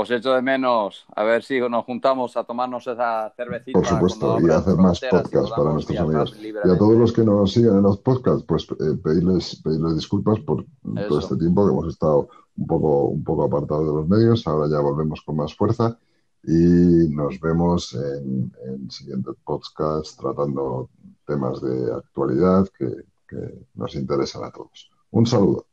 Os 0.00 0.12
echo 0.12 0.32
de 0.32 0.42
menos. 0.42 1.04
A 1.16 1.24
ver 1.24 1.42
si 1.42 1.58
nos 1.58 1.84
juntamos 1.84 2.36
a 2.36 2.44
tomarnos 2.44 2.86
esa 2.86 3.32
cervecita. 3.36 3.80
Por 3.80 3.84
supuesto, 3.84 4.38
y 4.40 4.48
a 4.48 4.58
hacer 4.58 4.76
más 4.76 5.00
podcasts 5.00 5.50
para 5.50 5.72
nuestros 5.72 5.98
amigos. 5.98 6.36
Y 6.40 6.70
a 6.70 6.78
todos 6.78 6.96
los 6.96 7.12
que 7.12 7.24
nos 7.24 7.52
siguen 7.52 7.78
en 7.78 7.82
los 7.82 7.98
podcasts, 7.98 8.44
pues 8.46 8.64
eh, 8.78 8.96
pedirles, 9.02 9.60
pedirles 9.60 9.96
disculpas 9.96 10.38
por 10.38 10.64
todo 11.08 11.18
este 11.18 11.36
tiempo 11.36 11.66
que 11.66 11.72
hemos 11.72 11.88
estado 11.88 12.28
un 12.56 12.66
poco, 12.68 13.06
un 13.06 13.24
poco 13.24 13.42
apartados 13.42 13.86
de 13.86 13.92
los 13.92 14.08
medios. 14.08 14.46
Ahora 14.46 14.68
ya 14.70 14.78
volvemos 14.78 15.20
con 15.22 15.34
más 15.34 15.52
fuerza 15.56 15.98
y 16.44 17.08
nos 17.08 17.40
vemos 17.40 17.92
en, 17.94 18.52
en 18.66 18.88
siguientes 18.92 19.34
podcasts 19.42 20.16
tratando 20.16 20.90
temas 21.26 21.60
de 21.60 21.92
actualidad 21.92 22.68
que, 22.78 22.86
que 23.26 23.66
nos 23.74 23.96
interesan 23.96 24.44
a 24.44 24.52
todos. 24.52 24.92
Un 25.10 25.26
saludo. 25.26 25.66